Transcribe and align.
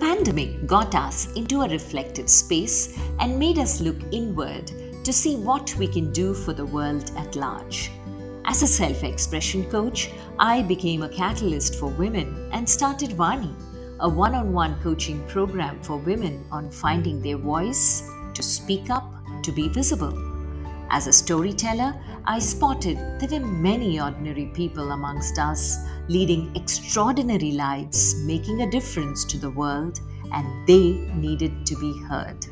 pandemic 0.00 0.66
got 0.66 0.94
us 0.94 1.30
into 1.34 1.60
a 1.60 1.68
reflective 1.68 2.28
space 2.28 2.98
and 3.18 3.38
made 3.38 3.58
us 3.58 3.80
look 3.82 3.98
inward 4.10 4.72
to 5.04 5.12
see 5.12 5.36
what 5.36 5.74
we 5.76 5.86
can 5.86 6.10
do 6.10 6.32
for 6.32 6.54
the 6.54 6.64
world 6.64 7.10
at 7.18 7.36
large. 7.36 7.90
As 8.46 8.62
a 8.62 8.66
self 8.66 9.04
expression 9.04 9.70
coach, 9.70 10.10
I 10.38 10.62
became 10.62 11.02
a 11.02 11.08
catalyst 11.08 11.74
for 11.76 11.90
women 11.90 12.48
and 12.52 12.68
started 12.68 13.10
Vani, 13.10 13.54
a 14.00 14.08
one 14.08 14.34
on 14.34 14.52
one 14.54 14.80
coaching 14.82 15.22
program 15.28 15.82
for 15.82 15.98
women 15.98 16.46
on 16.50 16.70
finding 16.70 17.20
their 17.20 17.36
voice, 17.36 18.02
to 18.34 18.42
speak 18.42 18.88
up, 18.88 19.12
to 19.42 19.52
be 19.52 19.68
visible. 19.68 20.29
As 20.92 21.06
a 21.06 21.12
storyteller, 21.12 21.94
I 22.24 22.40
spotted 22.40 22.98
there 23.20 23.40
were 23.40 23.46
many 23.46 24.00
ordinary 24.00 24.46
people 24.46 24.90
amongst 24.90 25.38
us 25.38 25.78
leading 26.08 26.54
extraordinary 26.56 27.52
lives, 27.52 28.16
making 28.24 28.62
a 28.62 28.70
difference 28.70 29.24
to 29.26 29.38
the 29.38 29.50
world, 29.50 30.00
and 30.32 30.66
they 30.66 31.08
needed 31.14 31.64
to 31.66 31.76
be 31.76 31.96
heard. 32.08 32.44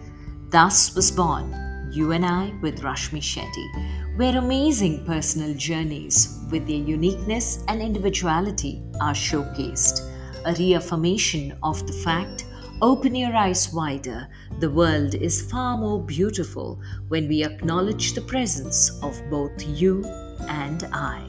Thus 0.51 0.95
was 0.95 1.11
born 1.11 1.53
You 1.93 2.13
and 2.13 2.25
I 2.25 2.53
with 2.63 2.83
Rashmi 2.83 3.21
Shetty, 3.21 4.17
where 4.17 4.39
amazing 4.39 5.05
personal 5.05 5.55
journeys 5.55 6.39
with 6.51 6.67
their 6.69 6.77
uniqueness 6.77 7.65
and 7.67 7.83
individuality 7.83 8.83
are 9.01 9.15
showcased, 9.15 9.99
a 10.45 10.55
reaffirmation 10.55 11.59
of 11.65 11.85
the 11.89 11.93
fact 11.93 12.45
Open 12.81 13.17
your 13.17 13.35
eyes 13.35 13.73
wider. 13.73 14.29
The 14.61 14.71
world 14.71 15.17
is 15.17 15.51
far 15.51 15.77
more 15.77 16.01
beautiful 16.01 16.81
when 17.09 17.27
we 17.27 17.45
acknowledge 17.45 18.13
the 18.13 18.21
presence 18.21 18.91
of 19.03 19.21
both 19.29 19.51
you 19.67 20.05
and 20.47 20.85
I. 20.93 21.25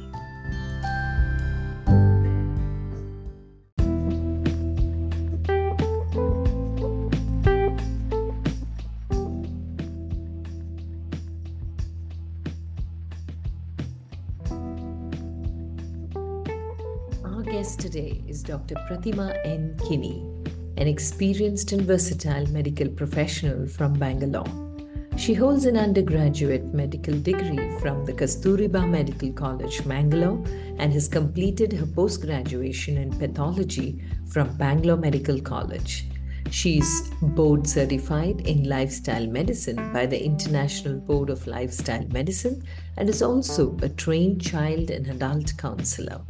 Our 17.25 17.41
guest 17.41 17.79
today 17.79 18.21
is 18.27 18.43
Dr. 18.43 18.75
Prathima 18.87 19.35
N. 19.43 19.75
Kini, 19.87 20.38
an 20.79 20.87
experienced 20.87 21.73
and 21.73 21.81
versatile 21.81 22.47
medical 22.47 22.87
professional 22.87 23.67
from 23.67 23.99
Mangalore. 23.99 24.69
She 25.17 25.33
holds 25.33 25.65
an 25.65 25.75
undergraduate 25.75 26.73
medical 26.73 27.19
degree 27.19 27.77
from 27.79 28.05
the 28.05 28.13
Kasturba 28.13 28.89
Medical 28.89 29.33
College, 29.33 29.85
Bangalore, 29.85 30.41
and 30.77 30.93
has 30.93 31.09
completed 31.09 31.73
her 31.73 31.85
post 31.85 32.21
graduation 32.21 32.97
in 32.97 33.11
pathology 33.11 34.01
from 34.29 34.55
Bangalore 34.55 34.95
Medical 34.95 35.41
College. 35.41 36.05
She 36.51 36.77
is 36.77 37.11
board 37.21 37.67
certified 37.67 38.47
in 38.47 38.69
lifestyle 38.69 39.27
medicine 39.27 39.91
by 39.91 40.05
the 40.05 40.23
International 40.23 40.97
Board 40.97 41.29
of 41.29 41.45
Lifestyle 41.45 42.07
Medicine 42.07 42.63
and 42.95 43.09
is 43.09 43.21
also 43.21 43.77
a 43.81 43.89
trained 43.89 44.41
child 44.41 44.89
and 44.89 45.05
adult 45.07 45.57
counselor. 45.57 46.21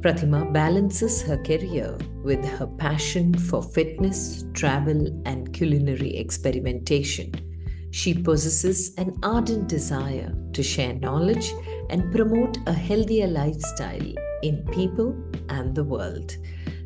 Prathima 0.00 0.50
balances 0.50 1.20
her 1.20 1.36
career 1.36 1.94
with 2.24 2.42
her 2.42 2.66
passion 2.66 3.34
for 3.34 3.62
fitness, 3.62 4.46
travel, 4.54 5.06
and 5.26 5.52
culinary 5.52 6.16
experimentation. 6.16 7.30
She 7.90 8.14
possesses 8.14 8.94
an 8.96 9.12
ardent 9.22 9.68
desire 9.68 10.34
to 10.54 10.62
share 10.62 10.94
knowledge 10.94 11.52
and 11.90 12.10
promote 12.10 12.56
a 12.66 12.72
healthier 12.72 13.26
lifestyle 13.26 14.14
in 14.42 14.64
people 14.72 15.14
and 15.50 15.74
the 15.74 15.84
world. 15.84 16.34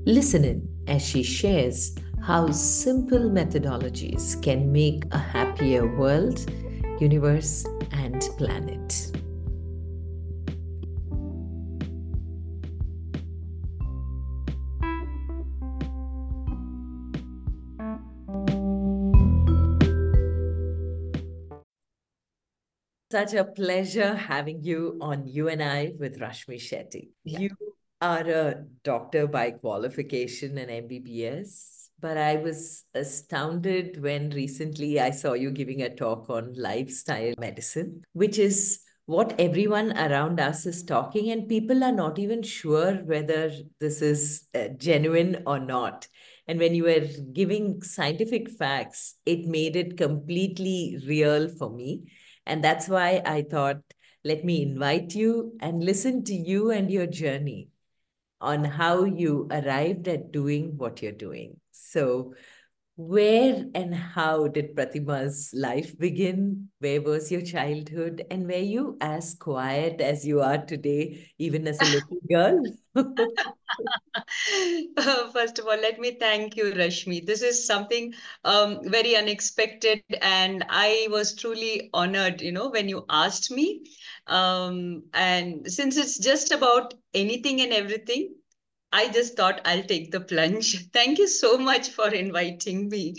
Listen 0.07 0.45
in 0.45 0.69
as 0.89 1.01
she 1.01 1.23
shares 1.23 1.95
how 2.20 2.51
simple 2.51 3.31
methodologies 3.31 4.42
can 4.42 4.73
make 4.73 5.05
a 5.13 5.19
happier 5.19 5.86
world, 5.96 6.51
universe, 6.98 7.64
and 7.92 8.20
planet. 8.39 9.13
Such 23.14 23.35
a 23.35 23.45
pleasure 23.45 24.17
having 24.17 24.64
you 24.64 24.98
on 25.01 25.29
You 25.29 25.48
and 25.48 25.63
I 25.63 25.92
with 26.01 26.19
Rashmi 26.19 26.57
Shetty. 26.57 27.11
Yeah. 27.23 27.39
You 27.39 27.51
are 28.01 28.29
a 28.29 28.64
doctor 28.83 29.29
by 29.29 29.52
qualification 29.52 30.58
and 30.58 30.69
MBBS, 30.89 31.91
but 32.01 32.17
I 32.17 32.39
was 32.39 32.83
astounded 32.92 34.02
when 34.02 34.30
recently 34.30 34.98
I 34.98 35.13
saw 35.13 35.35
you 35.35 35.52
giving 35.52 35.83
a 35.83 35.95
talk 35.95 36.29
on 36.29 36.55
lifestyle 36.57 37.35
medicine, 37.39 38.02
which 38.14 38.36
is 38.36 38.80
what 39.07 39.39
everyone 39.39 39.96
around 39.96 40.41
us 40.41 40.67
is 40.67 40.83
talking, 40.83 41.31
and 41.31 41.48
people 41.48 41.85
are 41.85 41.92
not 41.92 42.19
even 42.19 42.42
sure 42.42 42.95
whether 42.95 43.52
this 43.79 44.02
is 44.02 44.48
uh, 44.57 44.70
genuine 44.77 45.45
or 45.46 45.61
not. 45.61 46.08
And 46.48 46.58
when 46.58 46.75
you 46.75 46.83
were 46.83 47.07
giving 47.33 47.81
scientific 47.81 48.51
facts, 48.51 49.14
it 49.25 49.46
made 49.46 49.77
it 49.77 49.96
completely 49.96 50.98
real 51.07 51.48
for 51.48 51.70
me. 51.70 52.11
And 52.47 52.63
that's 52.63 52.89
why 52.89 53.23
I 53.25 53.43
thought, 53.43 53.79
let 54.25 54.45
me 54.45 54.63
invite 54.63 55.15
you 55.15 55.57
and 55.61 55.85
listen 55.85 56.25
to 56.25 56.35
you 56.35 56.71
and 56.71 56.91
your 56.91 57.07
journey 57.07 57.69
on 58.41 58.65
how 58.65 59.05
you 59.05 59.49
arrived 59.51 60.09
at 60.09 60.33
doing 60.33 60.77
what 60.77 61.03
you're 61.03 61.13
doing. 61.13 61.61
So, 61.73 62.35
where 62.97 63.65
and 63.75 63.95
how 63.95 64.47
did 64.49 64.75
Prathima's 64.77 65.51
life 65.55 65.99
begin? 65.99 66.69
Where 66.79 67.01
was 67.03 67.31
your 67.33 67.43
childhood? 67.43 68.25
And 68.31 68.47
were 68.47 68.55
you 68.57 68.97
as 69.01 69.35
quiet 69.35 70.01
as 70.01 70.27
you 70.27 70.41
are 70.41 70.59
today, 70.65 71.29
even 71.39 71.67
as 71.67 71.83
a 71.83 71.87
little 71.87 72.19
girl? 72.31 72.63
Uh, 74.97 75.31
First 75.33 75.59
of 75.59 75.67
all, 75.67 75.77
let 75.77 75.99
me 75.99 76.13
thank 76.13 76.57
you, 76.57 76.65
Rashmi. 76.73 77.25
This 77.27 77.43
is 77.43 77.67
something 77.67 78.15
um, 78.45 78.81
very 78.85 79.17
unexpected, 79.17 80.03
and 80.23 80.65
I 80.69 81.09
was 81.11 81.35
truly 81.35 81.91
honored, 81.93 82.41
you 82.41 82.53
know, 82.53 82.71
when 82.71 82.89
you 82.89 83.05
asked 83.11 83.51
me. 83.51 83.83
Um, 84.27 85.05
and 85.13 85.71
since 85.71 85.97
it's 85.97 86.19
just 86.19 86.53
about 86.53 86.95
anything 87.15 87.61
and 87.61 87.73
everything, 87.73 88.35
I 88.95 89.09
just 89.11 89.37
thought 89.37 89.61
I'll 89.67 89.83
take 89.83 90.13
the 90.13 90.21
plunge. 90.21 90.91
Thank 90.93 91.19
you 91.19 91.29
so 91.29 91.59
much 91.59 91.91
for 91.91 92.09
inviting 92.09 92.89
me. 92.89 93.15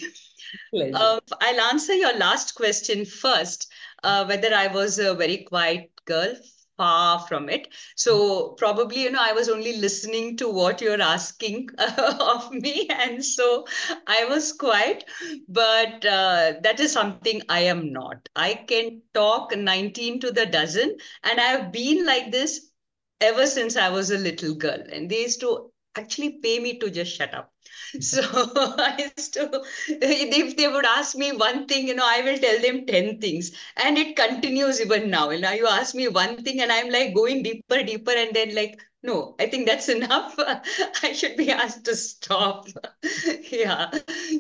Uh, 0.94 1.20
I'll 1.42 1.62
answer 1.62 1.94
your 1.94 2.18
last 2.18 2.56
question 2.56 3.06
first, 3.06 3.68
uh, 4.04 4.26
whether 4.26 4.54
I 4.54 4.68
was 4.68 5.00
a 5.00 5.14
very 5.14 5.44
quiet 5.44 5.92
girl. 6.06 6.36
Far 6.78 7.20
from 7.28 7.50
it. 7.50 7.70
So 7.96 8.50
probably, 8.58 9.04
you 9.04 9.12
know, 9.12 9.22
I 9.22 9.32
was 9.32 9.48
only 9.48 9.78
listening 9.78 10.36
to 10.38 10.50
what 10.50 10.82
you're 10.82 11.02
asking 11.02 11.70
of 12.20 12.52
me, 12.52 12.90
and 12.90 13.24
so 13.24 13.66
I 14.08 14.26
was 14.26 14.52
quiet. 14.52 15.06
But 15.48 16.06
uh, 16.06 16.56
that 16.64 16.82
is 16.82 16.92
something 16.92 17.42
I 17.48 17.62
am 17.62 17.94
not. 17.94 18.28
I 18.36 18.56
can 18.56 19.04
talk 19.14 19.56
19 19.56 20.20
to 20.20 20.32
the 20.32 20.46
dozen, 20.46 20.98
and 21.24 21.40
I've 21.40 21.72
been 21.72 22.06
like 22.06 22.32
this 22.32 22.72
ever 23.22 23.46
since 23.48 23.76
I 23.76 23.90
was 23.90 24.12
a 24.12 24.18
little 24.18 24.56
girl. 24.56 24.80
And 24.92 25.10
they 25.10 25.22
used 25.22 25.40
to 25.42 25.72
actually 25.96 26.40
pay 26.44 26.60
me 26.60 26.78
to 26.80 26.90
just 26.90 27.16
shut 27.16 27.34
up. 27.34 27.52
So 28.00 28.22
I 28.24 29.12
used 29.18 29.34
to, 29.36 29.64
if 29.88 30.56
they 30.58 30.68
would 30.68 30.86
ask 30.86 31.16
me 31.16 31.32
one 31.32 31.66
thing, 31.68 31.88
you 31.88 31.96
know, 31.96 32.06
I 32.08 32.22
will 32.22 32.38
tell 32.38 32.60
them 32.62 32.86
10 32.86 33.20
things. 33.20 33.52
And 33.78 33.98
it 33.98 34.16
continues 34.16 34.82
even 34.82 35.10
now. 35.10 35.30
And 35.30 35.42
now 35.42 35.54
you 35.54 35.68
ask 35.68 35.96
me 35.96 36.08
one 36.08 36.44
thing, 36.44 36.62
and 36.62 36.72
I'm 36.72 36.90
like 36.90 37.14
going 37.14 37.44
deeper, 37.44 37.84
deeper, 37.84 38.12
and 38.12 38.34
then 38.36 38.54
like, 38.56 38.80
no, 39.04 39.36
I 39.40 39.48
think 39.48 39.68
that's 39.68 39.90
enough. 39.98 40.36
I 41.04 41.14
should 41.14 41.38
be 41.38 41.52
asked 41.52 41.86
to 41.86 41.96
stop. 41.96 42.68
yeah. 43.52 43.92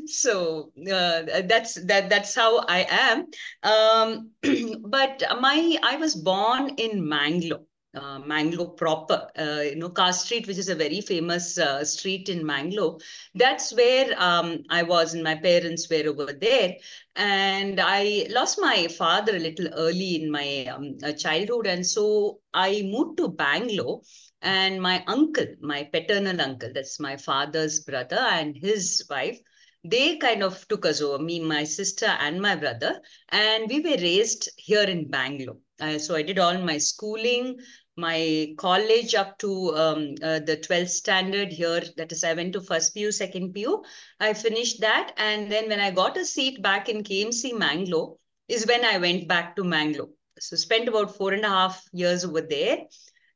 So 0.05 0.71
uh, 0.91 1.23
that's 1.47 1.75
that 1.85 2.09
that's 2.09 2.35
how 2.35 2.59
I 2.59 2.85
am. 2.89 3.27
Um, 3.63 4.31
but 4.89 5.23
my 5.39 5.77
I 5.83 5.97
was 5.97 6.15
born 6.15 6.69
in 6.77 7.07
Mangalore 7.07 7.65
uh, 7.95 8.19
Mangalore 8.19 8.73
proper, 8.73 9.27
uh, 9.39 9.61
you 9.63 9.75
know, 9.75 9.89
Car 9.89 10.13
Street, 10.13 10.47
which 10.47 10.57
is 10.57 10.69
a 10.69 10.75
very 10.75 11.01
famous 11.01 11.57
uh, 11.57 11.83
street 11.83 12.29
in 12.29 12.45
Mangalore. 12.45 12.99
That's 13.33 13.73
where 13.73 14.13
um, 14.17 14.63
I 14.69 14.83
was, 14.83 15.13
and 15.13 15.23
my 15.23 15.35
parents 15.35 15.89
were 15.89 16.07
over 16.07 16.33
there. 16.33 16.75
And 17.15 17.79
I 17.79 18.27
lost 18.29 18.59
my 18.61 18.87
father 18.87 19.35
a 19.35 19.39
little 19.39 19.69
early 19.73 20.21
in 20.21 20.31
my 20.31 20.65
um, 20.65 20.97
uh, 21.03 21.13
childhood, 21.13 21.67
and 21.67 21.85
so 21.85 22.39
I 22.53 22.81
moved 22.83 23.17
to 23.17 23.29
Bangalore. 23.29 24.01
And 24.41 24.79
my 24.81 25.03
uncle, 25.07 25.47
my 25.61 25.83
paternal 25.91 26.39
uncle, 26.39 26.69
that's 26.73 26.99
my 26.99 27.17
father's 27.17 27.79
brother, 27.79 28.19
and 28.19 28.55
his 28.55 29.03
wife, 29.09 29.39
they 29.83 30.17
kind 30.17 30.43
of 30.43 30.67
took 30.67 30.85
us 30.85 31.01
over, 31.01 31.23
me, 31.23 31.39
my 31.39 31.63
sister, 31.63 32.07
and 32.07 32.41
my 32.41 32.55
brother, 32.55 33.01
and 33.29 33.67
we 33.69 33.79
were 33.79 33.97
raised 33.97 34.49
here 34.57 34.83
in 34.83 35.09
Bangalore. 35.09 35.57
Uh, 35.79 35.97
so 35.97 36.15
I 36.15 36.21
did 36.21 36.39
all 36.39 36.57
my 36.59 36.77
schooling, 36.77 37.57
my 37.97 38.53
college 38.57 39.15
up 39.15 39.37
to 39.39 39.75
um, 39.75 40.15
uh, 40.23 40.39
the 40.39 40.57
12th 40.57 40.89
standard 40.89 41.51
here. 41.51 41.81
That 41.97 42.11
is, 42.11 42.23
I 42.23 42.33
went 42.33 42.53
to 42.53 42.61
first 42.61 42.93
PU, 42.93 43.11
second 43.11 43.53
PU. 43.53 43.83
I 44.19 44.33
finished 44.33 44.81
that. 44.81 45.13
And 45.17 45.51
then 45.51 45.69
when 45.69 45.79
I 45.79 45.91
got 45.91 46.17
a 46.17 46.25
seat 46.25 46.61
back 46.61 46.89
in 46.89 47.03
KMC 47.03 47.57
Mangalore, 47.57 48.17
is 48.47 48.67
when 48.67 48.85
I 48.85 48.97
went 48.97 49.27
back 49.27 49.55
to 49.55 49.63
Mangalore. 49.63 50.09
So 50.39 50.55
spent 50.55 50.87
about 50.87 51.15
four 51.15 51.33
and 51.33 51.45
a 51.45 51.49
half 51.49 51.83
years 51.93 52.25
over 52.25 52.41
there. 52.41 52.79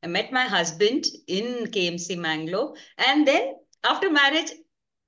I 0.03 0.07
met 0.07 0.31
my 0.31 0.44
husband 0.44 1.06
in 1.27 1.67
KMC 1.67 2.17
Mangalore. 2.17 2.75
And 2.97 3.27
then 3.27 3.56
after 3.83 4.09
marriage, 4.09 4.51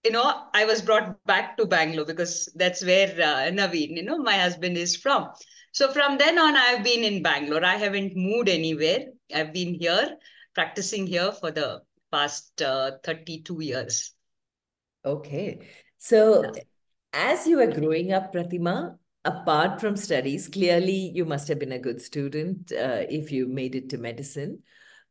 you 0.03 0.11
know, 0.11 0.45
I 0.53 0.65
was 0.65 0.81
brought 0.81 1.23
back 1.25 1.57
to 1.57 1.65
Bangalore 1.65 2.05
because 2.05 2.51
that's 2.55 2.83
where 2.83 3.09
uh, 3.09 3.51
Naveen, 3.51 3.95
you 3.97 4.03
know, 4.03 4.17
my 4.17 4.37
husband 4.37 4.77
is 4.77 4.95
from. 4.95 5.29
So 5.71 5.91
from 5.91 6.17
then 6.17 6.37
on, 6.37 6.55
I've 6.55 6.83
been 6.83 7.03
in 7.03 7.23
Bangalore. 7.23 7.63
I 7.63 7.75
haven't 7.75 8.15
moved 8.15 8.49
anywhere. 8.49 9.05
I've 9.33 9.53
been 9.53 9.73
here, 9.73 10.17
practicing 10.53 11.07
here 11.07 11.31
for 11.31 11.51
the 11.51 11.81
past 12.11 12.61
uh, 12.61 12.91
32 13.03 13.61
years. 13.61 14.13
Okay. 15.05 15.67
So 15.97 16.51
as 17.13 17.47
you 17.47 17.57
were 17.57 17.71
growing 17.71 18.11
up, 18.11 18.33
Prathima, 18.33 18.97
apart 19.23 19.79
from 19.79 19.95
studies, 19.95 20.47
clearly 20.47 21.11
you 21.13 21.25
must 21.25 21.47
have 21.47 21.59
been 21.59 21.71
a 21.71 21.79
good 21.79 22.01
student 22.01 22.71
uh, 22.71 23.03
if 23.09 23.31
you 23.31 23.47
made 23.47 23.75
it 23.75 23.89
to 23.89 23.97
medicine. 23.97 24.63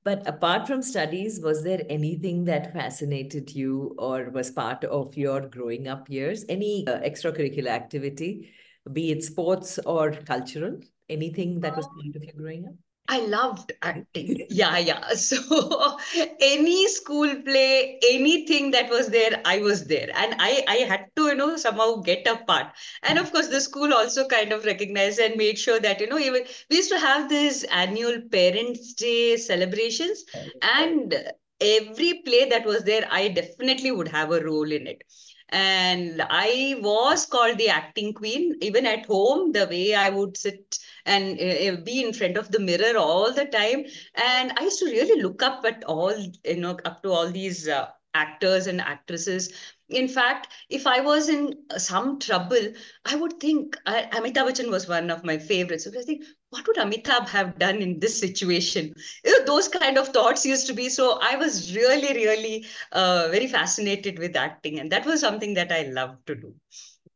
But 0.02 0.26
apart 0.26 0.66
from 0.66 0.80
studies, 0.80 1.40
was 1.42 1.62
there 1.62 1.82
anything 1.90 2.44
that 2.46 2.72
fascinated 2.72 3.54
you 3.54 3.94
or 3.98 4.30
was 4.30 4.50
part 4.50 4.82
of 4.84 5.14
your 5.16 5.42
growing 5.42 5.88
up 5.88 6.08
years? 6.08 6.44
Any 6.48 6.86
uh, 6.86 7.00
extracurricular 7.00 7.68
activity, 7.68 8.50
be 8.92 9.12
it 9.12 9.24
sports 9.24 9.78
or 9.86 10.12
cultural? 10.12 10.80
Anything 11.08 11.60
that 11.60 11.76
was 11.76 11.86
part 11.86 12.16
of 12.16 12.24
your 12.24 12.34
growing 12.34 12.66
up? 12.66 12.74
I 13.08 13.18
loved 13.26 13.72
acting. 13.82 14.46
Yeah, 14.50 14.78
yeah. 14.78 15.02
So 15.14 15.98
any 16.40 16.86
school 16.86 17.42
play, 17.42 17.98
anything 18.08 18.70
that 18.70 18.88
was 18.88 19.08
there, 19.08 19.42
I 19.44 19.58
was 19.58 19.86
there. 19.86 20.08
And 20.14 20.36
I, 20.38 20.64
I 20.68 20.76
had 20.92 21.06
to, 21.16 21.22
you 21.26 21.34
know, 21.34 21.56
somehow 21.56 21.96
get 21.96 22.24
a 22.28 22.36
part. 22.44 22.68
And 23.02 23.18
of 23.18 23.32
course, 23.32 23.48
the 23.48 23.60
school 23.60 23.92
also 23.92 24.28
kind 24.28 24.52
of 24.52 24.64
recognized 24.64 25.18
and 25.18 25.34
made 25.36 25.58
sure 25.58 25.80
that, 25.80 26.00
you 26.00 26.06
know, 26.06 26.18
even 26.18 26.44
we 26.70 26.76
used 26.76 26.90
to 26.90 27.00
have 27.00 27.28
these 27.28 27.64
annual 27.64 28.20
Parents' 28.30 28.94
Day 28.94 29.36
celebrations. 29.36 30.24
And 30.62 31.12
every 31.60 32.22
play 32.24 32.48
that 32.48 32.64
was 32.64 32.84
there, 32.84 33.08
I 33.10 33.28
definitely 33.28 33.90
would 33.90 34.08
have 34.08 34.30
a 34.30 34.40
role 34.44 34.70
in 34.70 34.86
it 34.86 35.02
and 35.50 36.22
i 36.30 36.76
was 36.80 37.26
called 37.26 37.58
the 37.58 37.68
acting 37.68 38.12
queen. 38.14 38.54
Even 38.60 38.86
at 38.86 39.06
home 39.06 39.52
the 39.52 39.66
way 39.66 39.94
i 39.94 40.08
would 40.10 40.36
sit 40.36 40.78
and 41.06 41.38
uh, 41.40 41.80
be 41.84 42.02
in 42.02 42.12
front 42.12 42.36
of 42.36 42.50
the 42.50 42.60
mirror 42.60 42.96
all 42.98 43.32
the 43.32 43.46
time. 43.46 43.84
And 44.14 44.52
i 44.56 44.62
used 44.64 44.78
to 44.80 44.86
really 44.86 45.22
look 45.22 45.42
up 45.42 45.64
at 45.64 45.84
all 45.84 46.14
you 46.44 46.56
know 46.56 46.78
up 46.84 47.02
to 47.02 47.10
all 47.12 47.30
these 47.30 47.68
uh, 47.68 47.88
actors 48.14 48.66
and 48.66 48.80
actresses. 48.80 49.52
In 49.88 50.08
fact, 50.08 50.48
if 50.68 50.86
I 50.86 51.00
was 51.00 51.28
in 51.28 51.54
some 51.76 52.18
trouble, 52.18 52.72
I 53.04 53.16
would 53.16 53.40
think 53.40 53.76
uh, 53.86 54.02
Amitabh 54.12 54.48
Bachchan 54.48 54.70
was 54.70 54.88
one 54.88 55.10
of 55.10 55.24
my 55.24 55.38
favorites. 55.38 55.84
So 55.84 55.90
I 55.98 56.02
think, 56.02 56.24
what 56.50 56.66
would 56.66 56.76
Amitabh 56.76 57.28
have 57.28 57.58
done 57.58 57.76
in 57.76 57.98
this 58.00 58.18
situation? 58.18 58.92
You 59.24 59.38
know, 59.38 59.46
those 59.46 59.68
kind 59.68 59.96
of 59.96 60.08
thoughts 60.08 60.44
used 60.44 60.66
to 60.66 60.74
be. 60.74 60.88
So 60.88 61.18
I 61.22 61.36
was 61.36 61.74
really, 61.74 62.12
really 62.12 62.66
uh, 62.92 63.28
very 63.30 63.46
fascinated 63.46 64.18
with 64.18 64.36
acting. 64.36 64.80
And 64.80 64.90
that 64.92 65.06
was 65.06 65.20
something 65.20 65.54
that 65.54 65.72
I 65.72 65.82
loved 65.82 66.26
to 66.26 66.34
do. 66.34 66.54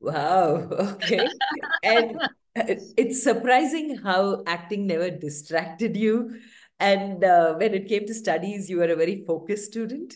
Wow. 0.00 0.68
Okay. 0.70 1.28
and 1.82 2.16
it's 2.56 3.22
surprising 3.22 3.96
how 3.96 4.44
acting 4.46 4.86
never 4.86 5.10
distracted 5.10 5.96
you. 5.96 6.36
And 6.78 7.24
uh, 7.24 7.54
when 7.54 7.74
it 7.74 7.88
came 7.88 8.06
to 8.06 8.14
studies, 8.14 8.70
you 8.70 8.78
were 8.78 8.92
a 8.92 8.96
very 8.96 9.24
focused 9.26 9.66
student. 9.66 10.14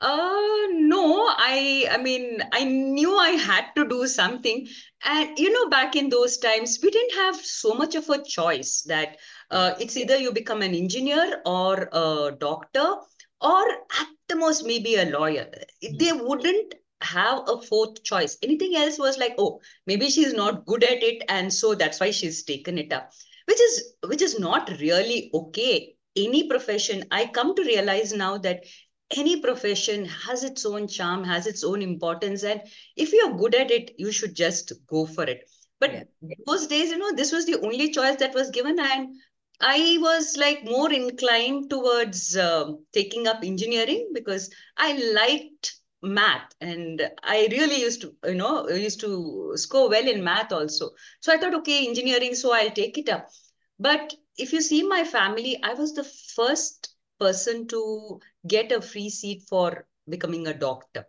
Uh, 0.00 0.66
no, 0.74 1.26
I, 1.26 1.88
I 1.90 1.98
mean, 1.98 2.40
I 2.52 2.62
knew 2.62 3.16
I 3.16 3.30
had 3.30 3.66
to 3.74 3.84
do 3.84 4.06
something. 4.06 4.68
And, 5.04 5.36
you 5.36 5.52
know, 5.52 5.68
back 5.70 5.96
in 5.96 6.08
those 6.08 6.38
times, 6.38 6.78
we 6.82 6.90
didn't 6.90 7.14
have 7.14 7.36
so 7.36 7.74
much 7.74 7.96
of 7.96 8.08
a 8.08 8.22
choice 8.22 8.82
that 8.82 9.16
uh, 9.50 9.74
it's 9.80 9.96
either 9.96 10.16
you 10.16 10.32
become 10.32 10.62
an 10.62 10.74
engineer 10.74 11.42
or 11.44 11.88
a 11.92 12.36
doctor 12.38 12.94
or 13.40 13.70
at 13.70 14.06
the 14.28 14.36
most 14.36 14.64
maybe 14.64 14.94
a 14.96 15.06
lawyer. 15.06 15.50
They 15.82 16.12
wouldn't 16.12 16.74
have 17.00 17.48
a 17.48 17.60
fourth 17.60 18.02
choice. 18.04 18.38
Anything 18.40 18.76
else 18.76 18.98
was 18.98 19.18
like, 19.18 19.34
oh, 19.38 19.60
maybe 19.86 20.10
she's 20.10 20.32
not 20.32 20.64
good 20.66 20.84
at 20.84 21.02
it. 21.02 21.24
And 21.28 21.52
so 21.52 21.74
that's 21.74 21.98
why 21.98 22.12
she's 22.12 22.44
taken 22.44 22.78
it 22.78 22.92
up, 22.92 23.10
which 23.46 23.60
is, 23.60 23.94
which 24.06 24.22
is 24.22 24.38
not 24.38 24.70
really 24.78 25.30
okay 25.34 25.96
any 26.16 26.48
profession, 26.48 27.04
I 27.10 27.26
come 27.26 27.54
to 27.54 27.62
realize 27.62 28.12
now 28.12 28.38
that 28.38 28.64
any 29.16 29.40
profession 29.40 30.04
has 30.04 30.44
its 30.44 30.66
own 30.66 30.86
charm, 30.88 31.24
has 31.24 31.46
its 31.46 31.64
own 31.64 31.82
importance. 31.82 32.44
And 32.44 32.62
if 32.96 33.12
you're 33.12 33.36
good 33.36 33.54
at 33.54 33.70
it, 33.70 33.92
you 33.98 34.12
should 34.12 34.34
just 34.34 34.72
go 34.86 35.06
for 35.06 35.24
it. 35.24 35.48
But 35.80 35.92
yeah. 35.92 36.34
those 36.46 36.66
days, 36.66 36.90
you 36.90 36.98
know, 36.98 37.12
this 37.14 37.32
was 37.32 37.46
the 37.46 37.60
only 37.60 37.90
choice 37.90 38.16
that 38.16 38.34
was 38.34 38.50
given. 38.50 38.78
And 38.78 39.16
I 39.60 39.98
was 40.00 40.36
like 40.36 40.64
more 40.64 40.92
inclined 40.92 41.70
towards 41.70 42.36
uh, 42.36 42.72
taking 42.92 43.26
up 43.26 43.42
engineering 43.42 44.10
because 44.12 44.50
I 44.76 44.92
liked 45.14 45.76
math 46.02 46.54
and 46.60 47.10
I 47.24 47.48
really 47.50 47.80
used 47.80 48.02
to, 48.02 48.14
you 48.24 48.34
know, 48.34 48.68
used 48.68 49.00
to 49.00 49.52
score 49.56 49.88
well 49.88 50.06
in 50.06 50.22
math 50.22 50.52
also. 50.52 50.90
So 51.20 51.32
I 51.32 51.38
thought, 51.38 51.54
okay, 51.56 51.86
engineering, 51.86 52.34
so 52.34 52.52
I'll 52.52 52.70
take 52.70 52.98
it 52.98 53.08
up. 53.08 53.28
But 53.80 54.14
if 54.36 54.52
you 54.52 54.60
see 54.60 54.82
my 54.82 55.04
family, 55.04 55.60
I 55.62 55.74
was 55.74 55.94
the 55.94 56.04
first 56.04 56.94
person 57.18 57.66
to 57.68 58.20
get 58.46 58.72
a 58.72 58.80
free 58.80 59.10
seat 59.10 59.42
for 59.48 59.86
becoming 60.08 60.46
a 60.46 60.54
doctor. 60.54 61.06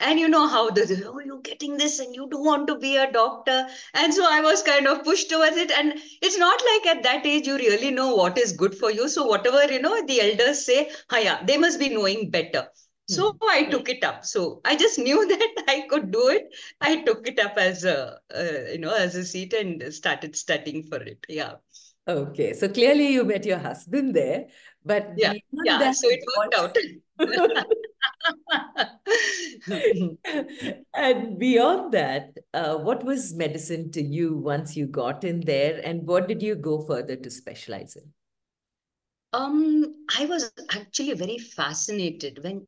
And 0.00 0.20
you 0.20 0.28
know 0.28 0.46
how 0.46 0.70
the 0.70 1.04
oh 1.08 1.18
you're 1.18 1.40
getting 1.40 1.76
this 1.76 1.98
and 1.98 2.14
you 2.14 2.28
do 2.30 2.40
want 2.40 2.68
to 2.68 2.78
be 2.78 2.96
a 2.96 3.10
doctor. 3.10 3.66
And 3.94 4.14
so 4.14 4.24
i 4.30 4.40
was 4.40 4.62
kind 4.62 4.86
of 4.86 5.02
pushed 5.02 5.28
towards 5.28 5.56
it. 5.56 5.72
And 5.72 5.94
it's 6.22 6.38
not 6.38 6.60
like 6.72 6.96
at 6.96 7.02
that 7.02 7.26
age 7.26 7.46
you 7.46 7.56
really 7.56 7.90
know 7.90 8.14
what 8.14 8.38
is 8.38 8.52
good 8.52 8.76
for 8.76 8.92
you. 8.92 9.08
So 9.08 9.26
whatever 9.26 9.64
you 9.72 9.82
know 9.82 10.06
the 10.06 10.20
elders 10.20 10.64
say 10.64 10.90
yeah 11.12 11.42
they 11.44 11.58
must 11.58 11.80
be 11.80 11.88
knowing 11.88 12.30
better. 12.30 12.68
So 13.08 13.32
mm-hmm. 13.32 13.50
i 13.50 13.64
took 13.64 13.88
it 13.88 14.04
up. 14.04 14.24
So 14.24 14.60
i 14.64 14.76
just 14.76 14.98
knew 15.06 15.26
that 15.26 15.64
i 15.66 15.86
could 15.88 16.12
do 16.12 16.28
it. 16.28 16.54
I 16.80 17.02
took 17.02 17.26
it 17.26 17.40
up 17.40 17.58
as 17.58 17.84
a 17.84 18.18
uh, 18.32 18.70
you 18.70 18.78
know 18.78 18.94
as 18.94 19.16
a 19.16 19.24
seat 19.24 19.52
and 19.52 19.92
started 19.92 20.36
studying 20.36 20.84
for 20.84 21.02
it. 21.02 21.26
Yeah. 21.28 21.54
Okay. 22.06 22.54
So 22.54 22.68
clearly 22.68 23.08
you 23.08 23.24
met 23.24 23.44
your 23.44 23.58
husband 23.58 24.14
there 24.14 24.46
but 24.88 25.12
yeah, 25.16 25.34
yeah. 25.64 25.78
That, 25.78 25.94
so 25.94 26.08
it 26.08 26.24
worked 26.36 26.54
out. 26.54 26.76
and 30.94 31.38
beyond 31.38 31.92
that, 31.92 32.38
uh, 32.54 32.78
what 32.78 33.04
was 33.04 33.34
medicine 33.34 33.92
to 33.92 34.02
you 34.02 34.38
once 34.38 34.76
you 34.76 34.86
got 34.86 35.24
in 35.24 35.40
there, 35.40 35.78
and 35.84 36.06
what 36.06 36.26
did 36.26 36.42
you 36.42 36.54
go 36.54 36.80
further 36.80 37.16
to 37.16 37.30
specialize 37.30 37.96
in? 37.96 38.04
Um, 39.34 40.06
I 40.18 40.24
was 40.24 40.50
actually 40.70 41.12
very 41.12 41.36
fascinated 41.36 42.42
when 42.42 42.66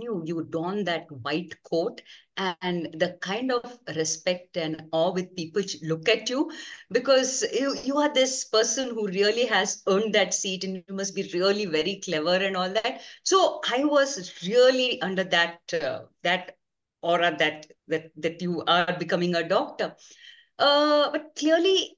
you 0.00 0.22
you 0.24 0.46
don 0.50 0.84
that 0.84 1.10
white 1.22 1.54
coat 1.64 2.00
and 2.36 2.88
the 2.98 3.16
kind 3.20 3.52
of 3.52 3.78
respect 3.96 4.56
and 4.56 4.82
awe 4.92 5.12
with 5.12 5.34
people 5.36 5.62
look 5.82 6.08
at 6.08 6.30
you 6.30 6.50
because 6.90 7.42
you, 7.52 7.76
you 7.84 7.96
are 7.98 8.12
this 8.12 8.44
person 8.44 8.88
who 8.90 9.06
really 9.08 9.46
has 9.46 9.82
earned 9.88 10.14
that 10.14 10.32
seat 10.32 10.64
and 10.64 10.82
you 10.88 10.94
must 10.94 11.14
be 11.14 11.30
really 11.34 11.66
very 11.66 12.00
clever 12.04 12.34
and 12.34 12.56
all 12.56 12.70
that. 12.70 13.02
So 13.22 13.60
i 13.70 13.84
was 13.84 14.32
really 14.46 15.00
under 15.02 15.24
that 15.24 15.58
uh, 15.82 16.00
that 16.22 16.56
aura 17.02 17.36
that 17.38 17.66
that 17.88 18.10
that 18.16 18.40
you 18.40 18.62
are 18.66 18.96
becoming 18.98 19.34
a 19.34 19.48
doctor. 19.48 19.94
Uh, 20.58 21.10
but 21.10 21.34
clearly 21.36 21.96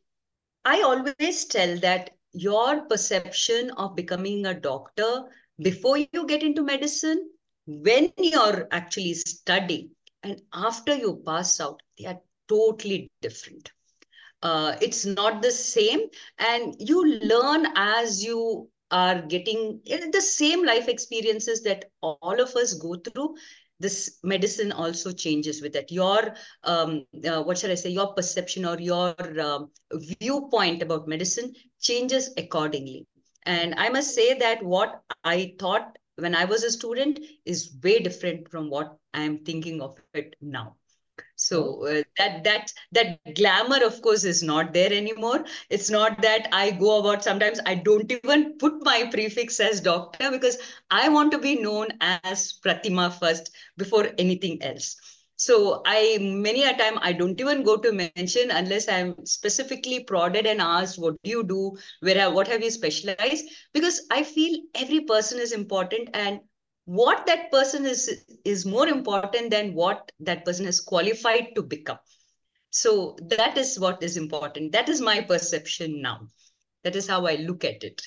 i 0.64 0.80
always 0.82 1.44
tell 1.44 1.76
that 1.78 2.10
your 2.32 2.82
perception 2.86 3.70
of 3.76 3.94
becoming 3.94 4.46
a 4.46 4.54
doctor 4.54 5.24
before 5.62 5.98
you 5.98 6.26
get 6.26 6.42
into 6.42 6.62
medicine 6.62 7.30
when 7.66 8.12
you're 8.18 8.68
actually 8.70 9.14
studying 9.14 9.90
and 10.22 10.40
after 10.52 10.94
you 10.94 11.22
pass 11.26 11.60
out, 11.60 11.80
they 11.98 12.06
are 12.06 12.20
totally 12.48 13.10
different. 13.20 13.70
Uh, 14.42 14.76
it's 14.80 15.06
not 15.06 15.42
the 15.42 15.50
same. 15.50 16.00
And 16.38 16.74
you 16.78 17.18
learn 17.20 17.66
as 17.76 18.22
you 18.24 18.68
are 18.90 19.22
getting 19.22 19.80
the 19.86 20.20
same 20.20 20.64
life 20.64 20.88
experiences 20.88 21.62
that 21.62 21.86
all 22.02 22.40
of 22.40 22.54
us 22.54 22.74
go 22.74 22.96
through. 22.96 23.36
This 23.80 24.18
medicine 24.22 24.70
also 24.70 25.12
changes 25.12 25.60
with 25.60 25.72
that. 25.72 25.90
Your, 25.90 26.34
um, 26.62 27.04
uh, 27.26 27.42
what 27.42 27.58
should 27.58 27.70
I 27.70 27.74
say, 27.74 27.90
your 27.90 28.14
perception 28.14 28.64
or 28.64 28.78
your 28.78 29.14
um, 29.40 29.70
viewpoint 30.20 30.82
about 30.82 31.08
medicine 31.08 31.52
changes 31.80 32.30
accordingly. 32.36 33.06
And 33.46 33.74
I 33.76 33.88
must 33.88 34.14
say 34.14 34.38
that 34.38 34.62
what 34.62 35.02
I 35.24 35.54
thought 35.58 35.96
when 36.16 36.34
I 36.34 36.44
was 36.44 36.62
a 36.64 36.70
student 36.70 37.20
is 37.44 37.74
way 37.82 37.98
different 38.00 38.50
from 38.50 38.70
what 38.70 38.98
I 39.12 39.22
am 39.22 39.38
thinking 39.44 39.80
of 39.80 39.96
it 40.14 40.36
now. 40.40 40.76
So 41.36 41.86
uh, 41.86 42.02
that 42.18 42.44
that 42.44 42.72
that 42.92 43.34
glamour, 43.34 43.84
of 43.84 44.00
course, 44.02 44.24
is 44.24 44.42
not 44.42 44.72
there 44.72 44.92
anymore. 44.92 45.44
It's 45.70 45.90
not 45.90 46.20
that 46.22 46.48
I 46.52 46.70
go 46.72 47.00
about. 47.00 47.24
Sometimes 47.24 47.60
I 47.66 47.74
don't 47.76 48.10
even 48.10 48.58
put 48.58 48.84
my 48.84 49.08
prefix 49.12 49.60
as 49.60 49.80
doctor 49.80 50.30
because 50.30 50.58
I 50.90 51.08
want 51.08 51.32
to 51.32 51.38
be 51.38 51.60
known 51.60 51.88
as 52.00 52.58
Prathima 52.64 53.12
first 53.12 53.50
before 53.76 54.08
anything 54.18 54.62
else. 54.62 54.96
So 55.36 55.82
I 55.84 56.18
many 56.20 56.64
a 56.64 56.76
time 56.76 56.98
I 57.00 57.12
don't 57.12 57.40
even 57.40 57.62
go 57.62 57.76
to 57.76 57.92
mention 57.92 58.50
unless 58.50 58.88
I'm 58.88 59.14
specifically 59.26 60.04
prodded 60.04 60.46
and 60.46 60.60
asked, 60.60 60.98
what 60.98 61.16
do 61.22 61.30
you 61.30 61.42
do? 61.44 61.76
Where 62.00 62.30
what 62.30 62.48
have 62.48 62.62
you 62.62 62.70
specialized? 62.70 63.44
Because 63.72 64.06
I 64.10 64.22
feel 64.22 64.58
every 64.74 65.00
person 65.00 65.38
is 65.40 65.52
important 65.52 66.10
and 66.14 66.40
what 66.84 67.26
that 67.26 67.50
person 67.50 67.86
is 67.86 68.24
is 68.44 68.66
more 68.66 68.88
important 68.88 69.50
than 69.50 69.74
what 69.74 70.12
that 70.20 70.44
person 70.44 70.66
is 70.66 70.80
qualified 70.80 71.48
to 71.54 71.62
become 71.62 71.98
so 72.70 73.16
that 73.28 73.56
is 73.56 73.78
what 73.78 74.02
is 74.02 74.16
important 74.18 74.72
that 74.72 74.88
is 74.88 75.00
my 75.00 75.20
perception 75.20 76.02
now 76.02 76.20
that 76.82 76.94
is 76.94 77.06
how 77.08 77.24
i 77.26 77.36
look 77.36 77.64
at 77.64 77.82
it 77.82 78.02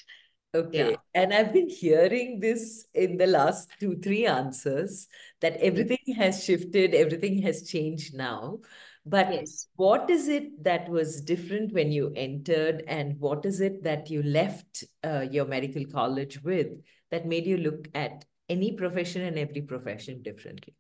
okay 0.56 0.92
yeah. 0.92 0.96
and 1.14 1.34
i've 1.34 1.52
been 1.54 1.70
hearing 1.70 2.40
this 2.40 2.86
in 2.94 3.18
the 3.18 3.28
last 3.28 3.70
two 3.80 3.96
three 3.98 4.26
answers 4.26 5.08
that 5.42 5.58
everything 5.58 6.16
has 6.16 6.44
shifted 6.44 6.94
everything 6.96 7.42
has 7.42 7.70
changed 7.70 8.16
now 8.16 8.58
but 9.06 9.32
yes. 9.32 9.68
what 9.76 10.10
is 10.10 10.28
it 10.28 10.64
that 10.64 10.88
was 10.90 11.22
different 11.22 11.74
when 11.74 11.92
you 11.92 12.12
entered 12.16 12.84
and 12.88 13.18
what 13.20 13.46
is 13.46 13.62
it 13.62 13.84
that 13.84 14.10
you 14.10 14.24
left 14.24 14.84
uh, 15.04 15.26
your 15.32 15.46
medical 15.46 15.86
college 15.86 16.42
with 16.44 16.68
that 17.12 17.26
made 17.26 17.46
you 17.46 17.58
look 17.58 17.88
at 17.94 18.26
any 18.50 18.74
profession 18.74 19.22
and 19.22 19.38
every 19.38 19.62
profession 19.62 20.22
differently 20.22 20.74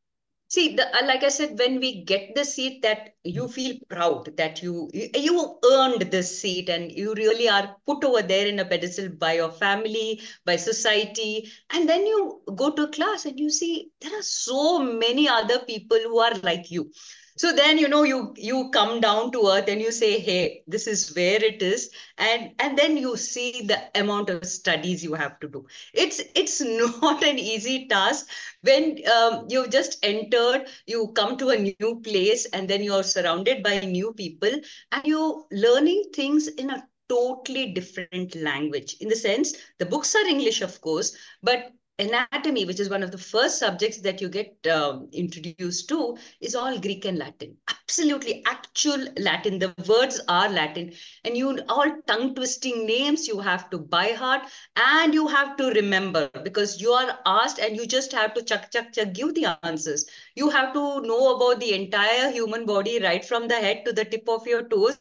see 0.49 0.75
the, 0.75 0.85
uh, 0.95 1.05
like 1.05 1.23
i 1.23 1.29
said 1.29 1.57
when 1.59 1.79
we 1.79 2.03
get 2.03 2.33
the 2.35 2.43
seat 2.45 2.81
that 2.81 3.13
you 3.23 3.43
hmm. 3.43 3.51
feel 3.51 3.75
proud 3.89 4.29
that 4.37 4.61
you 4.61 4.89
you 4.93 5.59
earned 5.71 6.01
this 6.11 6.41
seat 6.41 6.69
and 6.69 6.91
you 6.91 7.13
really 7.15 7.49
are 7.49 7.75
put 7.85 8.03
over 8.03 8.21
there 8.21 8.47
in 8.47 8.59
a 8.59 8.65
pedestal 8.65 9.09
by 9.09 9.33
your 9.33 9.51
family 9.51 10.21
by 10.45 10.55
society 10.55 11.49
and 11.71 11.87
then 11.89 12.05
you 12.05 12.41
go 12.55 12.69
to 12.69 12.87
class 12.87 13.25
and 13.25 13.39
you 13.39 13.49
see 13.49 13.91
there 14.01 14.17
are 14.17 14.23
so 14.23 14.79
many 14.79 15.27
other 15.27 15.59
people 15.59 15.97
who 15.97 16.19
are 16.19 16.35
like 16.39 16.71
you 16.71 16.89
so 17.37 17.53
then 17.53 17.77
you 17.77 17.87
know 17.87 18.03
you 18.03 18.33
you 18.37 18.69
come 18.71 18.99
down 18.99 19.31
to 19.31 19.47
earth 19.47 19.69
and 19.69 19.81
you 19.81 19.91
say 19.91 20.19
hey 20.19 20.63
this 20.67 20.87
is 20.87 21.15
where 21.15 21.43
it 21.43 21.61
is. 21.61 21.89
And 22.17 22.51
and 22.59 22.77
then 22.77 22.97
you 22.97 23.17
see 23.17 23.63
the 23.65 23.79
amount 23.99 24.29
of 24.29 24.45
studies 24.45 25.03
you 25.03 25.13
have 25.13 25.39
to 25.41 25.47
do. 25.47 25.65
It's 25.93 26.21
it's 26.35 26.61
not 27.01 27.23
an 27.23 27.39
easy 27.39 27.87
task. 27.87 28.27
When 28.61 28.99
um, 29.15 29.45
you've 29.49 29.71
just 29.71 29.99
entered 30.03 30.67
you 30.87 31.11
come 31.15 31.37
to 31.37 31.49
a 31.49 31.57
new 31.57 32.01
place 32.03 32.45
and 32.47 32.67
then 32.67 32.83
you're 32.83 33.03
surrounded 33.03 33.63
by 33.63 33.79
new 33.79 34.13
people 34.13 34.51
and 34.91 35.05
you're 35.05 35.45
learning 35.51 36.05
things 36.13 36.47
in 36.47 36.69
a 36.71 36.87
totally 37.09 37.73
different 37.73 38.35
language. 38.35 38.97
In 38.99 39.09
the 39.09 39.15
sense 39.15 39.53
the 39.79 39.85
books 39.85 40.15
are 40.15 40.27
english 40.27 40.61
of 40.61 40.81
course 40.81 41.15
but 41.41 41.71
anatomy, 41.99 42.65
which 42.65 42.79
is 42.79 42.89
one 42.89 43.03
of 43.03 43.11
the 43.11 43.17
first 43.17 43.59
subjects 43.59 44.01
that 44.01 44.21
you 44.21 44.29
get 44.29 44.55
um, 44.67 45.09
introduced 45.11 45.89
to, 45.89 46.17
is 46.41 46.55
all 46.55 46.77
Greek 46.79 47.05
and 47.05 47.17
Latin. 47.17 47.57
Absolutely, 47.69 48.43
actual 48.45 49.05
Latin. 49.17 49.59
The 49.59 49.73
words 49.87 50.19
are 50.27 50.49
Latin. 50.49 50.93
And 51.23 51.35
you 51.37 51.59
all 51.69 51.91
tongue 52.07 52.35
twisting 52.35 52.85
names 52.85 53.27
you 53.27 53.39
have 53.39 53.69
to 53.71 53.79
by 53.79 54.09
heart 54.09 54.43
and 54.75 55.13
you 55.13 55.27
have 55.27 55.57
to 55.57 55.69
remember 55.71 56.29
because 56.43 56.81
you 56.81 56.91
are 56.91 57.19
asked 57.25 57.59
and 57.59 57.75
you 57.75 57.85
just 57.85 58.11
have 58.11 58.33
to 58.35 58.43
chuck, 58.43 58.71
chuck, 58.71 58.93
chuck, 58.93 59.13
give 59.13 59.33
the 59.33 59.57
answers. 59.63 60.05
You 60.35 60.49
have 60.49 60.73
to 60.73 61.01
know 61.01 61.35
about 61.35 61.59
the 61.59 61.73
entire 61.73 62.31
human 62.31 62.65
body 62.65 63.01
right 63.01 63.23
from 63.23 63.47
the 63.47 63.55
head 63.55 63.83
to 63.85 63.93
the 63.93 64.05
tip 64.05 64.27
of 64.27 64.45
your 64.47 64.67
toes 64.67 64.99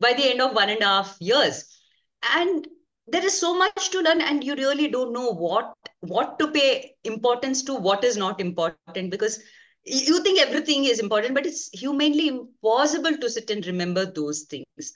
by 0.00 0.12
the 0.14 0.30
end 0.30 0.40
of 0.40 0.54
one 0.54 0.70
and 0.70 0.80
a 0.82 0.86
half 0.86 1.16
years. 1.20 1.64
And 2.34 2.66
there 3.06 3.24
is 3.24 3.38
so 3.38 3.56
much 3.56 3.90
to 3.90 4.00
learn 4.00 4.20
and 4.20 4.42
you 4.44 4.54
really 4.54 4.88
don't 4.88 5.12
know 5.12 5.30
what 5.32 5.74
what 6.02 6.38
to 6.38 6.48
pay 6.48 6.96
importance 7.04 7.62
to 7.62 7.74
what 7.74 8.04
is 8.04 8.16
not 8.16 8.40
important 8.40 9.10
because 9.10 9.40
you 9.84 10.22
think 10.22 10.40
everything 10.40 10.84
is 10.84 11.00
important 11.00 11.34
but 11.34 11.46
it's 11.46 11.68
humanly 11.72 12.28
impossible 12.28 13.16
to 13.16 13.30
sit 13.30 13.50
and 13.50 13.66
remember 13.66 14.04
those 14.04 14.42
things. 14.42 14.92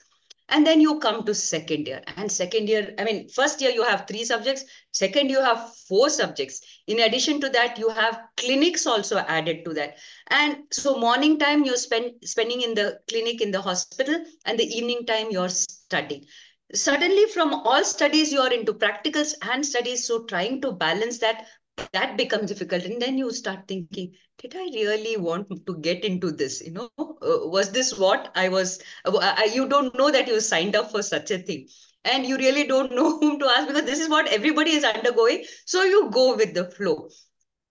And 0.49 0.65
then 0.65 0.79
you 0.79 0.99
come 0.99 1.25
to 1.25 1.33
second 1.33 1.87
year 1.87 2.01
and 2.15 2.31
second 2.31 2.69
year 2.69 2.93
i 2.97 3.03
mean 3.03 3.27
first 3.27 3.61
year 3.61 3.69
you 3.69 3.83
have 3.83 4.05
three 4.07 4.23
subjects 4.23 4.63
second 4.91 5.29
you 5.29 5.41
have 5.41 5.73
four 5.89 6.09
subjects. 6.09 6.61
In 6.87 6.99
addition 7.01 7.41
to 7.41 7.49
that 7.49 7.77
you 7.77 7.89
have 7.89 8.19
clinics 8.37 8.85
also 8.85 9.17
added 9.17 9.63
to 9.65 9.73
that. 9.73 9.97
And 10.29 10.57
so 10.71 10.97
morning 10.97 11.39
time 11.39 11.63
you're 11.63 11.77
spend, 11.77 12.11
spending 12.23 12.61
in 12.61 12.75
the 12.75 12.99
clinic 13.09 13.41
in 13.41 13.51
the 13.51 13.61
hospital 13.61 14.23
and 14.45 14.59
the 14.59 14.65
evening 14.65 15.05
time 15.05 15.27
you're 15.31 15.49
studying 15.49 16.25
suddenly 16.73 17.25
from 17.33 17.53
all 17.53 17.83
studies 17.83 18.31
you 18.31 18.39
are 18.39 18.51
into 18.51 18.73
practicals 18.73 19.33
and 19.41 19.65
studies 19.65 20.05
so 20.05 20.25
trying 20.25 20.61
to 20.61 20.71
balance 20.73 21.17
that 21.19 21.45
that 21.93 22.17
becomes 22.17 22.49
difficult. 22.49 22.83
And 22.83 23.01
then 23.01 23.17
you 23.17 23.31
start 23.31 23.67
thinking 23.67 24.13
did 24.39 24.55
i 24.55 24.65
really 24.73 25.17
want 25.17 25.47
to 25.65 25.77
get 25.79 26.03
into 26.05 26.31
this? 26.31 26.61
You 26.61 26.71
know 26.71 26.89
uh, 26.99 27.47
was 27.47 27.71
this 27.71 27.97
what 27.97 28.31
i 28.35 28.49
was 28.49 28.79
uh, 29.05 29.41
you 29.53 29.67
don't 29.67 29.97
know 29.97 30.11
that 30.11 30.27
you 30.27 30.39
signed 30.39 30.75
up 30.75 30.91
for 30.91 31.01
such 31.01 31.31
a 31.31 31.37
thing. 31.37 31.67
And 32.03 32.25
you 32.25 32.37
really 32.37 32.65
don't 32.65 32.91
know 32.95 33.19
whom 33.19 33.39
to 33.39 33.45
ask 33.45 33.67
because 33.67 33.85
this 33.85 33.99
is 33.99 34.09
what 34.09 34.27
everybody 34.27 34.71
is 34.71 34.83
undergoing. 34.83 35.43
So 35.65 35.83
you 35.83 36.09
go 36.11 36.35
with 36.35 36.53
the 36.53 36.69
flow. 36.71 37.09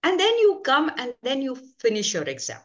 And 0.03 0.21
then 0.21 0.39
you 0.39 0.61
come 0.65 0.91
and 0.97 1.15
then 1.23 1.43
you 1.43 1.57
finish 1.81 2.15
your 2.15 2.25
exam. 2.25 2.61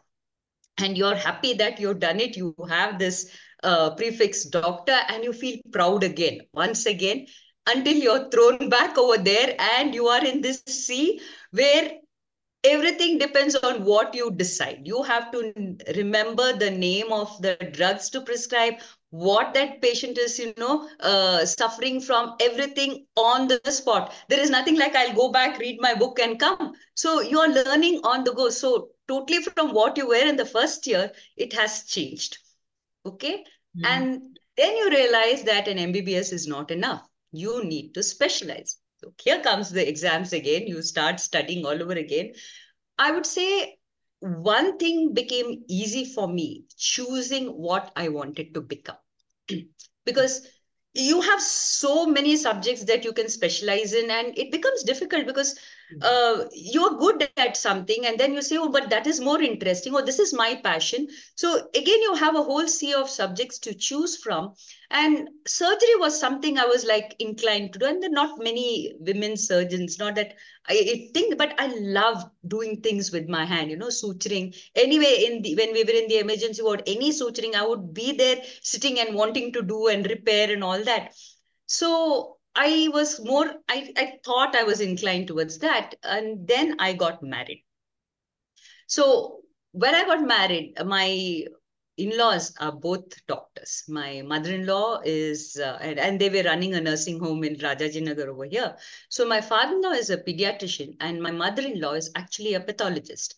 And 0.78 0.98
you're 0.98 1.16
happy 1.16 1.54
that 1.56 1.80
you've 1.80 2.00
done 2.00 2.20
it. 2.20 2.38
You 2.38 2.56
have 2.70 3.00
this 3.00 3.32
uh, 3.63 3.91
prefix 3.96 4.46
doctor 4.46 4.98
and 5.10 5.24
you 5.24 5.34
feel 5.34 5.58
proud 5.72 6.03
again. 6.03 6.39
Once 6.53 6.86
again 6.86 7.25
until 7.68 7.94
you're 7.94 8.30
thrown 8.30 8.70
back 8.70 8.98
over 8.98 9.18
there 9.18 9.56
and 9.77 9.94
you 9.94 10.08
are 10.08 10.25
in 10.25 10.41
this 10.41 10.63
sea 10.68 11.20
where 11.51 11.91
everything 12.63 13.18
depends 13.18 13.56
on 13.56 13.84
what 13.86 14.13
you 14.15 14.32
decide. 14.32 14.82
You 14.86 15.03
have 15.03 15.32
to 15.32 15.77
remember 15.96 16.53
the 16.53 16.72
name 16.72 17.12
of 17.12 17.41
the 17.41 17.56
drugs 17.74 18.10
to 18.12 18.22
prescribe 18.22 18.75
what 19.10 19.53
that 19.53 19.82
patient 19.82 20.18
is 20.18 20.39
you 20.39 20.53
know 20.58 20.88
uh, 21.01 21.46
suffering 21.46 22.00
from 22.01 22.36
everything 22.39 23.06
on 23.15 23.48
the 23.48 23.60
spot. 23.72 24.13
There 24.30 24.39
is 24.39 24.50
nothing 24.50 24.77
like 24.77 24.96
i'll 24.96 25.13
go 25.15 25.32
back 25.32 25.60
read 25.60 25.77
my 25.82 25.94
book 25.94 26.20
and 26.20 26.39
come. 26.39 26.74
So 26.96 27.22
you 27.22 27.39
are 27.39 27.50
learning 27.50 28.01
on 28.03 28.24
the 28.24 28.34
go. 28.34 28.50
So 28.50 28.89
totally 29.08 29.41
from 29.44 29.74
what 29.74 29.98
you 29.98 30.08
were 30.08 30.25
in 30.27 30.36
the 30.38 30.46
first 30.46 30.88
year 30.88 31.12
it 31.38 31.53
has 31.53 31.84
changed 31.84 32.38
okay? 33.05 33.43
Mm. 33.77 33.86
and 33.86 34.22
then 34.58 34.75
you 34.75 34.89
realize 34.89 35.43
that 35.43 35.67
an 35.67 35.77
mbbs 35.77 36.34
is 36.34 36.48
not 36.48 36.72
enough. 36.72 37.08
You 37.31 37.63
need 37.63 37.93
to 37.93 38.03
specialize. 38.03 38.77
So 38.98 39.13
here 39.24 39.41
comes 39.41 39.70
the 39.72 39.88
exams 39.88 40.34
again. 40.34 40.67
You 40.67 40.81
start 40.81 41.20
studying 41.20 41.65
all 41.65 41.81
over 41.81 41.93
again. 41.93 42.34
I 42.98 43.12
would 43.12 43.25
say 43.25 43.77
one 44.20 44.77
thing 44.77 45.13
became 45.13 45.63
easy 45.67 46.05
for 46.05 46.27
me 46.27 46.65
choosing 46.77 47.48
what 47.48 47.91
i 47.96 48.10
wanted 48.10 48.53
to 48.53 48.62
become. 48.62 48.98
Because 50.05 50.48
you 50.93 51.22
have 51.22 51.41
so 51.41 52.05
many 52.05 52.36
subjects 52.36 52.84
that 52.86 53.05
you 53.05 53.13
can 53.13 53.29
specialize 53.29 53.93
in 53.93 54.12
and 54.12 54.38
it 54.38 54.51
becomes 54.51 54.84
difficult 54.84 55.25
because. 55.25 55.58
Uh, 56.02 56.46
you're 56.54 56.98
good 56.98 57.24
at 57.24 57.44
something 57.44 57.92
and 57.94 58.06
then 58.06 58.20
you 58.20 58.28
say 58.28 58.44
oh 58.44 58.58
but 58.58 58.78
that 58.78 58.96
is 58.96 59.08
more 59.08 59.30
interesting 59.30 59.86
or 59.86 59.94
this 59.94 60.10
is 60.10 60.24
my 60.26 60.56
passion. 60.56 61.08
So 61.36 61.56
again 61.76 62.02
you 62.02 62.14
have 62.16 62.36
a 62.36 62.44
whole 62.44 62.68
sea 62.68 62.94
of 62.94 63.10
subjects 63.10 63.60
to 63.60 63.74
choose 63.74 64.18
from. 64.18 64.54
And 64.90 65.30
surgery 65.48 65.96
was 65.98 66.20
something 66.20 66.58
i 66.58 66.66
was 66.66 66.86
like 66.86 67.16
inclined 67.20 67.74
to 67.74 67.80
do. 67.80 67.86
And 67.86 68.02
there 68.02 68.10
are 68.10 68.14
not 68.14 68.40
many 68.40 68.94
women 69.00 69.38
surgeons 69.38 69.98
not 70.00 70.16
that 70.16 70.34
i, 70.68 70.74
I 70.74 71.10
think 71.14 71.38
but 71.38 71.54
i 71.58 71.68
love 71.78 72.24
doing 72.48 72.82
things 72.82 73.12
with 73.12 73.28
my 73.28 73.46
hand 73.46 73.70
you 73.72 73.78
know 73.78 73.88
suturing. 73.88 74.56
Anyway 74.76 75.26
in 75.28 75.42
the 75.42 75.56
when 75.56 75.74
we 75.74 75.84
were 75.84 76.00
in 76.02 76.08
the 76.08 76.20
emergency 76.20 76.62
ward 76.62 76.84
any 76.88 77.12
suturing 77.12 77.56
i 77.56 77.66
would 77.66 77.94
be 77.94 78.14
there 78.14 78.38
sitting 78.62 79.00
and 79.00 79.16
wanting 79.16 79.54
to 79.54 79.62
do 79.62 79.88
and 79.88 80.06
repair 80.10 80.52
and 80.52 80.64
all 80.64 80.84
that. 80.84 81.14
So 81.66 82.38
i 82.55 82.89
was 82.93 83.24
more 83.24 83.53
i, 83.70 83.93
I 83.98 84.13
thought 84.24 84.55
i 84.55 84.63
was 84.63 84.81
inclined 84.81 85.27
towards 85.27 85.58
that 85.60 85.96
and 86.03 86.48
then 86.48 86.75
i 86.79 86.93
got 86.93 87.24
married 87.24 87.63
so 88.88 89.39
when 89.72 89.96
i 89.96 90.05
got 90.05 90.22
married 90.24 90.74
my 90.86 91.46
in-laws 91.98 92.53
are 92.60 92.72
both 92.72 93.25
doctors. 93.27 93.84
My 93.88 94.22
mother-in-law 94.22 95.01
is, 95.05 95.60
uh, 95.62 95.77
and, 95.81 96.00
and, 96.00 96.20
they 96.20 96.29
were 96.29 96.43
running 96.43 96.74
a 96.74 96.81
nursing 96.81 97.20
home 97.20 97.43
in 97.43 97.55
Rajajinagar 97.55 98.27
over 98.27 98.46
here. 98.46 98.75
So 99.10 99.25
my 99.25 99.41
father-in-law 99.41 99.91
is 99.91 100.10
a 100.10 100.17
pediatrician 100.17 100.96
and 101.00 101.22
my 101.22 101.31
mother-in-law 101.31 101.93
is 101.93 102.12
actually 102.15 102.53
a 102.53 102.60
pathologist. 102.60 103.36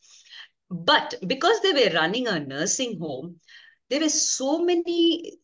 But 0.69 1.15
because 1.27 1.61
they 1.61 1.73
were 1.73 1.95
running 1.95 2.27
a 2.27 2.39
nursing 2.39 2.99
home, 2.99 3.39
there 3.89 3.99
were 3.99 4.09
so 4.09 4.59
many 4.59 5.37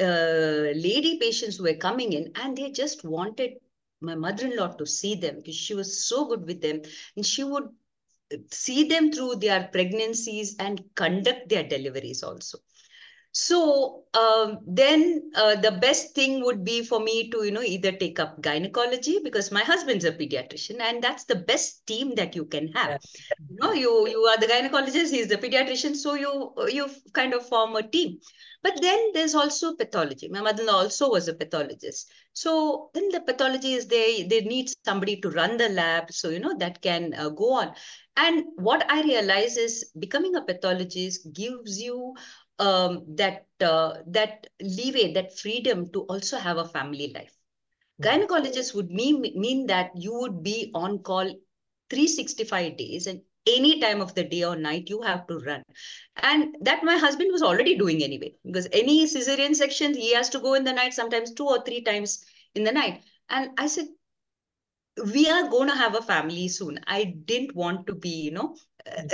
uh, 0.00 0.72
lady 0.74 1.18
patients 1.20 1.56
who 1.56 1.64
were 1.64 1.74
coming 1.74 2.12
in 2.12 2.32
and 2.36 2.56
they 2.56 2.70
just 2.70 3.04
wanted 3.04 3.54
my 4.00 4.14
mother-in-law 4.14 4.68
to 4.74 4.86
see 4.86 5.14
them 5.14 5.36
because 5.36 5.56
she 5.56 5.74
was 5.74 6.04
so 6.04 6.26
good 6.26 6.46
with 6.46 6.60
them. 6.60 6.82
And 7.16 7.26
she 7.26 7.44
would 7.44 7.68
see 8.50 8.84
them 8.84 9.10
through 9.12 9.36
their 9.36 9.68
pregnancies 9.72 10.56
and 10.58 10.82
conduct 10.94 11.48
their 11.48 11.64
deliveries 11.64 12.22
also. 12.22 12.58
So 13.32 14.04
um, 14.14 14.60
then 14.66 15.30
uh, 15.34 15.56
the 15.56 15.72
best 15.72 16.14
thing 16.14 16.42
would 16.44 16.64
be 16.64 16.82
for 16.84 16.98
me 16.98 17.30
to 17.30 17.44
you 17.44 17.50
know 17.50 17.62
either 17.62 17.92
take 17.92 18.18
up 18.18 18.40
gynecology 18.40 19.20
because 19.22 19.52
my 19.52 19.62
husband's 19.62 20.04
a 20.04 20.12
pediatrician 20.12 20.80
and 20.80 21.02
that's 21.02 21.24
the 21.24 21.36
best 21.36 21.86
team 21.86 22.14
that 22.14 22.34
you 22.34 22.46
can 22.46 22.68
have. 22.68 22.90
Yeah. 22.90 22.96
you 23.50 23.56
know 23.60 23.72
you 23.72 24.08
you 24.08 24.18
are 24.22 24.38
the 24.38 24.46
gynecologist 24.46 25.10
he's 25.10 25.28
the 25.28 25.36
pediatrician 25.36 25.94
so 25.94 26.14
you 26.14 26.52
you 26.68 26.88
kind 27.12 27.34
of 27.34 27.46
form 27.46 27.76
a 27.76 27.82
team 27.82 28.18
but 28.62 28.80
then 28.80 29.12
there's 29.14 29.34
also 29.34 29.74
pathology. 29.74 30.28
My 30.28 30.40
mother 30.40 30.64
also 30.68 31.10
was 31.10 31.28
a 31.28 31.34
pathologist. 31.34 32.10
So 32.32 32.90
then 32.94 33.08
the 33.10 33.20
pathology 33.20 33.74
is 33.74 33.86
they 33.86 34.24
they 34.24 34.40
need 34.40 34.70
somebody 34.84 35.20
to 35.20 35.30
run 35.30 35.56
the 35.56 35.68
lab 35.68 36.12
so 36.12 36.28
you 36.28 36.40
know 36.40 36.56
that 36.58 36.82
can 36.82 37.14
uh, 37.14 37.28
go 37.28 37.52
on. 37.54 37.74
And 38.16 38.44
what 38.56 38.84
i 38.90 39.02
realize 39.02 39.56
is 39.56 39.92
becoming 39.98 40.34
a 40.34 40.42
pathologist 40.42 41.32
gives 41.32 41.80
you 41.80 42.14
um, 42.58 43.04
that 43.16 43.46
uh, 43.60 43.98
that 44.08 44.46
leeway, 44.60 45.12
that 45.12 45.38
freedom 45.38 45.90
to 45.92 46.02
also 46.02 46.36
have 46.38 46.56
a 46.56 46.68
family 46.68 47.12
life. 47.14 47.32
Gynecologists 48.02 48.74
would 48.74 48.90
mean 48.90 49.20
mean 49.34 49.66
that 49.66 49.90
you 49.94 50.14
would 50.14 50.42
be 50.42 50.70
on 50.74 50.98
call 50.98 51.32
365 51.90 52.76
days 52.76 53.06
and 53.06 53.22
any 53.56 53.80
time 53.80 54.00
of 54.00 54.14
the 54.14 54.24
day 54.24 54.44
or 54.44 54.56
night 54.56 54.88
you 54.88 55.02
have 55.02 55.26
to 55.26 55.38
run. 55.38 55.62
And 56.16 56.56
that 56.62 56.84
my 56.84 56.96
husband 56.96 57.30
was 57.32 57.42
already 57.42 57.76
doing 57.76 58.02
anyway 58.02 58.34
because 58.44 58.68
any 58.72 59.06
cesarean 59.06 59.54
section 59.54 59.94
he 59.94 60.14
has 60.14 60.28
to 60.30 60.40
go 60.40 60.54
in 60.54 60.64
the 60.64 60.72
night 60.72 60.94
sometimes 60.94 61.32
two 61.32 61.46
or 61.46 61.62
three 61.64 61.82
times 61.82 62.24
in 62.54 62.64
the 62.64 62.72
night. 62.72 63.02
And 63.30 63.50
i 63.58 63.66
said 63.66 63.86
we 65.14 65.28
are 65.28 65.48
going 65.48 65.68
to 65.68 65.76
have 65.76 65.94
a 65.94 66.02
family 66.02 66.48
soon. 66.48 66.80
I 66.86 67.04
didn't 67.04 67.54
want 67.54 67.86
to 67.86 67.94
be 67.94 68.10
you 68.10 68.30
know 68.32 68.56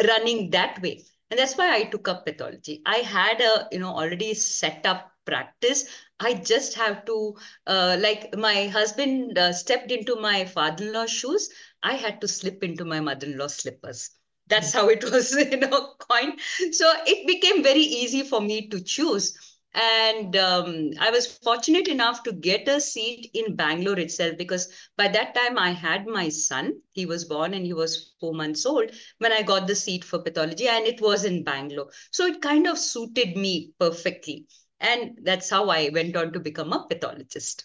running 0.06 0.50
that 0.50 0.80
way. 0.82 1.04
And 1.30 1.38
that's 1.38 1.56
why 1.56 1.74
i 1.74 1.84
took 1.84 2.08
up 2.08 2.26
pathology. 2.26 2.82
I 2.86 2.96
had 2.96 3.40
a 3.40 3.68
you 3.72 3.78
know 3.78 3.90
already 3.90 4.34
set 4.34 4.86
up 4.86 5.10
practice. 5.24 5.84
I 6.20 6.34
just 6.34 6.74
have 6.74 7.04
to 7.06 7.34
uh, 7.66 7.96
like 8.00 8.36
my 8.36 8.66
husband 8.68 9.38
uh, 9.38 9.52
stepped 9.52 9.90
into 9.90 10.16
my 10.16 10.44
father-in-law's 10.44 11.10
shoes. 11.10 11.48
I 11.82 11.94
had 11.94 12.20
to 12.20 12.28
slip 12.28 12.62
into 12.62 12.84
my 12.84 13.00
mother-in-law's 13.00 13.56
slippers 13.56 14.10
that's 14.46 14.72
how 14.72 14.88
it 14.88 15.02
was 15.10 15.32
you 15.32 15.56
know 15.56 15.94
coined 15.98 16.38
so 16.72 16.92
it 17.06 17.26
became 17.26 17.62
very 17.62 17.80
easy 17.80 18.22
for 18.22 18.40
me 18.40 18.68
to 18.68 18.80
choose 18.82 19.34
and 19.74 20.36
um, 20.36 20.90
I 21.00 21.10
was 21.10 21.26
fortunate 21.38 21.88
enough 21.88 22.22
to 22.22 22.32
get 22.32 22.68
a 22.68 22.80
seat 22.80 23.30
in 23.34 23.56
Bangalore 23.56 23.98
itself 23.98 24.38
because 24.38 24.72
by 24.96 25.08
that 25.08 25.34
time 25.34 25.58
I 25.58 25.72
had 25.72 26.06
my 26.06 26.28
son. 26.28 26.80
He 26.92 27.06
was 27.06 27.24
born 27.24 27.54
and 27.54 27.66
he 27.66 27.72
was 27.72 28.12
four 28.20 28.34
months 28.34 28.64
old 28.64 28.92
when 29.18 29.32
I 29.32 29.42
got 29.42 29.66
the 29.66 29.74
seat 29.74 30.04
for 30.04 30.20
pathology, 30.20 30.68
and 30.68 30.86
it 30.86 31.00
was 31.00 31.24
in 31.24 31.42
Bangalore. 31.42 31.90
So 32.12 32.24
it 32.26 32.40
kind 32.40 32.68
of 32.68 32.78
suited 32.78 33.36
me 33.36 33.72
perfectly. 33.80 34.46
And 34.78 35.18
that's 35.22 35.50
how 35.50 35.68
I 35.70 35.88
went 35.92 36.16
on 36.16 36.32
to 36.34 36.40
become 36.40 36.72
a 36.72 36.86
pathologist. 36.88 37.64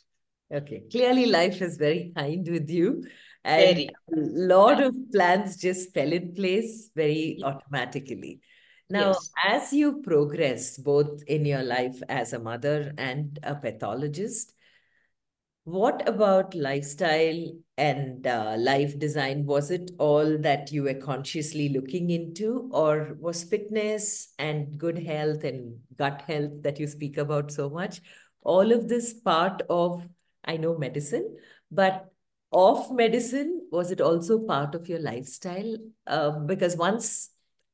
Okay. 0.52 0.84
Clearly, 0.92 1.28
life 1.28 1.62
is 1.62 1.78
very 1.78 2.12
kind 2.16 2.48
with 2.50 2.70
you. 2.72 3.06
And 3.44 3.76
very. 3.76 3.90
a 4.12 4.16
lot 4.16 4.80
yeah. 4.80 4.88
of 4.88 4.96
plans 5.12 5.58
just 5.58 5.94
fell 5.94 6.12
in 6.12 6.34
place 6.34 6.90
very 6.96 7.38
yeah. 7.40 7.46
automatically. 7.46 8.42
Now, 8.90 9.10
yes. 9.10 9.32
as 9.48 9.74
you 9.74 10.02
progress 10.02 10.78
both 10.78 11.22
in 11.28 11.46
your 11.46 11.64
life 11.64 12.02
as 12.10 12.34
a 12.34 12.40
mother 12.40 12.92
and 12.98 13.38
a 13.44 13.56
pathologist, 13.56 14.54
what 15.64 16.10
about 16.10 16.56
lifestyle 16.56 17.46
and 17.78 18.26
uh, 18.26 18.56
life 18.58 18.98
design? 18.98 19.46
Was 19.46 19.70
it 19.70 19.92
all 20.00 20.40
that 20.40 20.72
you 20.72 20.84
were 20.84 20.96
consciously 20.96 21.70
looking 21.70 22.10
into, 22.10 22.70
or 22.74 23.16
was 23.20 23.44
fitness 23.44 24.34
and 24.40 24.78
good 24.80 24.98
health 24.98 25.44
and 25.44 25.78
gut 25.96 26.24
health 26.26 26.64
that 26.64 26.80
you 26.80 26.88
speak 26.88 27.18
about 27.18 27.52
so 27.52 27.70
much, 27.70 28.02
all 28.42 28.72
of 28.72 28.88
this 28.88 29.14
part 29.14 29.62
of, 29.70 30.08
I 30.44 30.58
know, 30.58 30.76
medicine, 30.78 31.38
but 31.70 32.08
of 32.52 32.92
medicine, 32.92 33.68
was 33.72 33.92
it 33.92 34.02
also 34.02 34.40
part 34.40 34.76
of 34.76 34.90
your 34.90 35.00
lifestyle? 35.00 35.78
Uh, 36.08 36.32
because 36.32 36.76
once 36.76 37.30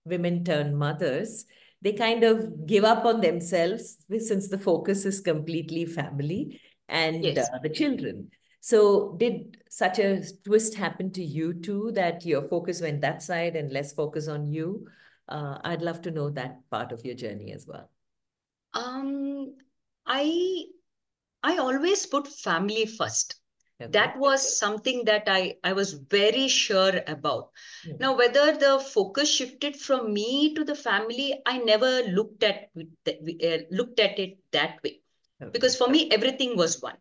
women 0.05 0.43
turn 0.43 0.75
mothers, 0.75 1.45
they 1.81 1.93
kind 1.93 2.23
of 2.23 2.65
give 2.65 2.83
up 2.83 3.05
on 3.05 3.21
themselves 3.21 3.97
since 4.17 4.49
the 4.49 4.57
focus 4.57 5.05
is 5.05 5.21
completely 5.21 5.85
family 5.85 6.59
and 6.89 7.23
yes. 7.23 7.49
uh, 7.53 7.59
the 7.61 7.69
children. 7.69 8.29
So, 8.59 9.15
did 9.19 9.57
such 9.69 9.99
a 9.99 10.23
twist 10.43 10.73
happen 10.73 11.11
to 11.11 11.23
you 11.23 11.53
too 11.53 11.91
that 11.93 12.25
your 12.25 12.41
focus 12.47 12.81
went 12.81 13.01
that 13.01 13.21
side 13.21 13.55
and 13.55 13.71
less 13.71 13.93
focus 13.93 14.27
on 14.27 14.51
you? 14.51 14.87
Uh, 15.29 15.59
I'd 15.63 15.83
love 15.83 16.01
to 16.03 16.11
know 16.11 16.31
that 16.31 16.67
part 16.71 16.91
of 16.91 17.05
your 17.05 17.13
journey 17.15 17.51
as 17.53 17.67
well. 17.67 17.89
Um, 18.73 19.55
I 20.05 20.65
I 21.43 21.57
always 21.57 22.07
put 22.07 22.27
family 22.27 22.87
first. 22.87 23.35
Okay. 23.81 23.91
That 23.91 24.17
was 24.17 24.57
something 24.57 25.03
that 25.03 25.23
I, 25.27 25.55
I 25.61 25.73
was 25.73 25.93
very 25.93 26.47
sure 26.47 27.01
about. 27.07 27.51
Mm-hmm. 27.85 27.97
Now, 27.99 28.17
whether 28.17 28.57
the 28.57 28.79
focus 28.79 29.29
shifted 29.29 29.75
from 29.75 30.13
me 30.13 30.53
to 30.55 30.63
the 30.63 30.75
family, 30.75 31.41
I 31.45 31.57
never 31.57 32.03
looked 32.03 32.43
at 32.43 32.69
uh, 32.77 33.57
looked 33.71 33.99
at 33.99 34.17
it 34.17 34.37
that 34.51 34.79
way, 34.81 35.01
okay. 35.41 35.51
because 35.51 35.75
for 35.75 35.89
me 35.89 36.09
everything 36.09 36.55
was 36.55 36.81
one. 36.81 36.95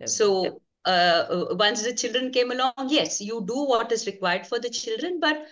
Okay. 0.00 0.06
So 0.06 0.60
uh, 0.84 1.26
uh, 1.30 1.46
once 1.52 1.84
the 1.84 1.94
children 1.94 2.32
came 2.32 2.50
along, 2.50 2.72
yes, 2.88 3.20
you 3.20 3.44
do 3.46 3.64
what 3.64 3.92
is 3.92 4.06
required 4.06 4.48
for 4.48 4.58
the 4.58 4.70
children, 4.70 5.20
but 5.20 5.46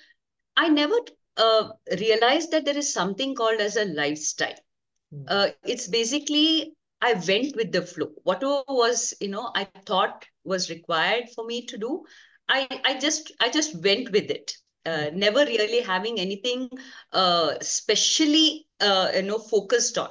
I 0.56 0.68
never 0.70 0.98
uh, 1.36 1.68
realized 2.00 2.50
that 2.50 2.64
there 2.64 2.76
is 2.76 2.92
something 2.92 3.36
called 3.36 3.60
as 3.60 3.76
a 3.76 3.84
lifestyle. 3.84 4.58
Mm-hmm. 5.14 5.52
it's 5.70 5.86
basically 5.86 6.74
I 7.04 7.12
went 7.28 7.54
with 7.54 7.70
the 7.72 7.82
flow. 7.82 8.12
Whatever 8.22 8.62
was, 8.68 9.12
you 9.20 9.28
know, 9.28 9.50
I 9.54 9.64
thought 9.84 10.24
was 10.44 10.70
required 10.70 11.24
for 11.34 11.44
me 11.44 11.66
to 11.66 11.76
do, 11.76 12.04
I, 12.48 12.66
I 12.84 12.98
just 12.98 13.32
I 13.40 13.50
just 13.50 13.74
went 13.82 14.10
with 14.10 14.30
it. 14.30 14.54
Uh, 14.86 15.10
never 15.14 15.44
really 15.46 15.80
having 15.80 16.18
anything 16.20 16.68
uh, 17.12 17.54
specially 17.60 18.66
uh, 18.80 19.10
you 19.14 19.22
know 19.22 19.38
focused 19.38 19.98
on 19.98 20.10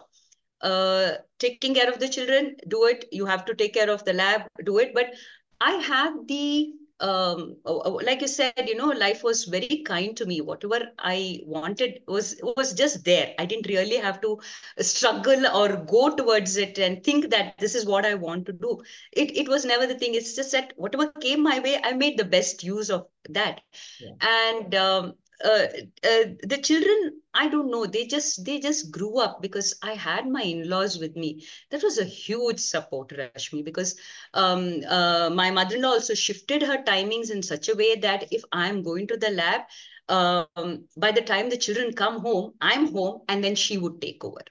uh, 0.62 1.12
taking 1.40 1.74
care 1.76 1.90
of 1.90 2.00
the 2.00 2.10
children 2.10 2.56
do 2.68 2.86
it 2.86 3.06
you 3.12 3.26
have 3.26 3.46
to 3.46 3.54
take 3.54 3.74
care 3.74 3.90
of 3.90 4.04
the 4.06 4.14
lab 4.14 4.42
do 4.64 4.80
it 4.80 4.94
but 4.96 5.14
i 5.62 5.74
had 5.74 6.14
the 6.28 6.74
um, 7.04 7.58
oh, 7.66 7.82
oh, 7.86 8.00
like 8.06 8.22
you 8.22 8.28
said, 8.28 8.54
you 8.66 8.76
know, 8.76 8.88
life 8.88 9.24
was 9.24 9.44
very 9.44 9.84
kind 9.86 10.16
to 10.16 10.26
me. 10.26 10.40
Whatever 10.40 10.92
I 10.98 11.42
wanted 11.46 12.00
was 12.08 12.40
was 12.58 12.74
just 12.74 13.04
there. 13.04 13.34
I 13.38 13.46
didn't 13.46 13.68
really 13.68 13.98
have 13.98 14.22
to 14.22 14.40
struggle 14.80 15.46
or 15.48 15.76
go 15.86 16.16
towards 16.16 16.56
it 16.56 16.80
and 16.80 17.04
think 17.04 17.30
that 17.32 17.58
this 17.58 17.76
is 17.76 17.86
what 17.86 18.06
I 18.06 18.14
want 18.16 18.46
to 18.48 18.54
do. 18.54 18.82
It 19.12 19.36
it 19.38 19.50
was 19.50 19.66
never 19.66 19.86
the 19.86 20.00
thing. 20.00 20.16
It's 20.16 20.36
just 20.36 20.54
that 20.54 20.74
whatever 20.78 21.12
came 21.22 21.44
my 21.44 21.60
way, 21.60 21.80
I 21.84 21.94
made 21.94 22.18
the 22.18 22.26
best 22.26 22.64
use 22.64 22.90
of 22.90 23.08
that. 23.30 23.62
Yeah. 24.00 24.14
And 24.22 24.76
um, 24.76 25.14
uh, 25.44 25.68
uh, 26.12 26.26
the 26.52 26.60
children 26.62 27.22
i 27.34 27.48
don't 27.48 27.72
know 27.72 27.86
they 27.86 28.06
just 28.06 28.46
they 28.46 28.60
just 28.60 28.92
grew 28.92 29.20
up 29.20 29.42
because 29.42 29.74
i 29.84 29.94
had 29.94 30.28
my 30.28 30.42
in-laws 30.42 30.98
with 31.00 31.16
me 31.16 31.44
that 31.72 31.84
was 31.84 31.98
a 31.98 32.06
huge 32.06 32.60
support 32.60 33.10
rashmi 33.10 33.64
because 33.64 33.96
um, 34.34 34.82
uh, 34.90 35.30
my 35.30 35.52
mother-in-law 35.52 35.90
also 35.90 36.14
shifted 36.14 36.62
her 36.62 36.78
timings 36.84 37.32
in 37.32 37.42
such 37.42 37.70
a 37.70 37.76
way 37.76 37.96
that 37.96 38.26
if 38.32 38.44
i'm 38.52 38.82
going 38.84 39.08
to 39.08 39.18
the 39.18 39.32
lab 39.32 39.62
um, 40.10 40.84
by 40.98 41.12
the 41.12 41.22
time 41.22 41.50
the 41.50 41.58
children 41.66 41.94
come 41.94 42.20
home 42.20 42.54
i'm 42.62 42.92
home 42.94 43.22
and 43.28 43.44
then 43.44 43.56
she 43.56 43.78
would 43.78 44.02
take 44.02 44.24
over 44.24 44.44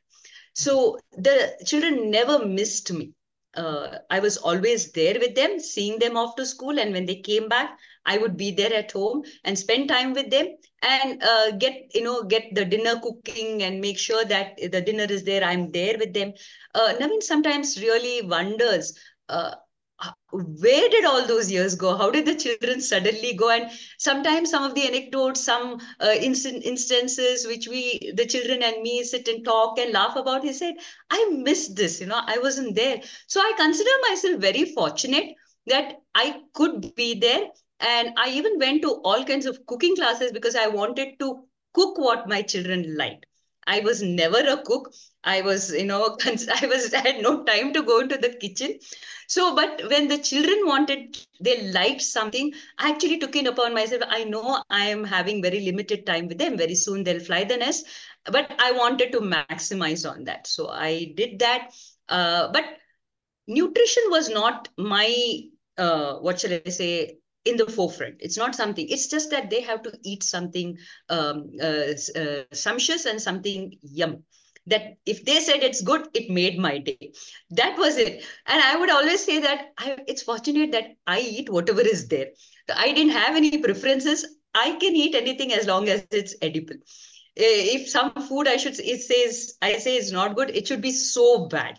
so 0.54 0.98
the 1.12 1.36
children 1.66 2.10
never 2.10 2.44
missed 2.46 2.92
me 2.92 3.12
uh, 3.56 3.98
I 4.10 4.20
was 4.20 4.38
always 4.38 4.92
there 4.92 5.14
with 5.18 5.34
them, 5.34 5.58
seeing 5.58 5.98
them 5.98 6.16
off 6.16 6.36
to 6.36 6.46
school. 6.46 6.78
And 6.78 6.92
when 6.92 7.06
they 7.06 7.16
came 7.16 7.48
back, 7.48 7.78
I 8.06 8.18
would 8.18 8.36
be 8.36 8.50
there 8.52 8.72
at 8.74 8.92
home 8.92 9.22
and 9.44 9.58
spend 9.58 9.88
time 9.88 10.12
with 10.12 10.30
them 10.30 10.48
and 10.82 11.22
uh, 11.22 11.50
get, 11.52 11.74
you 11.94 12.02
know, 12.02 12.22
get 12.24 12.54
the 12.54 12.64
dinner 12.64 12.98
cooking 13.00 13.62
and 13.62 13.80
make 13.80 13.98
sure 13.98 14.24
that 14.24 14.56
the 14.70 14.80
dinner 14.80 15.06
is 15.08 15.24
there. 15.24 15.42
I'm 15.44 15.70
there 15.72 15.96
with 15.98 16.12
them. 16.14 16.32
Uh, 16.74 16.94
Naveen 17.00 17.22
sometimes 17.22 17.80
really 17.80 18.22
wonders, 18.26 18.94
uh, 19.28 19.52
where 20.32 20.88
did 20.88 21.04
all 21.04 21.26
those 21.26 21.50
years 21.50 21.74
go 21.74 21.96
how 21.96 22.10
did 22.10 22.26
the 22.26 22.34
children 22.34 22.80
suddenly 22.80 23.34
go 23.34 23.48
and 23.50 23.70
sometimes 23.98 24.50
some 24.50 24.62
of 24.64 24.74
the 24.74 24.82
anecdotes 24.86 25.40
some 25.44 25.78
uh, 26.00 26.14
instant 26.20 26.64
instances 26.64 27.46
which 27.46 27.68
we 27.68 28.12
the 28.16 28.26
children 28.26 28.62
and 28.62 28.82
me 28.82 29.02
sit 29.04 29.28
and 29.28 29.44
talk 29.44 29.78
and 29.78 29.92
laugh 29.92 30.16
about 30.16 30.42
he 30.44 30.52
said 30.52 30.74
i 31.10 31.28
missed 31.30 31.76
this 31.76 32.00
you 32.00 32.06
know 32.06 32.20
i 32.26 32.38
wasn't 32.38 32.74
there 32.74 33.00
so 33.26 33.40
i 33.40 33.52
consider 33.56 33.90
myself 34.08 34.40
very 34.40 34.64
fortunate 34.64 35.34
that 35.66 35.94
i 36.14 36.40
could 36.54 36.94
be 36.96 37.14
there 37.14 37.44
and 37.82 38.12
i 38.24 38.28
even 38.30 38.58
went 38.58 38.82
to 38.82 38.90
all 39.10 39.24
kinds 39.24 39.46
of 39.46 39.64
cooking 39.66 39.96
classes 39.96 40.32
because 40.32 40.56
i 40.56 40.66
wanted 40.66 41.18
to 41.18 41.28
cook 41.74 41.98
what 41.98 42.28
my 42.28 42.42
children 42.42 42.96
liked 42.96 43.26
I 43.66 43.80
was 43.80 44.02
never 44.02 44.38
a 44.38 44.62
cook. 44.62 44.92
I 45.24 45.42
was, 45.42 45.72
you 45.72 45.84
know, 45.84 46.16
I 46.26 46.66
was, 46.66 46.92
I 46.94 46.98
had 46.98 47.22
no 47.22 47.44
time 47.44 47.72
to 47.74 47.82
go 47.82 48.00
into 48.00 48.16
the 48.16 48.30
kitchen. 48.30 48.78
So, 49.28 49.54
but 49.54 49.82
when 49.90 50.08
the 50.08 50.18
children 50.18 50.66
wanted, 50.66 51.16
they 51.40 51.70
liked 51.70 52.02
something, 52.02 52.52
I 52.78 52.90
actually 52.90 53.18
took 53.18 53.36
it 53.36 53.46
upon 53.46 53.74
myself. 53.74 54.02
I 54.08 54.24
know 54.24 54.62
I 54.70 54.86
am 54.86 55.04
having 55.04 55.42
very 55.42 55.60
limited 55.60 56.06
time 56.06 56.28
with 56.28 56.38
them. 56.38 56.56
Very 56.56 56.74
soon 56.74 57.04
they'll 57.04 57.20
fly 57.20 57.44
the 57.44 57.56
nest, 57.56 57.86
but 58.30 58.50
I 58.58 58.72
wanted 58.72 59.12
to 59.12 59.20
maximize 59.20 60.08
on 60.10 60.24
that. 60.24 60.46
So 60.46 60.68
I 60.68 61.12
did 61.16 61.38
that. 61.40 61.70
Uh, 62.08 62.48
but 62.52 62.64
nutrition 63.46 64.04
was 64.08 64.28
not 64.28 64.68
my, 64.78 65.40
uh, 65.78 66.16
what 66.18 66.40
shall 66.40 66.52
I 66.54 66.70
say, 66.70 67.18
in 67.44 67.56
the 67.56 67.66
forefront. 67.66 68.16
It's 68.20 68.36
not 68.36 68.54
something, 68.54 68.86
it's 68.88 69.08
just 69.08 69.30
that 69.30 69.50
they 69.50 69.60
have 69.62 69.82
to 69.82 69.92
eat 70.04 70.22
something 70.22 70.78
um, 71.08 71.50
uh, 71.60 71.92
uh, 72.16 72.42
sumptuous 72.52 73.04
and 73.06 73.20
something 73.20 73.76
yum. 73.82 74.22
That 74.66 74.98
if 75.06 75.24
they 75.24 75.40
said 75.40 75.64
it's 75.64 75.82
good, 75.82 76.06
it 76.14 76.30
made 76.30 76.56
my 76.56 76.78
day. 76.78 77.12
That 77.50 77.76
was 77.76 77.96
it. 77.96 78.24
And 78.46 78.62
I 78.62 78.76
would 78.76 78.90
always 78.90 79.24
say 79.24 79.40
that 79.40 79.72
I, 79.76 79.96
it's 80.06 80.22
fortunate 80.22 80.70
that 80.70 80.84
I 81.04 81.18
eat 81.18 81.50
whatever 81.50 81.80
is 81.80 82.06
there. 82.06 82.28
I 82.72 82.92
didn't 82.92 83.12
have 83.12 83.34
any 83.34 83.58
preferences. 83.58 84.24
I 84.54 84.72
can 84.72 84.94
eat 84.94 85.16
anything 85.16 85.52
as 85.52 85.66
long 85.66 85.88
as 85.88 86.06
it's 86.12 86.36
edible. 86.42 86.76
If 87.34 87.88
some 87.88 88.12
food 88.12 88.46
I 88.46 88.56
should 88.56 88.78
it 88.78 89.02
says 89.02 89.54
I 89.60 89.78
say 89.78 89.96
is 89.96 90.12
not 90.12 90.36
good, 90.36 90.50
it 90.50 90.68
should 90.68 90.82
be 90.82 90.92
so 90.92 91.48
bad 91.48 91.78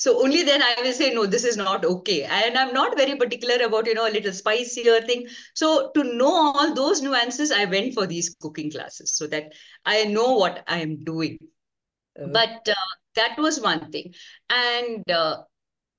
so 0.00 0.22
only 0.24 0.42
then 0.44 0.62
I 0.62 0.76
will 0.82 0.94
say, 0.94 1.12
no, 1.12 1.26
this 1.26 1.44
is 1.44 1.58
not 1.58 1.84
okay. 1.84 2.22
And 2.22 2.56
I'm 2.56 2.72
not 2.72 2.96
very 2.96 3.16
particular 3.16 3.62
about, 3.66 3.86
you 3.86 3.92
know, 3.92 4.08
a 4.08 4.10
little 4.10 4.32
spicier 4.32 5.02
thing. 5.02 5.26
So 5.54 5.90
to 5.94 6.02
know 6.02 6.32
all 6.32 6.74
those 6.74 7.02
nuances, 7.02 7.52
I 7.52 7.66
went 7.66 7.92
for 7.92 8.06
these 8.06 8.34
cooking 8.40 8.70
classes 8.70 9.12
so 9.12 9.26
that 9.26 9.52
I 9.84 10.04
know 10.04 10.36
what 10.36 10.64
I 10.66 10.78
am 10.78 11.04
doing. 11.04 11.36
Okay. 12.18 12.30
But 12.32 12.66
uh, 12.66 12.90
that 13.16 13.36
was 13.36 13.60
one 13.60 13.92
thing. 13.92 14.14
And 14.48 15.10
uh, 15.10 15.42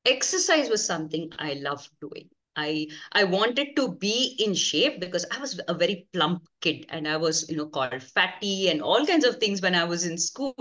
exercise 0.03 0.67
was 0.67 0.83
something 0.83 1.29
I 1.37 1.53
loved 1.61 1.91
doing. 2.01 2.27
I 2.55 2.87
I 3.13 3.23
wanted 3.23 3.75
to 3.77 3.95
be 3.95 4.35
in 4.39 4.53
shape 4.53 4.99
because 4.99 5.25
I 5.31 5.39
was 5.39 5.59
a 5.67 5.73
very 5.73 6.07
plump 6.13 6.47
kid 6.61 6.85
and 6.89 7.07
I 7.07 7.17
was, 7.17 7.49
you 7.49 7.57
know, 7.57 7.67
called 7.67 8.01
fatty 8.03 8.69
and 8.69 8.81
all 8.81 9.05
kinds 9.05 9.25
of 9.25 9.37
things 9.37 9.61
when 9.61 9.73
I 9.75 9.83
was 9.85 10.05
in 10.05 10.17
school. 10.17 10.55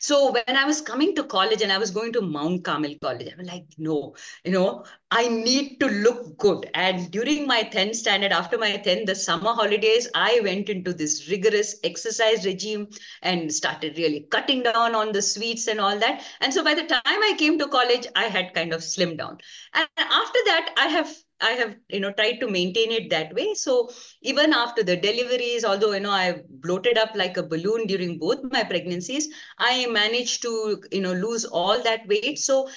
So 0.00 0.32
when 0.32 0.56
I 0.56 0.64
was 0.64 0.80
coming 0.80 1.14
to 1.16 1.24
college 1.24 1.62
and 1.62 1.72
I 1.72 1.78
was 1.78 1.90
going 1.90 2.12
to 2.14 2.22
Mount 2.22 2.64
Carmel 2.64 2.94
College, 3.00 3.28
I 3.32 3.36
was 3.36 3.46
like, 3.46 3.66
no, 3.78 4.14
you 4.44 4.52
know, 4.52 4.84
I 5.10 5.28
need 5.28 5.78
to 5.80 5.86
look 5.86 6.36
good. 6.36 6.68
And 6.74 7.10
during 7.12 7.46
my 7.46 7.62
10th 7.62 7.94
standard, 7.96 8.32
after 8.32 8.58
my 8.58 8.76
10th, 8.76 9.06
the 9.06 9.14
summer 9.14 9.52
holidays, 9.52 10.08
I 10.14 10.40
went 10.42 10.68
into 10.68 10.92
this 10.92 11.28
rigorous 11.30 11.76
exercise 11.84 12.44
regime 12.44 12.88
and 13.22 13.52
started 13.52 13.96
really 13.96 14.26
cutting 14.30 14.64
down 14.64 14.96
on 14.96 15.12
the 15.12 15.22
sweets 15.22 15.68
and 15.68 15.80
all 15.80 15.96
that. 15.98 16.24
And 16.40 16.52
so 16.52 16.64
by 16.64 16.74
the 16.74 16.82
time 16.82 17.00
I 17.06 17.34
came 17.38 17.58
to 17.60 17.68
college, 17.68 18.06
I 18.16 18.24
had 18.24 18.52
kind 18.52 18.72
of 18.72 18.80
slimmed 18.80 19.18
down. 19.18 19.38
And 19.74 19.88
after 19.96 20.38
that, 20.46 20.74
I 20.76 20.86
have 20.88 21.14
I 21.38 21.50
have, 21.50 21.76
you 21.90 22.00
know, 22.00 22.12
tried 22.12 22.40
to 22.40 22.48
maintain 22.48 22.90
it 22.90 23.10
that 23.10 23.34
way. 23.34 23.52
So 23.52 23.90
even 24.22 24.54
after 24.54 24.82
the 24.82 24.96
deliveries, 24.96 25.66
although, 25.66 25.92
you 25.92 26.00
know, 26.00 26.10
I 26.10 26.40
bloated 26.48 26.96
up 26.96 27.10
like 27.14 27.36
a 27.36 27.42
balloon 27.42 27.86
during 27.86 28.18
both 28.18 28.42
my 28.50 28.64
pregnancies, 28.64 29.28
I 29.58 29.86
managed 29.86 30.40
to, 30.42 30.82
you 30.90 31.02
know, 31.02 31.12
lose 31.12 31.44
all 31.44 31.82
that 31.82 32.08
weight. 32.08 32.38
So 32.38 32.70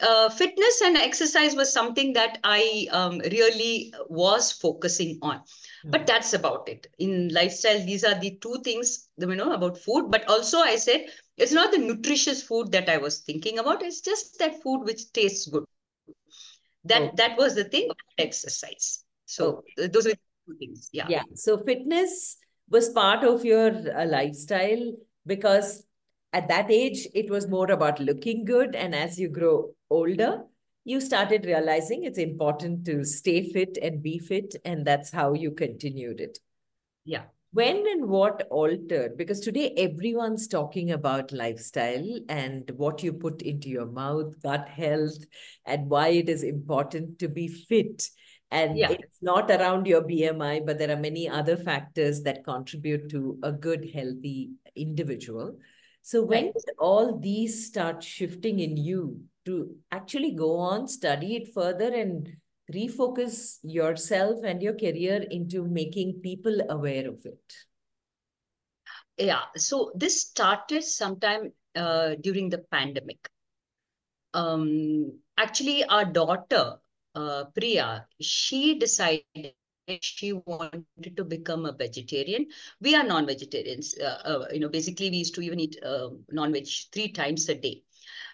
uh, 0.00 0.28
fitness 0.28 0.82
and 0.82 0.96
exercise 0.96 1.54
was 1.54 1.72
something 1.72 2.12
that 2.14 2.38
I 2.44 2.88
um, 2.90 3.18
really 3.30 3.92
was 4.08 4.52
focusing 4.52 5.18
on. 5.22 5.36
Mm-hmm. 5.38 5.90
But 5.90 6.06
that's 6.06 6.32
about 6.32 6.68
it. 6.68 6.88
In 6.98 7.28
lifestyle, 7.32 7.84
these 7.84 8.04
are 8.04 8.18
the 8.18 8.36
two 8.40 8.60
things, 8.64 9.08
you 9.16 9.34
know, 9.34 9.52
about 9.52 9.78
food. 9.78 10.10
But 10.10 10.28
also 10.28 10.58
I 10.58 10.76
said, 10.76 11.06
it's 11.36 11.52
not 11.52 11.72
the 11.72 11.78
nutritious 11.78 12.42
food 12.42 12.72
that 12.72 12.88
I 12.88 12.98
was 12.98 13.20
thinking 13.20 13.58
about. 13.58 13.82
It's 13.82 14.00
just 14.00 14.38
that 14.38 14.62
food 14.62 14.84
which 14.84 15.12
tastes 15.12 15.46
good 15.46 15.64
that 16.84 17.02
oh. 17.02 17.10
that 17.16 17.36
was 17.36 17.54
the 17.54 17.64
thing 17.64 17.88
exercise 18.18 19.04
so 19.24 19.62
oh. 19.78 19.86
those 19.88 20.06
are 20.06 20.14
two 20.46 20.56
things 20.58 20.88
yeah 20.92 21.06
yeah 21.08 21.22
so 21.34 21.58
fitness 21.58 22.36
was 22.68 22.90
part 22.90 23.24
of 23.24 23.44
your 23.44 23.70
uh, 23.96 24.06
lifestyle 24.06 24.92
because 25.26 25.84
at 26.32 26.48
that 26.48 26.70
age 26.70 27.06
it 27.14 27.30
was 27.30 27.48
more 27.48 27.70
about 27.70 28.00
looking 28.00 28.44
good 28.44 28.74
and 28.74 28.94
as 28.94 29.18
you 29.18 29.28
grow 29.28 29.70
older 30.00 30.32
you 30.84 31.00
started 31.00 31.46
realizing 31.46 32.04
it's 32.04 32.18
important 32.18 32.84
to 32.84 33.04
stay 33.04 33.50
fit 33.50 33.78
and 33.80 34.02
be 34.02 34.18
fit 34.18 34.54
and 34.64 34.86
that's 34.86 35.10
how 35.10 35.32
you 35.32 35.50
continued 35.50 36.20
it. 36.20 36.38
Yeah. 37.04 37.22
When 37.52 37.76
and 37.86 38.06
what 38.06 38.46
altered? 38.50 39.16
Because 39.16 39.40
today 39.40 39.72
everyone's 39.78 40.48
talking 40.48 40.90
about 40.90 41.32
lifestyle 41.32 42.18
and 42.28 42.70
what 42.76 43.02
you 43.02 43.12
put 43.12 43.42
into 43.42 43.68
your 43.68 43.86
mouth 43.86 44.34
gut 44.42 44.68
health 44.68 45.24
and 45.64 45.88
why 45.88 46.08
it 46.08 46.28
is 46.28 46.42
important 46.42 47.18
to 47.20 47.28
be 47.28 47.48
fit. 47.48 48.08
And 48.50 48.76
yeah. 48.76 48.90
it's 48.90 49.22
not 49.22 49.50
around 49.50 49.86
your 49.86 50.02
bmi 50.02 50.64
but 50.64 50.78
there 50.78 50.90
are 50.90 51.00
many 51.00 51.28
other 51.28 51.56
factors 51.56 52.22
that 52.22 52.44
contribute 52.44 53.08
to 53.10 53.38
a 53.42 53.50
good 53.50 53.90
healthy 53.92 54.50
individual 54.76 55.56
so 56.04 56.20
when 56.22 56.52
did 56.52 56.74
all 56.78 57.18
these 57.18 57.66
start 57.66 58.02
shifting 58.04 58.58
in 58.60 58.76
you 58.76 59.22
to 59.46 59.74
actually 59.90 60.32
go 60.32 60.58
on 60.58 60.86
study 60.86 61.34
it 61.36 61.54
further 61.54 61.88
and 61.94 62.28
refocus 62.74 63.58
yourself 63.62 64.44
and 64.44 64.60
your 64.60 64.74
career 64.74 65.24
into 65.30 65.64
making 65.66 66.20
people 66.20 66.60
aware 66.68 67.08
of 67.08 67.24
it? 67.24 67.54
Yeah, 69.16 69.44
so 69.56 69.92
this 69.94 70.20
started 70.20 70.84
sometime 70.84 71.54
uh, 71.74 72.16
during 72.20 72.50
the 72.50 72.58
pandemic. 72.70 73.26
Um, 74.34 75.20
actually, 75.38 75.84
our 75.84 76.04
daughter, 76.04 76.74
uh, 77.14 77.44
Priya, 77.54 78.06
she 78.20 78.78
decided 78.78 79.54
she 79.86 80.32
wanted 80.32 80.76
to 80.78 80.88
become 80.88 81.64
a 81.66 81.72
vegetarian. 81.72 82.02
We 82.80 82.94
are 82.94 83.02
non-vegetarians. 83.04 83.94
Uh, 83.98 84.04
uh, 84.24 84.46
you 84.52 84.60
know, 84.60 84.68
basically, 84.68 85.10
we 85.10 85.18
used 85.18 85.34
to 85.34 85.40
even 85.42 85.60
eat 85.60 85.76
uh, 85.84 86.08
non-veg 86.30 86.66
three 86.92 87.08
times 87.08 87.48
a 87.48 87.54
day. 87.54 87.82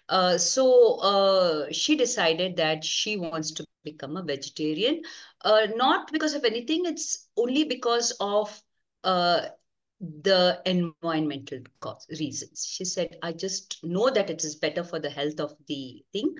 Uh, 0.09 0.37
so 0.37 0.95
uh, 0.99 1.67
she 1.71 1.95
decided 1.95 2.57
that 2.57 2.83
she 2.83 3.17
wants 3.17 3.51
to 3.51 3.65
become 3.83 4.17
a 4.17 4.23
vegetarian, 4.23 5.01
uh, 5.43 5.67
not 5.75 6.11
because 6.11 6.33
of 6.33 6.43
anything. 6.43 6.83
It's 6.85 7.27
only 7.37 7.63
because 7.65 8.11
of 8.19 8.61
the 9.03 10.61
environmental 10.65 11.59
cause, 11.79 12.05
reasons. 12.19 12.65
She 12.69 12.85
said, 12.85 13.17
"I 13.21 13.33
just 13.33 13.77
know 13.83 14.09
that 14.09 14.29
it 14.29 14.43
is 14.43 14.55
better 14.55 14.83
for 14.83 14.99
the 14.99 15.09
health 15.09 15.39
of 15.39 15.55
the 15.67 16.03
thing." 16.13 16.35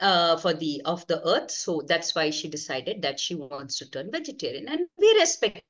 Uh, 0.00 0.36
for 0.36 0.52
the 0.52 0.82
of 0.84 1.06
the 1.06 1.24
earth 1.26 1.50
so 1.50 1.80
that's 1.86 2.14
why 2.16 2.28
she 2.28 2.48
decided 2.48 3.00
that 3.00 3.18
she 3.18 3.34
wants 3.36 3.78
to 3.78 3.88
turn 3.90 4.10
vegetarian 4.10 4.68
and 4.68 4.80
we 4.98 5.14
respected 5.20 5.62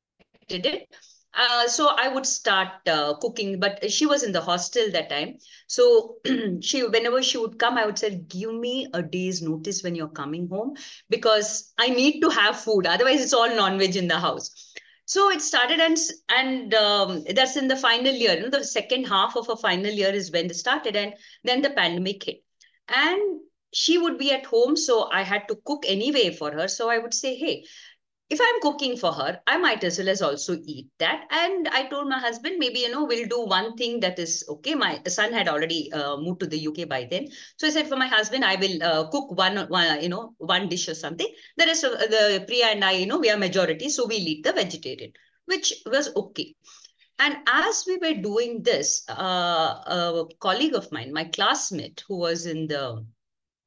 it 0.49 0.89
uh, 1.37 1.67
so 1.67 1.89
I 1.97 2.09
would 2.09 2.27
start 2.27 2.69
uh, 2.87 3.15
cooking, 3.15 3.59
but 3.59 3.91
she 3.91 4.07
was 4.07 4.23
in 4.23 4.33
the 4.33 4.41
hostel 4.41 4.91
that 4.93 5.11
time. 5.11 5.39
So 5.67 6.17
she, 6.61 6.85
whenever 6.85 7.23
she 7.23 7.39
would 7.39 7.59
come, 7.59 7.77
I 7.77 7.87
would 7.87 7.99
say, 7.99 8.17
"Give 8.29 8.55
me 8.55 8.87
a 8.95 9.03
day's 9.03 9.43
notice 9.43 9.83
when 9.83 9.97
you're 9.97 10.09
coming 10.09 10.49
home, 10.49 10.77
because 11.11 11.73
I 11.79 11.89
need 11.89 12.21
to 12.21 12.31
have 12.31 12.61
food. 12.61 12.87
Otherwise, 12.87 13.21
it's 13.21 13.33
all 13.35 13.49
non-veg 13.49 13.97
in 13.97 14.07
the 14.07 14.19
house." 14.19 14.75
So 15.07 15.31
it 15.31 15.43
started, 15.43 15.81
and 15.81 15.99
and 16.29 16.75
um, 16.75 17.25
that's 17.35 17.57
in 17.57 17.67
the 17.67 17.77
final 17.77 18.13
year. 18.13 18.49
The 18.49 18.63
second 18.63 19.07
half 19.07 19.37
of 19.37 19.49
a 19.49 19.57
final 19.57 19.91
year 19.91 20.11
is 20.11 20.31
when 20.31 20.47
it 20.47 20.57
started, 20.57 20.95
and 20.95 21.15
then 21.43 21.63
the 21.63 21.71
pandemic 21.71 22.23
hit, 22.23 22.45
and 22.89 23.41
she 23.75 23.99
would 23.99 24.19
be 24.19 24.33
at 24.33 24.47
home, 24.47 24.77
so 24.77 25.11
I 25.11 25.23
had 25.23 25.49
to 25.49 25.59
cook 25.65 25.85
anyway 25.87 26.31
for 26.35 26.53
her. 26.53 26.69
So 26.69 26.89
I 26.89 26.99
would 26.99 27.15
say, 27.15 27.35
"Hey." 27.35 27.65
if 28.31 28.41
I'm 28.41 28.61
cooking 28.61 28.97
for 28.97 29.13
her, 29.13 29.41
I 29.47 29.59
might 29.59 29.85
as 29.85 29.99
well 29.99 30.09
as 30.09 30.23
also 30.23 30.57
eat 30.65 30.89
that. 30.99 31.27
And 31.31 31.69
I 31.69 31.87
told 31.89 32.09
my 32.09 32.19
husband, 32.19 32.57
maybe, 32.59 32.81
you 32.81 32.91
know, 32.91 33.05
we'll 33.05 33.29
do 33.29 33.45
one 33.45 33.77
thing 33.77 34.01
that 34.01 34.19
is 34.19 34.45
okay. 34.49 34.75
My 34.75 35.01
son 35.07 35.33
had 35.33 35.47
already 35.47 35.93
uh, 35.93 36.17
moved 36.17 36.41
to 36.41 36.47
the 36.47 36.67
UK 36.67 36.89
by 36.89 37.07
then. 37.11 37.29
So 37.59 37.67
I 37.67 37.71
said, 37.71 37.87
for 37.87 37.97
my 37.97 38.07
husband, 38.07 38.45
I 38.45 38.57
will 38.57 38.83
uh, 38.83 39.11
cook 39.11 39.37
one, 39.37 39.59
one, 39.69 40.03
you 40.03 40.09
know, 40.09 40.35
one 40.39 40.69
dish 40.69 40.89
or 40.89 40.95
something. 40.95 41.29
The 41.59 41.67
rest 41.67 41.85
of 41.85 41.93
the 41.99 42.45
Priya 42.47 42.67
and 42.67 42.85
I, 42.85 42.93
you 42.93 43.07
know, 43.07 43.19
we 43.19 43.31
are 43.31 43.37
majority. 43.37 43.91
So 43.91 44.07
we 44.07 44.17
eat 44.17 44.45
the 44.45 44.53
vegetarian, 44.53 45.13
which 45.45 45.75
was 45.87 46.15
okay. 46.17 46.55
And 47.19 47.37
as 47.47 47.85
we 47.87 47.99
were 47.99 48.21
doing 48.21 48.63
this, 48.63 49.05
uh, 49.09 49.15
a 49.87 50.25
colleague 50.41 50.75
of 50.75 50.91
mine, 50.91 51.13
my 51.13 51.25
classmate 51.25 52.03
who 52.09 52.17
was 52.17 52.47
in 52.47 52.67
the 52.67 53.05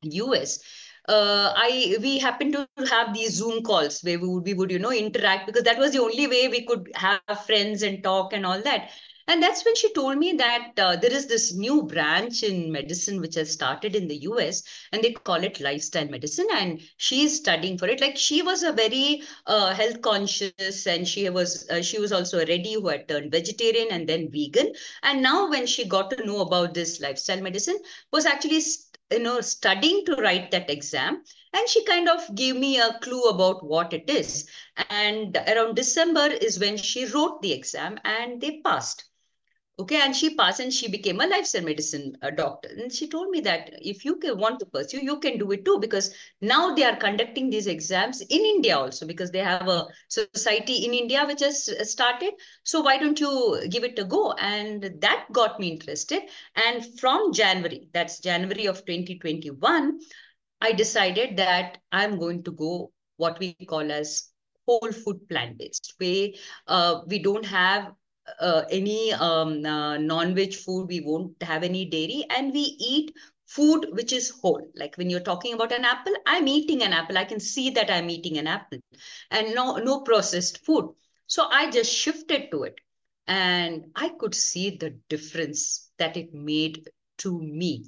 US, 0.04 0.60
uh, 1.08 1.54
I 1.56 1.96
we 2.02 2.20
happened 2.20 2.54
to 2.54 2.68
have 2.90 3.14
these 3.14 3.34
Zoom 3.36 3.64
calls 3.64 4.02
where 4.02 4.20
we 4.20 4.28
would, 4.28 4.44
we 4.46 4.54
would 4.54 4.72
you 4.72 4.80
know 4.80 4.92
interact 4.92 5.46
because 5.48 5.64
that 5.64 5.78
was 5.78 5.92
the 5.92 6.02
only 6.02 6.28
way 6.28 6.48
we 6.48 6.66
could 6.66 6.92
have 6.96 7.22
friends 7.46 7.82
and 7.84 8.04
talk 8.04 8.34
and 8.34 8.46
all 8.46 8.62
that. 8.62 8.90
And 9.30 9.44
that's 9.44 9.66
when 9.66 9.76
she 9.76 9.92
told 9.94 10.18
me 10.18 10.32
that 10.34 10.72
uh, 10.78 10.96
there 10.96 11.12
is 11.12 11.28
this 11.28 11.54
new 11.54 11.84
branch 11.84 12.44
in 12.44 12.72
medicine 12.72 13.20
which 13.20 13.36
has 13.36 13.52
started 13.52 13.94
in 13.94 14.08
the 14.08 14.16
US 14.22 14.64
and 14.94 15.04
they 15.04 15.12
call 15.12 15.44
it 15.44 15.60
lifestyle 15.60 16.08
medicine. 16.08 16.48
And 16.54 16.82
she's 16.96 17.36
studying 17.36 17.78
for 17.78 17.88
it. 17.88 18.00
Like 18.00 18.16
she 18.16 18.42
was 18.42 18.64
a 18.64 18.72
very 18.72 19.24
uh, 19.46 19.74
health 19.74 20.02
conscious 20.02 20.88
and 20.88 21.06
she 21.06 21.30
was 21.30 21.68
uh, 21.70 21.82
she 21.82 22.00
was 22.00 22.14
also 22.14 22.40
a 22.40 22.46
ready 22.46 22.74
who 22.76 22.88
had 22.88 23.10
turned 23.10 23.32
vegetarian 23.34 23.90
and 23.92 24.08
then 24.08 24.32
vegan. 24.32 24.72
And 25.04 25.22
now 25.22 25.50
when 25.50 25.68
she 25.68 25.86
got 25.88 26.10
to 26.12 26.26
know 26.26 26.40
about 26.42 26.74
this 26.74 27.02
lifestyle 27.02 27.42
medicine 27.42 27.78
was 28.14 28.26
actually 28.26 28.62
you 29.12 29.20
know 29.20 29.42
studying 29.42 30.06
to 30.06 30.16
write 30.16 30.52
that 30.52 30.70
exam. 30.70 31.24
And 31.54 31.68
she 31.70 31.84
kind 31.86 32.10
of 32.10 32.36
gave 32.36 32.56
me 32.56 32.80
a 32.80 33.00
clue 33.02 33.24
about 33.24 33.64
what 33.66 33.94
it 33.94 34.10
is. 34.10 34.50
And 34.90 35.36
around 35.36 35.76
december 35.76 36.28
is 36.28 36.60
when 36.60 36.78
she 36.78 37.06
wrote 37.06 37.42
the 37.42 37.54
exam 37.54 38.00
and 38.04 38.42
they 38.42 38.62
passed 38.62 39.06
okay 39.80 40.02
and 40.02 40.16
she 40.16 40.36
passed 40.36 40.60
and 40.60 40.74
she 40.74 40.88
became 40.90 41.20
a 41.22 41.28
lifestyle 41.28 41.62
medicine 41.64 42.16
uh, 42.24 42.32
doctor. 42.32 42.70
And 42.70 42.92
she 42.92 43.08
told 43.08 43.30
me 43.30 43.42
that 43.42 43.70
if 43.82 44.04
you 44.04 44.20
want 44.24 44.60
to 44.60 44.66
pursue 44.66 45.04
you 45.04 45.20
can 45.20 45.38
do 45.38 45.52
it 45.52 45.66
too 45.66 45.80
because 45.80 46.14
now 46.42 46.74
they 46.74 46.84
are 46.84 46.96
conducting 46.96 47.50
these 47.50 47.68
exams 47.68 48.22
in 48.22 48.42
india 48.42 48.78
also 48.78 49.06
because 49.06 49.32
they 49.32 49.40
have 49.40 49.68
a 49.68 49.86
society 50.10 50.86
in 50.86 50.94
india 50.94 51.26
which 51.26 51.42
has 51.42 51.70
uh, 51.70 51.84
started. 51.84 52.34
So 52.64 52.82
why 52.82 52.98
don't 52.98 53.20
you 53.20 53.62
give 53.70 53.84
it 53.84 54.00
a 54.00 54.06
go? 54.06 54.34
And 54.34 54.84
that 55.02 55.26
got 55.32 55.60
me 55.60 55.70
interested. 55.70 56.24
And 56.56 56.84
from 57.00 57.34
january 57.34 57.90
that's 57.94 58.20
january 58.20 58.66
of 58.66 58.84
2021 58.86 60.00
i 60.62 60.72
decided 60.72 61.38
that 61.38 61.78
i'm 61.92 62.18
going 62.18 62.44
to 62.44 62.52
go 62.52 62.92
what 63.18 63.40
we 63.40 63.54
call 63.54 63.92
as 63.92 64.30
whole 64.66 64.92
food 64.92 65.28
plant 65.30 65.58
based 65.58 65.94
way 66.00 66.36
uh, 66.68 67.02
we 67.08 67.20
don't 67.20 67.46
have 67.46 67.94
uh, 68.40 68.64
any 68.70 69.14
um, 69.14 69.66
uh, 69.66 69.98
non-veg 69.98 70.54
food 70.54 70.88
we 70.88 71.02
won't 71.02 71.42
have 71.42 71.64
any 71.64 71.86
dairy. 71.86 72.26
And 72.30 72.54
we 72.54 72.76
eat 72.80 73.14
food 73.46 73.88
which 73.92 74.12
is 74.14 74.30
whole. 74.30 74.62
Like 74.76 74.96
when 74.98 75.10
you're 75.10 75.20
talking 75.22 75.54
about 75.54 75.72
an 75.72 75.86
apple 75.86 76.14
i'm 76.26 76.48
eating 76.48 76.84
an 76.84 76.94
apple. 76.94 77.18
I 77.18 77.26
can 77.26 77.40
see 77.40 77.70
that 77.72 77.90
i'm 77.92 78.10
eating 78.10 78.38
an 78.38 78.48
apple. 78.48 78.80
And 79.32 79.56
no 79.56 79.78
no 79.78 80.02
processed 80.02 80.66
food. 80.66 80.94
So 81.28 81.48
i 81.50 81.70
just 81.70 81.94
shifted 81.94 82.52
to 82.52 82.64
it. 82.64 82.80
And 83.28 83.86
i 83.96 84.10
could 84.20 84.36
see 84.36 84.72
the 84.78 84.92
difference 85.10 85.90
that 85.98 86.18
it 86.18 86.34
made 86.34 86.90
to 87.20 87.40
me. 87.42 87.86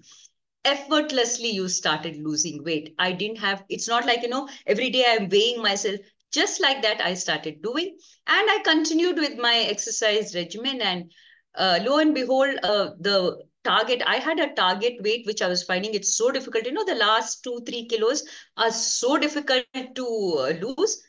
Effortlessly 0.65 1.49
you 1.51 1.67
started 1.69 2.17
losing 2.17 2.63
weight. 2.63 2.95
I 2.99 3.11
didn't 3.13 3.37
have 3.39 3.63
it's 3.69 3.87
not 3.87 4.05
like 4.05 4.21
you 4.23 4.29
know 4.29 4.47
every 4.65 4.89
day 4.89 5.05
i'm 5.07 5.29
weighing 5.29 5.61
myself 5.61 5.99
just 6.31 6.61
like 6.61 6.81
that 6.81 7.01
i 7.01 7.13
started 7.13 7.61
doing. 7.61 7.97
And 8.27 8.49
i 8.49 8.59
continued 8.63 9.17
with 9.17 9.37
my 9.37 9.57
exercise 9.69 10.35
regimen. 10.35 10.81
And 10.81 11.11
uh, 11.55 11.79
lo 11.83 11.97
and 11.99 12.13
behold 12.13 12.57
uh, 12.63 12.91
the 12.99 13.43
target 13.63 14.01
i 14.05 14.15
had 14.15 14.39
a 14.39 14.53
target 14.53 14.93
weight 15.03 15.25
which 15.25 15.41
i 15.41 15.47
was 15.47 15.63
finding 15.63 15.93
it 15.93 16.05
so 16.05 16.31
difficult. 16.31 16.65
You 16.65 16.71
know 16.71 16.85
the 16.85 16.95
last 16.95 17.43
two 17.43 17.61
three 17.65 17.85
kilos 17.87 18.23
are 18.57 18.71
so 18.71 19.17
difficult 19.17 19.65
to 19.73 20.05
uh, 20.39 20.53
lose. 20.65 21.03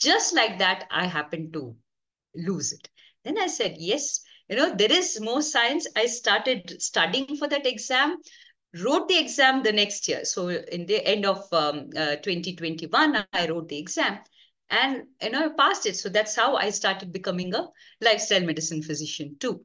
Just 0.00 0.34
like 0.34 0.58
that 0.58 0.86
i 0.90 1.06
happened 1.06 1.52
to 1.54 1.74
lose 2.34 2.72
it. 2.72 2.88
Then 3.24 3.38
i 3.38 3.46
said 3.46 3.76
yes 3.78 4.20
you 4.48 4.56
know 4.56 4.74
there 4.74 4.92
is 4.92 5.20
more 5.20 5.42
science. 5.42 5.86
I 5.96 6.06
started 6.06 6.82
studying 6.82 7.36
for 7.36 7.48
that 7.48 7.66
exam 7.66 8.18
wrote 8.82 9.08
the 9.08 9.18
exam 9.18 9.62
the 9.62 9.72
next 9.72 10.08
year. 10.08 10.24
So 10.24 10.48
in 10.48 10.86
the 10.86 11.06
end 11.06 11.24
of 11.24 11.46
um, 11.52 11.90
uh, 11.96 12.16
2021 12.16 13.24
i 13.32 13.46
wrote 13.46 13.68
the 13.68 13.78
exam 13.78 14.18
and 14.70 15.04
you 15.22 15.30
know 15.30 15.46
I 15.46 15.48
passed 15.48 15.86
it. 15.86 15.96
So 15.96 16.08
that's 16.08 16.36
how 16.36 16.56
I 16.56 16.70
started 16.70 17.12
becoming 17.12 17.54
a 17.54 17.68
lifestyle 18.00 18.42
medicine 18.42 18.82
physician 18.82 19.36
too. 19.38 19.64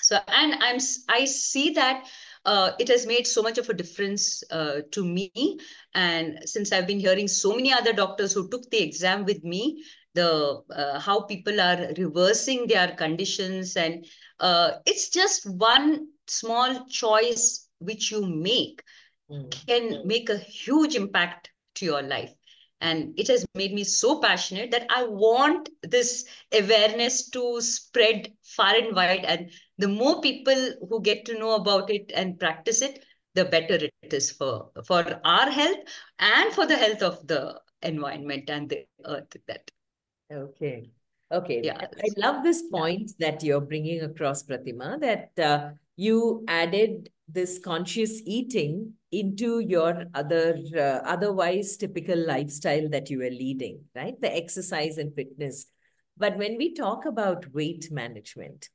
So 0.00 0.18
and 0.28 0.54
I'm 0.54 0.78
I 1.08 1.24
see 1.24 1.70
that 1.70 2.04
uh, 2.44 2.72
it 2.78 2.88
has 2.88 3.06
made 3.06 3.26
so 3.26 3.42
much 3.42 3.58
of 3.58 3.68
a 3.68 3.74
difference 3.74 4.42
uh, 4.50 4.80
to 4.92 5.04
me. 5.04 5.58
And 5.94 6.38
since 6.44 6.72
I've 6.72 6.86
been 6.86 7.00
hearing 7.00 7.28
so 7.28 7.54
many 7.54 7.72
other 7.72 7.92
doctors 7.92 8.32
who 8.32 8.48
took 8.48 8.68
the 8.70 8.82
exam 8.82 9.24
with 9.24 9.42
me, 9.44 9.82
the 10.14 10.62
uh, 10.70 11.00
how 11.00 11.22
people 11.22 11.60
are 11.60 11.92
reversing 11.96 12.66
their 12.66 12.88
conditions, 12.88 13.76
and 13.76 14.04
uh, 14.40 14.72
it's 14.86 15.08
just 15.08 15.48
one 15.50 16.08
small 16.26 16.86
choice 16.86 17.68
which 17.78 18.10
you 18.10 18.24
make 18.24 18.82
mm. 19.30 19.66
can 19.66 20.06
make 20.06 20.28
a 20.28 20.38
huge 20.38 20.94
impact 20.94 21.50
to 21.74 21.84
your 21.84 22.02
life 22.02 22.32
and 22.84 23.18
it 23.18 23.28
has 23.28 23.44
made 23.54 23.72
me 23.72 23.82
so 23.82 24.20
passionate 24.20 24.70
that 24.70 24.86
i 24.90 25.04
want 25.04 25.68
this 25.82 26.26
awareness 26.60 27.30
to 27.30 27.60
spread 27.60 28.32
far 28.42 28.74
and 28.74 28.94
wide. 28.94 29.24
And 29.24 29.50
the 29.78 29.88
more 29.88 30.20
people 30.20 30.70
who 30.88 31.02
get 31.02 31.24
to 31.26 31.38
know 31.38 31.54
about 31.56 31.90
it 31.90 32.12
and 32.14 32.38
practice 32.38 32.82
it 32.82 33.04
the 33.34 33.44
better 33.44 33.74
it 33.74 34.12
is 34.12 34.30
for 34.30 34.70
for 34.86 35.20
our 35.24 35.50
health 35.50 35.78
and 36.18 36.52
for 36.52 36.66
the 36.66 36.76
health 36.76 37.02
of 37.02 37.26
the 37.26 37.60
environment 37.82 38.48
and 38.48 38.68
the 38.68 38.86
earth 39.04 39.36
that. 39.48 39.70
Okay. 40.32 40.90
Okay. 41.32 41.60
Yeah. 41.64 41.78
I 41.80 42.08
love 42.16 42.44
this 42.44 42.62
point 42.70 43.12
yeah. 43.18 43.30
that 43.30 43.42
you're 43.42 43.60
bringing 43.60 44.02
across 44.02 44.44
prathima 44.44 45.00
that 45.00 45.44
uh, 45.44 45.70
you 45.96 46.44
added 46.48 47.10
this 47.28 47.58
conscious 47.58 48.22
eating 48.24 48.92
into 49.20 49.60
your 49.60 50.04
other 50.14 50.58
uh, 50.76 51.00
otherwise 51.08 51.76
typical 51.76 52.18
lifestyle 52.26 52.88
that 52.88 53.10
you 53.10 53.20
are 53.22 53.30
leading 53.30 53.80
right? 53.94 54.20
The 54.20 54.34
exercise 54.34 54.98
and 54.98 55.14
fitness. 55.14 55.66
But 56.16 56.36
when 56.36 56.56
we 56.56 56.74
talk 56.74 57.06
about 57.06 57.52
weight 57.52 57.90
management 57.90 58.68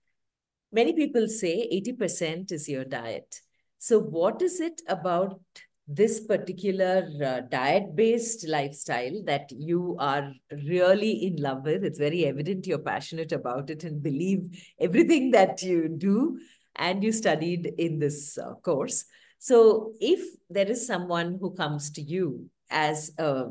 many 0.71 0.93
people 0.93 1.27
say 1.27 1.67
80% 1.71 2.51
is 2.51 2.69
your 2.69 2.85
diet. 2.85 3.41
So 3.77 3.99
what 3.99 4.41
is 4.41 4.59
it 4.59 4.81
about 4.87 5.39
this 5.87 6.19
particular 6.19 7.07
uh, 7.25 7.41
diet 7.49 7.95
based 7.95 8.47
lifestyle 8.47 9.23
that 9.25 9.49
you 9.51 9.95
are 9.99 10.31
really 10.51 11.25
in 11.25 11.37
love 11.37 11.63
with? 11.63 11.83
It's 11.83 11.97
very 11.97 12.25
evident 12.25 12.67
you're 12.67 12.77
passionate 12.79 13.31
about 13.31 13.69
it 13.69 13.83
and 13.83 14.03
believe 14.03 14.73
everything 14.79 15.31
that 15.31 15.63
you 15.63 15.87
do 15.89 16.39
and 16.75 17.03
you 17.03 17.11
studied 17.11 17.73
in 17.77 17.99
this 17.99 18.37
uh, 18.37 18.53
course. 18.55 19.05
So 19.39 19.93
if 19.99 20.19
there 20.49 20.69
is 20.69 20.85
someone 20.85 21.37
who 21.39 21.51
comes 21.55 21.91
to 21.91 22.01
you 22.01 22.49
as 22.69 23.11
a 23.17 23.45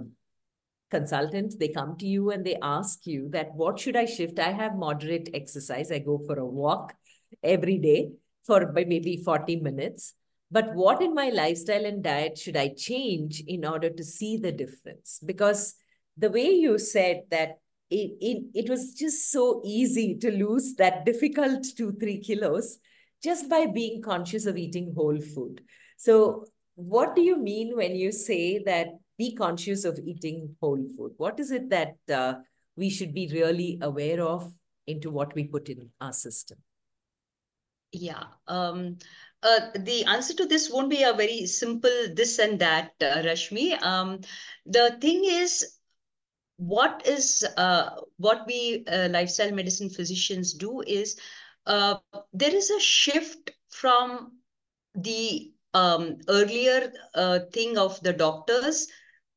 consultant, 0.91 1.55
they 1.59 1.69
come 1.69 1.97
to 1.99 2.07
you 2.07 2.31
and 2.31 2.45
they 2.45 2.57
ask 2.63 3.07
you 3.07 3.29
that 3.31 3.55
what 3.55 3.79
should 3.79 3.97
I 3.97 4.05
shift? 4.05 4.39
I 4.39 4.53
have 4.53 4.77
moderate 4.77 5.31
exercise. 5.35 5.91
I 5.91 5.99
go 5.99 6.21
for 6.27 6.39
a 6.39 6.45
walk 6.45 6.95
every 7.43 7.79
day 7.79 8.11
for 8.45 8.71
maybe 8.73 9.23
40 9.25 9.57
minutes. 9.57 10.15
But 10.51 10.75
what 10.75 11.03
in 11.03 11.15
my 11.15 11.29
lifestyle 11.29 11.85
and 11.85 12.03
diet 12.03 12.39
should 12.39 12.57
I 12.57 12.69
change 12.69 13.43
in 13.47 13.67
order 13.67 13.91
to 13.91 14.05
see 14.05 14.39
the 14.39 14.53
difference? 14.53 15.21
Because 15.25 15.75
the 16.17 16.31
way 16.31 16.51
you 16.51 16.79
said 16.79 17.23
that 17.31 17.59
it, 17.91 18.17
it, 18.21 18.45
it 18.55 18.71
was 18.71 18.95
just 18.95 19.31
so 19.31 19.63
easy 19.65 20.17
to 20.17 20.31
lose 20.31 20.75
that 20.77 21.05
difficult 21.05 21.67
two, 21.77 21.93
three 21.93 22.21
kilos 22.21 22.79
just 23.23 23.49
by 23.49 23.67
being 23.67 24.03
conscious 24.03 24.47
of 24.47 24.57
eating 24.57 24.93
whole 24.97 25.21
food. 25.21 25.63
So, 25.97 26.45
what 26.75 27.17
do 27.17 27.23
you 27.23 27.37
mean 27.37 27.77
when 27.77 27.97
you 27.97 28.13
say 28.13 28.63
that 28.65 28.89
be 29.19 29.35
conscious 29.35 29.85
of 29.85 29.99
eating 29.99 30.55
whole 30.61 30.85
food? 30.97 31.13
What 31.17 31.41
is 31.41 31.51
it 31.51 31.71
that 31.71 31.97
uh, 32.13 32.35
we 32.77 32.89
should 32.89 33.13
be 33.13 33.29
really 33.33 33.79
aware 33.83 34.23
of 34.23 34.53
into 34.87 35.11
what 35.11 35.35
we 35.35 35.45
put 35.45 35.69
in 35.69 35.91
our 36.01 36.13
system? 36.13 36.59
Yeah. 37.93 38.25
Um, 38.47 38.99
uh, 39.43 39.71
the 39.77 40.05
answer 40.05 40.35
to 40.35 40.47
this 40.47 40.71
won't 40.71 40.91
be 40.91 41.03
a 41.03 41.13
very 41.13 41.47
simple 41.47 42.09
this 42.15 42.39
and 42.39 42.59
that, 42.61 42.93
uh, 43.01 43.23
Rashmi. 43.23 43.81
Um, 43.83 44.21
the 44.67 44.97
thing 45.01 45.25
is, 45.25 45.79
what 46.57 47.07
is 47.07 47.47
uh, 47.57 47.91
what 48.17 48.45
we 48.47 48.85
uh, 48.89 49.09
lifestyle 49.11 49.53
medicine 49.53 49.89
physicians 49.89 50.55
do 50.55 50.83
is 50.83 51.17
uh, 51.69 51.97
there 52.33 52.55
is 52.55 52.71
a 52.71 52.81
shift 52.81 53.51
from 53.71 54.33
the 54.95 55.53
um, 55.75 56.17
earlier 56.29 56.91
uh, 57.15 57.41
thing 57.53 57.79
of 57.79 58.03
the 58.03 58.13
doctors 58.13 58.89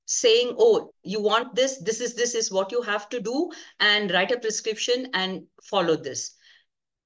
saying, 0.05 0.55
oh, 0.57 0.91
you 1.03 1.21
want 1.21 1.55
this, 1.55 1.77
this 1.83 2.01
is 2.01 2.15
this 2.15 2.33
is 2.33 2.51
what 2.51 2.71
you 2.71 2.81
have 2.81 3.07
to 3.09 3.19
do, 3.19 3.51
and 3.79 4.11
write 4.11 4.31
a 4.31 4.39
prescription 4.39 5.07
and 5.13 5.43
follow 5.63 5.95
this. 5.95 6.35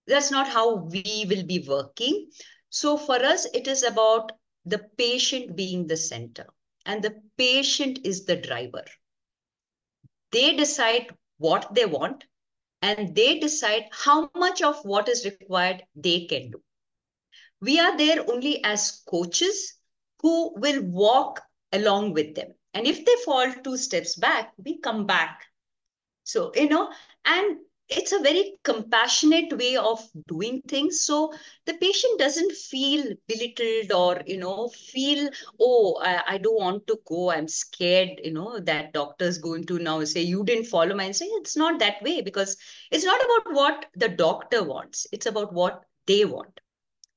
That's 0.07 0.31
not 0.31 0.47
how 0.47 0.75
we 0.75 1.25
will 1.27 1.45
be 1.45 1.65
working. 1.67 2.29
So 2.69 2.95
for 2.95 3.15
us, 3.15 3.45
it 3.53 3.67
is 3.67 3.83
about 3.83 4.31
the 4.65 4.79
patient 4.97 5.55
being 5.55 5.87
the 5.87 5.97
center, 5.97 6.45
and 6.85 7.03
the 7.03 7.15
patient 7.37 7.99
is 8.03 8.25
the 8.25 8.35
driver. 8.35 8.83
They 10.31 10.55
decide 10.55 11.07
what 11.37 11.73
they 11.73 11.85
want, 11.85 12.25
and 12.85 13.15
they 13.15 13.39
decide 13.39 13.89
how 13.91 14.29
much 14.35 14.61
of 14.61 14.83
what 14.85 15.09
is 15.09 15.25
required 15.25 15.83
they 15.95 16.25
can 16.25 16.51
do. 16.51 16.61
We 17.61 17.79
are 17.79 17.97
there 17.97 18.23
only 18.29 18.63
as 18.63 19.01
coaches 19.09 19.73
who 20.21 20.53
will 20.59 20.83
walk 20.83 21.41
along 21.71 22.13
with 22.13 22.35
them. 22.35 22.53
And 22.75 22.85
if 22.85 23.03
they 23.05 23.15
fall 23.25 23.51
two 23.63 23.77
steps 23.77 24.15
back, 24.15 24.53
we 24.63 24.77
come 24.79 25.07
back. 25.07 25.41
So, 26.25 26.51
you 26.55 26.69
know, 26.69 26.91
and 27.25 27.57
it's 27.87 28.11
a 28.11 28.19
very 28.19 28.53
compassionate 28.63 29.57
way 29.57 29.77
of 29.77 29.99
doing 30.27 30.61
things. 30.67 31.01
So 31.01 31.33
the 31.65 31.75
patient 31.75 32.19
doesn't 32.19 32.51
feel 32.53 33.13
belittled 33.27 33.91
or 33.91 34.21
you 34.25 34.37
know 34.37 34.69
feel 34.69 35.29
oh 35.59 35.99
I, 36.01 36.21
I 36.27 36.37
don't 36.37 36.59
want 36.59 36.87
to 36.87 36.99
go. 37.05 37.31
I'm 37.31 37.47
scared 37.47 38.19
you 38.23 38.33
know 38.33 38.59
that 38.59 38.93
doctor's 38.93 39.37
going 39.37 39.65
to 39.65 39.79
now 39.79 40.03
say 40.03 40.21
you 40.21 40.43
didn't 40.43 40.65
follow 40.65 40.95
my 40.95 41.11
say 41.11 41.25
it's 41.25 41.55
not 41.55 41.79
that 41.79 42.01
way 42.01 42.21
because 42.21 42.57
it's 42.91 43.05
not 43.05 43.21
about 43.23 43.53
what 43.55 43.85
the 43.95 44.09
doctor 44.09 44.63
wants. 44.63 45.07
It's 45.11 45.25
about 45.27 45.53
what 45.53 45.83
they 46.07 46.25
want 46.25 46.59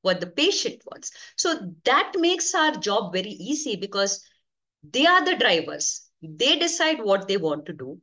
what 0.02 0.20
the 0.20 0.26
patient 0.26 0.80
wants. 0.86 1.10
So 1.36 1.72
that 1.84 2.12
makes 2.16 2.54
our 2.54 2.72
job 2.76 3.12
very 3.12 3.30
easy 3.30 3.76
because 3.76 4.24
they 4.82 5.06
are 5.06 5.24
the 5.24 5.36
drivers. 5.36 6.08
They 6.22 6.58
decide 6.58 7.02
what 7.02 7.26
they 7.28 7.36
want 7.36 7.66
to 7.66 7.72
do. 7.72 8.00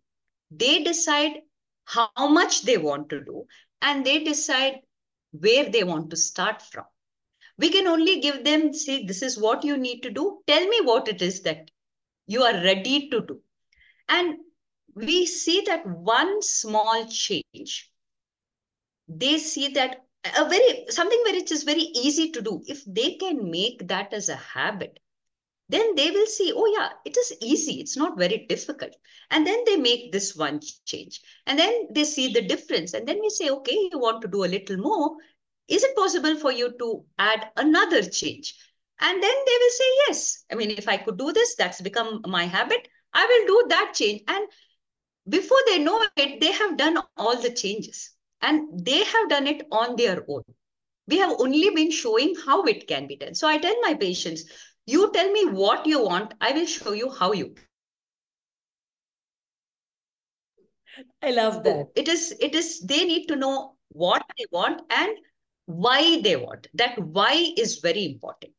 They 0.52 0.84
decide 0.84 1.38
how 1.86 2.10
much 2.28 2.64
they 2.64 2.78
want 2.78 3.10
to 3.10 3.24
do, 3.24 3.46
and 3.82 4.06
they 4.06 4.24
decide 4.24 4.80
where 5.32 5.70
they 5.70 5.84
want 5.84 6.10
to 6.10 6.18
start 6.18 6.62
from. 6.62 6.86
We 7.58 7.70
can 7.70 7.88
only 7.88 8.20
give 8.20 8.44
them, 8.44 8.74
see, 8.74 9.06
this 9.06 9.22
is 9.22 9.40
what 9.40 9.64
you 9.64 9.78
need 9.78 10.02
to 10.02 10.10
do. 10.10 10.40
Tell 10.48 10.68
me 10.68 10.82
what 10.84 11.08
it 11.08 11.22
is 11.22 11.42
that 11.44 11.72
you 12.28 12.44
are 12.44 12.54
ready 12.54 13.10
to 13.10 13.22
do. 13.22 13.40
And 14.10 14.40
we 14.94 15.26
see 15.26 15.62
that 15.68 15.86
one 15.86 16.42
small 16.42 17.06
change, 17.08 17.92
they 19.08 19.38
see 19.38 19.70
that 19.70 20.02
a 20.38 20.50
very 20.50 20.86
something 20.90 21.22
which 21.26 21.52
is 21.52 21.64
very 21.64 21.82
easy 21.82 22.32
to 22.32 22.42
do. 22.42 22.62
If 22.66 22.84
they 22.86 23.16
can 23.16 23.52
make 23.52 23.88
that 23.88 24.14
as 24.14 24.30
a 24.30 24.36
habit, 24.36 25.00
then 25.70 25.96
they 25.96 26.12
will 26.12 26.28
see, 26.28 26.54
oh 26.56 26.68
yeah, 26.78 26.90
it 27.06 27.18
is 27.18 27.34
easy. 27.42 27.80
It's 27.80 27.98
not 27.98 28.18
very 28.18 28.46
difficult. 28.48 28.96
And 29.32 29.46
then 29.48 29.64
they 29.66 29.78
make 29.78 30.12
this 30.12 30.36
one 30.36 30.60
change. 30.86 31.22
And 31.48 31.58
then 31.58 31.88
they 31.92 32.04
see 32.04 32.32
the 32.32 32.42
difference. 32.42 32.94
And 32.94 33.08
then 33.08 33.20
we 33.20 33.30
say, 33.30 33.50
okay, 33.50 33.90
you 33.92 34.00
want 34.00 34.22
to 34.22 34.28
do 34.28 34.44
a 34.44 34.54
little 34.54 34.78
more. 34.78 35.16
Is 35.68 35.84
it 35.84 35.96
possible 35.96 36.38
for 36.38 36.52
you 36.52 36.74
to 36.78 37.04
add 37.18 37.50
another 37.58 38.04
change? 38.04 38.56
And 39.02 39.22
then 39.22 39.36
they 39.46 39.58
will 39.60 39.72
say, 39.72 39.86
yes. 40.08 40.44
I 40.52 40.56
mean, 40.56 40.72
if 40.72 40.88
I 40.88 40.98
could 40.98 41.18
do 41.18 41.34
this, 41.34 41.56
that's 41.56 41.82
become 41.82 42.22
my 42.28 42.46
habit. 42.46 42.88
I 43.14 43.26
will 43.26 43.48
do 43.48 43.68
that 43.70 43.94
change. 43.96 44.22
And 44.28 44.48
before 45.28 45.58
they 45.66 45.80
know 45.80 46.06
it, 46.16 46.40
they 46.40 46.52
have 46.52 46.78
done 46.78 47.00
all 47.18 47.42
the 47.42 47.52
changes. 47.52 48.12
And 48.42 48.86
they 48.86 49.04
have 49.04 49.30
done 49.30 49.48
it 49.48 49.66
on 49.72 49.96
their 49.96 50.24
own. 50.28 50.44
We 51.08 51.18
have 51.18 51.36
only 51.40 51.72
been 51.72 51.92
showing 51.92 52.36
how 52.46 52.64
it 52.64 52.88
can 52.88 53.08
be 53.08 53.16
done. 53.16 53.34
So 53.34 53.48
I 53.48 53.58
tell 53.58 53.76
my 53.82 53.96
patients, 53.96 54.44
you 54.86 55.12
tell 55.12 55.32
me 55.32 55.46
what 55.46 55.86
you 55.86 56.04
want. 56.04 56.34
I 56.40 56.52
will 56.52 56.66
show 56.66 56.94
you 56.94 57.10
how 57.12 57.32
you. 57.34 57.56
I 61.22 61.32
love 61.32 61.64
that. 61.64 61.88
It 61.96 62.08
is, 62.08 62.34
it 62.40 62.56
is, 62.56 62.82
they 62.82 63.06
need 63.06 63.28
to 63.28 63.36
know 63.36 63.76
what 63.90 64.24
they 64.38 64.46
want 64.52 64.82
and 64.90 65.12
why 65.66 66.22
they 66.22 66.36
want. 66.36 66.68
That 66.74 66.98
why 67.00 67.54
is 67.58 67.80
very 67.80 68.06
important. 68.06 68.54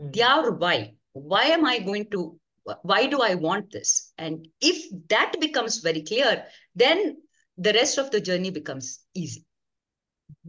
Mm. 0.00 0.12
Their 0.14 0.52
why. 0.52 0.94
Why 1.12 1.44
am 1.44 1.64
I 1.64 1.78
going 1.78 2.10
to, 2.10 2.38
why 2.82 3.06
do 3.06 3.20
I 3.20 3.34
want 3.34 3.70
this? 3.70 4.12
And 4.18 4.48
if 4.60 4.84
that 5.08 5.36
becomes 5.40 5.78
very 5.78 6.02
clear, 6.02 6.44
then 6.74 7.18
the 7.56 7.72
rest 7.72 7.98
of 7.98 8.10
the 8.10 8.20
journey 8.20 8.50
becomes 8.50 9.00
easy. 9.14 9.44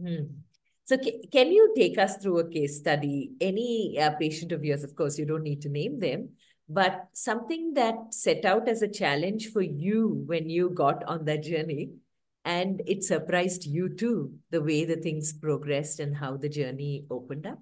Mm. 0.00 0.30
So 0.88 0.96
can 0.96 1.52
you 1.52 1.74
take 1.76 1.98
us 1.98 2.16
through 2.16 2.38
a 2.38 2.48
case 2.48 2.78
study? 2.78 3.32
Any 3.42 3.98
uh, 4.00 4.12
patient 4.12 4.52
of 4.52 4.64
yours, 4.64 4.84
of 4.84 4.96
course, 4.96 5.18
you 5.18 5.26
don't 5.26 5.42
need 5.42 5.60
to 5.60 5.68
name 5.68 5.98
them, 6.00 6.30
but 6.66 7.08
something 7.12 7.74
that 7.74 8.14
set 8.14 8.46
out 8.46 8.70
as 8.70 8.80
a 8.80 8.88
challenge 8.88 9.52
for 9.52 9.60
you 9.60 10.24
when 10.24 10.48
you 10.48 10.70
got 10.70 11.04
on 11.04 11.26
that 11.26 11.42
journey 11.42 11.90
and 12.46 12.80
it 12.86 13.04
surprised 13.04 13.66
you 13.66 13.90
too, 13.90 14.32
the 14.48 14.62
way 14.62 14.86
the 14.86 14.96
things 14.96 15.34
progressed 15.34 16.00
and 16.00 16.16
how 16.16 16.38
the 16.38 16.48
journey 16.48 17.04
opened 17.10 17.46
up? 17.46 17.58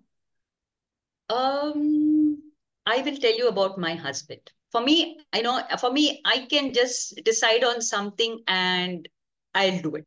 Um, 1.28 2.40
I 2.86 3.02
will 3.02 3.16
tell 3.16 3.36
you 3.36 3.48
about 3.48 3.76
my 3.76 3.96
husband. 3.96 4.52
For 4.70 4.80
me, 4.80 5.18
I 5.32 5.40
know, 5.40 5.62
for 5.80 5.90
me, 5.90 6.22
I 6.24 6.46
can 6.48 6.72
just 6.72 7.20
decide 7.24 7.64
on 7.64 7.82
something 7.82 8.44
and 8.46 9.08
I'll 9.52 9.82
do 9.82 9.96
it. 9.96 10.06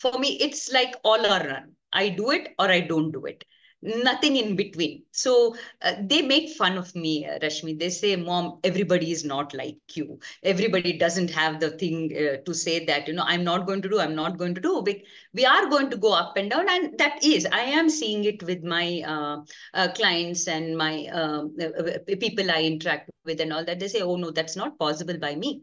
For 0.00 0.18
me, 0.18 0.30
it's 0.40 0.72
like 0.72 0.96
all 1.04 1.24
or 1.24 1.44
none 1.46 1.76
I 1.92 2.08
do 2.10 2.30
it 2.30 2.54
or 2.58 2.70
I 2.70 2.80
don't 2.80 3.10
do 3.10 3.24
it. 3.26 3.44
Nothing 3.82 4.36
in 4.36 4.56
between. 4.56 5.04
So 5.10 5.56
uh, 5.80 5.94
they 6.02 6.20
make 6.20 6.50
fun 6.50 6.76
of 6.76 6.94
me, 6.94 7.24
uh, 7.24 7.38
Rashmi. 7.38 7.78
They 7.78 7.88
say, 7.88 8.14
Mom, 8.14 8.58
everybody 8.62 9.10
is 9.10 9.24
not 9.24 9.54
like 9.54 9.78
you. 9.94 10.18
Everybody 10.42 10.98
doesn't 10.98 11.30
have 11.30 11.60
the 11.60 11.70
thing 11.70 12.12
uh, 12.14 12.42
to 12.44 12.52
say 12.52 12.84
that, 12.84 13.08
you 13.08 13.14
know, 13.14 13.24
I'm 13.26 13.42
not 13.42 13.66
going 13.66 13.80
to 13.80 13.88
do, 13.88 13.98
I'm 13.98 14.14
not 14.14 14.36
going 14.36 14.54
to 14.54 14.60
do. 14.60 14.80
We, 14.80 15.06
we 15.32 15.46
are 15.46 15.66
going 15.70 15.88
to 15.90 15.96
go 15.96 16.12
up 16.12 16.36
and 16.36 16.50
down. 16.50 16.68
And 16.68 16.98
that 16.98 17.24
is, 17.24 17.46
I 17.46 17.60
am 17.60 17.88
seeing 17.88 18.24
it 18.24 18.42
with 18.42 18.62
my 18.62 19.02
uh, 19.06 19.38
uh, 19.72 19.88
clients 19.94 20.46
and 20.46 20.76
my 20.76 21.06
um, 21.06 21.56
uh, 21.58 22.14
people 22.20 22.50
I 22.50 22.64
interact 22.64 23.08
with 23.24 23.40
and 23.40 23.50
all 23.50 23.64
that. 23.64 23.80
They 23.80 23.88
say, 23.88 24.02
oh, 24.02 24.16
no, 24.16 24.30
that's 24.30 24.56
not 24.56 24.78
possible 24.78 25.16
by 25.16 25.36
me. 25.36 25.62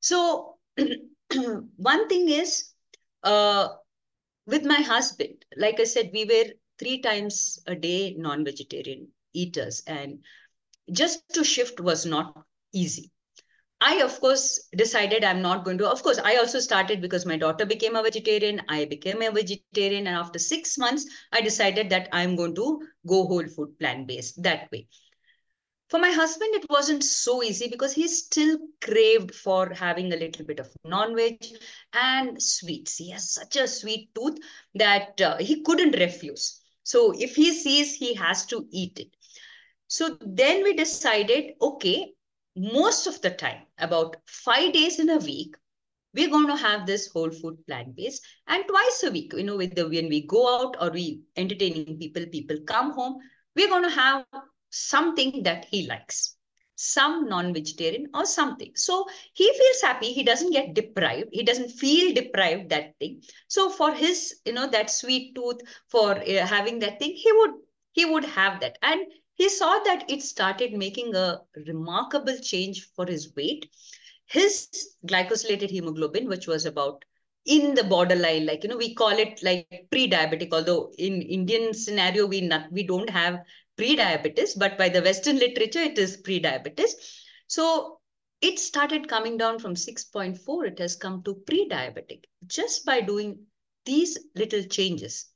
So 0.00 0.56
one 1.76 2.08
thing 2.08 2.28
is, 2.30 2.72
uh, 3.22 3.68
with 4.46 4.64
my 4.64 4.80
husband, 4.80 5.44
like 5.56 5.80
I 5.80 5.84
said, 5.84 6.10
we 6.12 6.24
were 6.24 6.52
three 6.78 7.00
times 7.00 7.58
a 7.66 7.74
day 7.74 8.14
non-vegetarian 8.18 9.08
eaters 9.32 9.82
and 9.86 10.18
just 10.92 11.28
to 11.34 11.44
shift 11.44 11.80
was 11.80 12.04
not 12.04 12.44
easy. 12.72 13.10
I, 13.80 14.02
of 14.02 14.18
course, 14.20 14.68
decided 14.76 15.24
I'm 15.24 15.42
not 15.42 15.64
going 15.64 15.78
to. 15.78 15.88
Of 15.88 16.02
course, 16.02 16.18
I 16.18 16.36
also 16.36 16.58
started 16.60 17.02
because 17.02 17.26
my 17.26 17.36
daughter 17.36 17.66
became 17.66 17.96
a 17.96 18.02
vegetarian. 18.02 18.62
I 18.68 18.86
became 18.86 19.20
a 19.20 19.30
vegetarian. 19.30 20.06
And 20.06 20.16
after 20.16 20.38
six 20.38 20.78
months, 20.78 21.06
I 21.32 21.40
decided 21.42 21.90
that 21.90 22.08
I'm 22.12 22.34
going 22.34 22.54
to 22.54 22.80
go 23.06 23.26
whole 23.26 23.46
food 23.46 23.78
plant 23.78 24.06
based 24.06 24.42
that 24.42 24.70
way. 24.72 24.86
For 25.94 26.00
my 26.00 26.10
husband, 26.10 26.56
it 26.56 26.66
wasn't 26.68 27.04
so 27.04 27.40
easy 27.40 27.68
because 27.68 27.92
he 27.92 28.08
still 28.08 28.58
craved 28.82 29.32
for 29.32 29.72
having 29.72 30.12
a 30.12 30.16
little 30.16 30.44
bit 30.44 30.58
of 30.58 30.68
non-veg 30.84 31.38
and 31.92 32.42
sweets. 32.42 32.96
He 32.96 33.10
has 33.10 33.30
such 33.30 33.54
a 33.54 33.68
sweet 33.68 34.12
tooth 34.12 34.36
that 34.74 35.20
uh, 35.20 35.36
he 35.36 35.62
couldn't 35.62 35.96
refuse. 35.96 36.60
So 36.82 37.12
if 37.12 37.36
he 37.36 37.52
sees, 37.52 37.94
he 37.94 38.12
has 38.14 38.44
to 38.46 38.66
eat 38.72 38.98
it. 38.98 39.14
So 39.86 40.18
then 40.20 40.64
we 40.64 40.74
decided, 40.74 41.52
okay, 41.62 42.12
most 42.56 43.06
of 43.06 43.20
the 43.20 43.30
time, 43.30 43.62
about 43.78 44.16
five 44.26 44.72
days 44.72 44.98
in 44.98 45.10
a 45.10 45.18
week, 45.18 45.54
we're 46.12 46.28
going 46.28 46.48
to 46.48 46.56
have 46.56 46.86
this 46.86 47.06
whole 47.06 47.30
food 47.30 47.64
plant 47.68 47.94
based 47.94 48.26
and 48.48 48.64
twice 48.66 49.04
a 49.04 49.12
week, 49.12 49.32
you 49.32 49.44
know, 49.44 49.56
with 49.56 49.76
the 49.76 49.88
when 49.88 50.08
we 50.08 50.26
go 50.26 50.60
out 50.60 50.76
or 50.80 50.90
we 50.90 51.20
entertaining 51.36 51.96
people, 52.00 52.26
people 52.26 52.58
come 52.66 52.90
home, 52.90 53.18
we're 53.54 53.68
going 53.68 53.84
to 53.84 53.90
have 53.90 54.24
something 54.74 55.42
that 55.42 55.66
he 55.70 55.86
likes. 55.86 56.36
Some 56.76 57.28
non-vegetarian 57.28 58.08
or 58.14 58.24
something. 58.26 58.72
So 58.74 59.06
he 59.32 59.52
feels 59.52 59.80
happy. 59.82 60.12
He 60.12 60.22
doesn't 60.24 60.52
get 60.52 60.74
deprived. 60.74 61.28
He 61.32 61.42
doesn't 61.44 61.70
feel 61.70 62.14
deprived 62.14 62.70
that 62.70 62.94
thing. 62.98 63.22
So 63.48 63.70
for 63.70 63.92
his 63.92 64.40
you 64.44 64.52
know 64.52 64.66
that 64.68 64.90
sweet 64.90 65.34
tooth 65.34 65.60
for 65.88 66.12
uh, 66.12 66.46
having 66.46 66.80
that 66.80 66.98
thing 66.98 67.12
he 67.14 67.32
would 67.32 67.50
he 67.92 68.04
would 68.04 68.24
have 68.24 68.60
that. 68.60 68.78
And 68.82 69.02
he 69.34 69.48
saw 69.48 69.78
that 69.84 70.04
it 70.10 70.22
started 70.22 70.72
making 70.72 71.14
a 71.14 71.40
remarkable 71.66 72.38
change 72.38 72.88
for 72.96 73.06
his 73.06 73.34
weight. 73.36 73.70
His 74.26 74.68
glycosylated 75.06 75.70
hemoglobin 75.70 76.28
which 76.28 76.46
was 76.46 76.66
about 76.66 77.04
in 77.46 77.74
the 77.74 77.84
borderline 77.84 78.46
like 78.46 78.62
you 78.62 78.70
know 78.70 78.76
we 78.76 78.94
call 78.94 79.10
it 79.24 79.40
like 79.42 79.86
pre-diabetic 79.90 80.48
although 80.52 80.92
in 80.98 81.22
indian 81.22 81.74
scenario 81.74 82.26
we 82.26 82.40
not 82.40 82.70
we 82.72 82.82
don't 82.82 83.10
have 83.10 83.38
pre-diabetes, 83.76 84.54
but 84.54 84.78
by 84.78 84.88
the 84.88 85.02
Western 85.02 85.38
literature, 85.38 85.80
it 85.80 85.98
is 85.98 86.16
pre-diabetes. 86.18 86.94
So 87.46 87.98
it 88.40 88.58
started 88.58 89.08
coming 89.08 89.36
down 89.36 89.58
from 89.58 89.74
6.4, 89.74 90.66
it 90.66 90.78
has 90.78 90.96
come 90.96 91.22
to 91.24 91.34
pre-diabetic 91.46 92.24
just 92.46 92.84
by 92.84 93.00
doing 93.00 93.38
these 93.84 94.18
little 94.34 94.62
changes. 94.64 95.26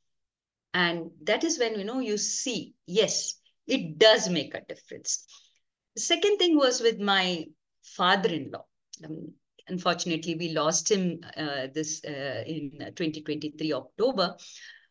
And 0.74 1.10
that 1.24 1.44
is 1.44 1.58
when, 1.58 1.78
you 1.78 1.84
know, 1.84 2.00
you 2.00 2.18
see, 2.18 2.74
yes, 2.86 3.34
it 3.66 3.98
does 3.98 4.28
make 4.28 4.54
a 4.54 4.64
difference. 4.68 5.24
The 5.94 6.02
second 6.02 6.38
thing 6.38 6.56
was 6.56 6.80
with 6.80 6.98
my 7.00 7.46
father-in-law. 7.82 8.64
Um, 9.04 9.32
unfortunately, 9.68 10.34
we 10.34 10.50
lost 10.50 10.90
him 10.90 11.20
uh, 11.36 11.68
this 11.72 12.02
uh, 12.04 12.44
in 12.46 12.72
2023 12.78 13.72
October. 13.72 14.36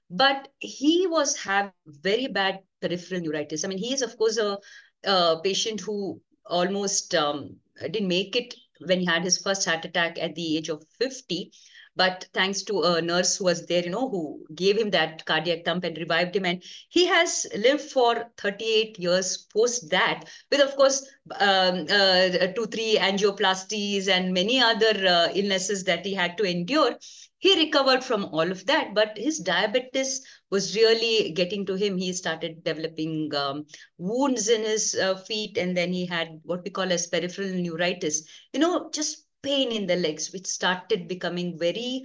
But 0.10 0.48
he 0.60 1.08
was 1.08 1.36
having 1.38 1.72
very 1.86 2.28
bad 2.28 2.60
peripheral 2.82 3.22
neuritis. 3.22 3.64
I 3.64 3.68
mean, 3.68 3.78
he 3.78 3.94
is, 3.94 4.02
of 4.02 4.18
course, 4.18 4.38
a, 4.38 4.58
a 5.04 5.40
patient 5.44 5.82
who 5.82 6.22
almost 6.46 7.14
um, 7.16 7.58
didn't 7.82 8.08
make 8.08 8.36
it 8.36 8.54
when 8.86 9.00
he 9.00 9.06
had 9.06 9.24
his 9.24 9.38
first 9.38 9.66
heart 9.66 9.86
attack 9.86 10.18
at 10.20 10.36
the 10.36 10.58
age 10.58 10.70
of 10.70 10.84
50. 11.00 11.52
but 11.96 12.28
thanks 12.32 12.62
to 12.62 12.84
a 12.84 13.02
nurse 13.02 13.38
who 13.38 13.46
was 13.46 13.66
there, 13.66 13.84
you 13.84 13.90
know, 13.90 14.08
who 14.08 14.46
gave 14.54 14.78
him 14.78 14.92
that 14.92 15.26
cardiac 15.26 15.66
thump 15.66 15.84
and 15.84 15.98
revived 15.98 16.36
him. 16.36 16.46
And 16.46 16.64
he 16.90 17.08
has 17.08 17.48
lived 17.58 17.82
for 17.82 18.32
38 18.38 19.00
years 19.00 19.48
post 19.52 19.90
that, 19.90 20.26
with, 20.52 20.62
of 20.62 20.76
course, 20.76 21.08
um, 21.40 21.88
uh, 21.90 22.30
two, 22.56 22.68
three 22.72 22.98
angioplasties 23.00 24.08
and 24.08 24.32
many 24.32 24.62
other 24.62 24.94
uh, 25.08 25.30
illnesses 25.34 25.84
that 25.86 26.06
he 26.06 26.14
had 26.14 26.38
to 26.38 26.44
endure. 26.44 26.96
He 27.40 27.56
recovered 27.56 28.04
from 28.04 28.26
all 28.26 28.52
of 28.52 28.66
that, 28.66 28.94
but 28.94 29.18
his 29.18 29.40
diabetes 29.40 30.26
was 30.50 30.76
really 30.76 31.32
getting 31.32 31.66
to 31.68 31.76
him. 31.76 31.98
He 31.98 32.14
started 32.14 32.64
developing 32.64 33.34
um, 33.36 33.66
wounds 33.98 34.48
in 34.50 34.64
his 34.64 34.96
uh, 34.96 35.16
feet, 35.18 35.58
and 35.58 35.76
then 35.76 35.94
he 35.94 36.06
had 36.06 36.40
what 36.44 36.64
we 36.64 36.72
call 36.72 36.92
as 36.92 37.08
peripheral 37.08 37.50
neuritis. 37.50 38.28
You 38.54 38.60
know, 38.60 38.90
just 38.92 39.26
pain 39.44 39.72
in 39.72 39.88
the 39.88 39.96
legs, 39.96 40.32
which 40.32 40.48
started 40.48 41.08
becoming 41.08 41.58
very 41.58 42.04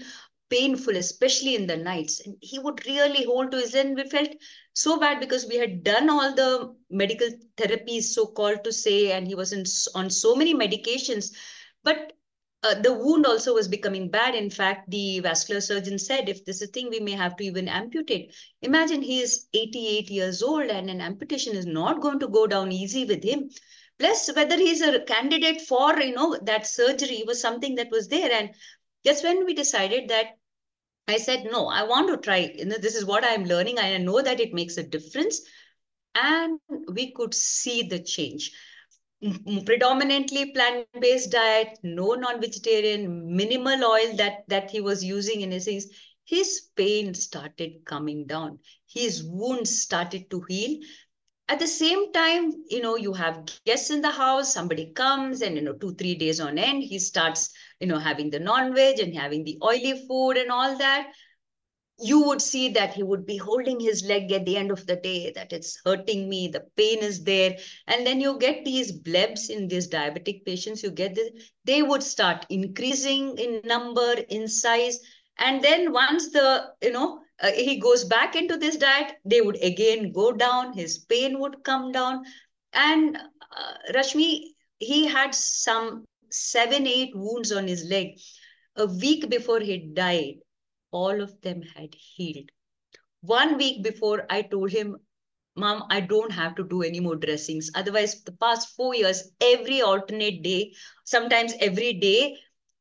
painful, 0.50 0.96
especially 0.96 1.54
in 1.56 1.66
the 1.66 1.76
nights. 1.76 2.20
And 2.20 2.36
he 2.40 2.58
would 2.58 2.84
really 2.86 3.24
hold 3.24 3.50
to 3.52 3.58
his 3.58 3.74
and 3.74 3.96
we 3.96 4.04
felt 4.08 4.30
so 4.74 4.98
bad 4.98 5.18
because 5.18 5.46
we 5.46 5.56
had 5.56 5.82
done 5.82 6.10
all 6.10 6.34
the 6.34 6.74
medical 6.90 7.28
therapies, 7.56 8.04
so 8.04 8.26
called 8.26 8.62
to 8.64 8.72
say, 8.72 9.12
and 9.12 9.26
he 9.26 9.34
was 9.34 9.52
in, 9.52 9.64
on 9.94 10.10
so 10.10 10.34
many 10.34 10.54
medications. 10.54 11.32
But 11.82 12.12
uh, 12.62 12.74
the 12.74 12.92
wound 12.92 13.26
also 13.26 13.54
was 13.54 13.66
becoming 13.66 14.08
bad. 14.08 14.34
In 14.34 14.48
fact, 14.48 14.88
the 14.88 15.18
vascular 15.20 15.60
surgeon 15.60 15.98
said, 15.98 16.28
if 16.28 16.44
this 16.44 16.62
is 16.62 16.68
a 16.68 16.72
thing, 16.72 16.90
we 16.90 17.00
may 17.00 17.12
have 17.12 17.36
to 17.36 17.44
even 17.44 17.68
amputate. 17.68 18.34
Imagine 18.62 19.02
he 19.02 19.20
is 19.20 19.46
88 19.52 20.10
years 20.10 20.42
old 20.42 20.70
and 20.70 20.88
an 20.88 21.00
amputation 21.00 21.56
is 21.56 21.66
not 21.66 22.00
going 22.00 22.20
to 22.20 22.28
go 22.28 22.46
down 22.46 22.70
easy 22.70 23.04
with 23.04 23.24
him. 23.24 23.50
Plus, 23.98 24.30
whether 24.34 24.56
he's 24.56 24.80
a 24.80 25.00
candidate 25.00 25.60
for, 25.62 25.98
you 25.98 26.14
know, 26.14 26.38
that 26.42 26.66
surgery 26.66 27.24
was 27.26 27.40
something 27.40 27.74
that 27.74 27.90
was 27.90 28.08
there. 28.08 28.30
And 28.30 28.50
that's 29.04 29.24
when 29.24 29.44
we 29.44 29.54
decided 29.54 30.08
that 30.10 30.26
I 31.08 31.16
said, 31.16 31.48
no, 31.50 31.66
I 31.66 31.82
want 31.82 32.08
to 32.08 32.16
try. 32.16 32.52
You 32.54 32.66
know, 32.66 32.78
this 32.78 32.94
is 32.94 33.04
what 33.04 33.24
I'm 33.24 33.44
learning. 33.44 33.80
I 33.80 33.96
know 33.98 34.22
that 34.22 34.40
it 34.40 34.54
makes 34.54 34.76
a 34.76 34.84
difference. 34.84 35.40
And 36.14 36.60
we 36.92 37.12
could 37.12 37.34
see 37.34 37.82
the 37.82 37.98
change 37.98 38.52
predominantly 39.64 40.52
plant-based 40.52 41.30
diet, 41.30 41.78
no 41.82 42.14
non-vegetarian, 42.14 43.34
minimal 43.36 43.84
oil 43.84 44.16
that, 44.16 44.44
that 44.48 44.70
he 44.70 44.80
was 44.80 45.04
using 45.04 45.42
in 45.42 45.52
his, 45.52 45.92
his 46.24 46.68
pain 46.76 47.14
started 47.14 47.84
coming 47.84 48.26
down. 48.26 48.58
His 48.88 49.22
wounds 49.22 49.82
started 49.82 50.30
to 50.30 50.44
heal. 50.48 50.80
At 51.48 51.58
the 51.58 51.66
same 51.66 52.12
time, 52.12 52.52
you 52.68 52.80
know, 52.80 52.96
you 52.96 53.12
have 53.12 53.48
guests 53.66 53.90
in 53.90 54.00
the 54.00 54.10
house, 54.10 54.52
somebody 54.52 54.92
comes 54.92 55.42
and, 55.42 55.56
you 55.56 55.62
know, 55.62 55.74
two, 55.74 55.94
three 55.94 56.14
days 56.14 56.40
on 56.40 56.58
end, 56.58 56.82
he 56.82 56.98
starts, 56.98 57.50
you 57.80 57.86
know, 57.86 57.98
having 57.98 58.30
the 58.30 58.40
non-veg 58.40 59.00
and 59.00 59.14
having 59.14 59.44
the 59.44 59.58
oily 59.62 60.06
food 60.06 60.36
and 60.36 60.50
all 60.50 60.76
that 60.78 61.12
you 62.02 62.22
would 62.26 62.42
see 62.42 62.68
that 62.70 62.94
he 62.94 63.02
would 63.02 63.24
be 63.24 63.36
holding 63.36 63.78
his 63.78 64.04
leg 64.04 64.32
at 64.32 64.44
the 64.44 64.56
end 64.56 64.70
of 64.70 64.86
the 64.86 64.96
day, 64.96 65.32
that 65.34 65.52
it's 65.52 65.80
hurting 65.84 66.28
me, 66.28 66.48
the 66.48 66.64
pain 66.76 66.98
is 66.98 67.22
there. 67.22 67.56
And 67.86 68.06
then 68.06 68.20
you 68.20 68.38
get 68.38 68.64
these 68.64 69.00
blebs 69.00 69.50
in 69.50 69.68
these 69.68 69.88
diabetic 69.88 70.44
patients, 70.44 70.82
you 70.82 70.90
get 70.90 71.14
this, 71.14 71.30
they 71.64 71.82
would 71.82 72.02
start 72.02 72.46
increasing 72.50 73.38
in 73.38 73.60
number, 73.64 74.14
in 74.28 74.48
size. 74.48 74.98
And 75.38 75.62
then 75.62 75.92
once 75.92 76.30
the, 76.32 76.72
you 76.82 76.90
know, 76.92 77.20
uh, 77.40 77.52
he 77.52 77.78
goes 77.78 78.04
back 78.04 78.36
into 78.36 78.56
this 78.56 78.76
diet, 78.76 79.12
they 79.24 79.40
would 79.40 79.62
again 79.62 80.12
go 80.12 80.32
down, 80.32 80.72
his 80.72 80.98
pain 80.98 81.38
would 81.40 81.64
come 81.64 81.92
down. 81.92 82.24
And 82.72 83.16
uh, 83.16 83.92
Rashmi, 83.94 84.40
he 84.78 85.06
had 85.06 85.34
some 85.34 86.04
seven, 86.30 86.86
eight 86.86 87.12
wounds 87.14 87.52
on 87.52 87.68
his 87.68 87.84
leg. 87.84 88.18
A 88.76 88.86
week 88.86 89.28
before 89.28 89.60
he 89.60 89.90
died, 89.92 90.36
all 90.92 91.20
of 91.20 91.40
them 91.40 91.62
had 91.76 91.94
healed. 91.94 92.50
One 93.22 93.56
week 93.56 93.82
before, 93.82 94.26
I 94.30 94.42
told 94.42 94.70
him, 94.70 94.96
Mom, 95.54 95.84
I 95.90 96.00
don't 96.00 96.32
have 96.32 96.54
to 96.56 96.64
do 96.64 96.82
any 96.82 97.00
more 97.00 97.16
dressings. 97.16 97.70
Otherwise, 97.74 98.22
the 98.22 98.32
past 98.32 98.74
four 98.74 98.94
years, 98.94 99.30
every 99.40 99.82
alternate 99.82 100.42
day, 100.42 100.72
sometimes 101.04 101.52
every 101.60 101.92
day, 101.94 102.36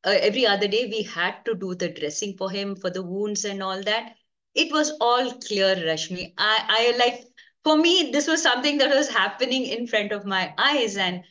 uh, 0.06 0.18
every 0.22 0.48
other 0.48 0.68
day, 0.68 0.88
we 0.90 1.04
had 1.04 1.36
to 1.46 1.54
do 1.54 1.76
the 1.76 1.90
dressing 1.90 2.36
for 2.38 2.50
him 2.50 2.76
for 2.76 2.90
the 2.90 3.04
wounds 3.04 3.46
and 3.46 3.62
all 3.62 3.84
that. 3.84 4.14
It 4.56 4.72
was 4.72 4.92
all 5.02 5.32
clear, 5.34 5.76
Rashmi. 5.76 6.34
I, 6.38 6.94
I 6.96 6.98
like, 6.98 7.26
for 7.64 7.78
me, 7.78 8.10
this 8.12 8.28
was 8.28 8.42
something 8.42 8.78
that 8.80 8.96
was 8.96 9.10
happening 9.10 9.66
in 9.66 9.86
front 9.86 10.12
of 10.12 10.26
my 10.26 10.54
eyes. 10.58 10.98
And 10.98 11.24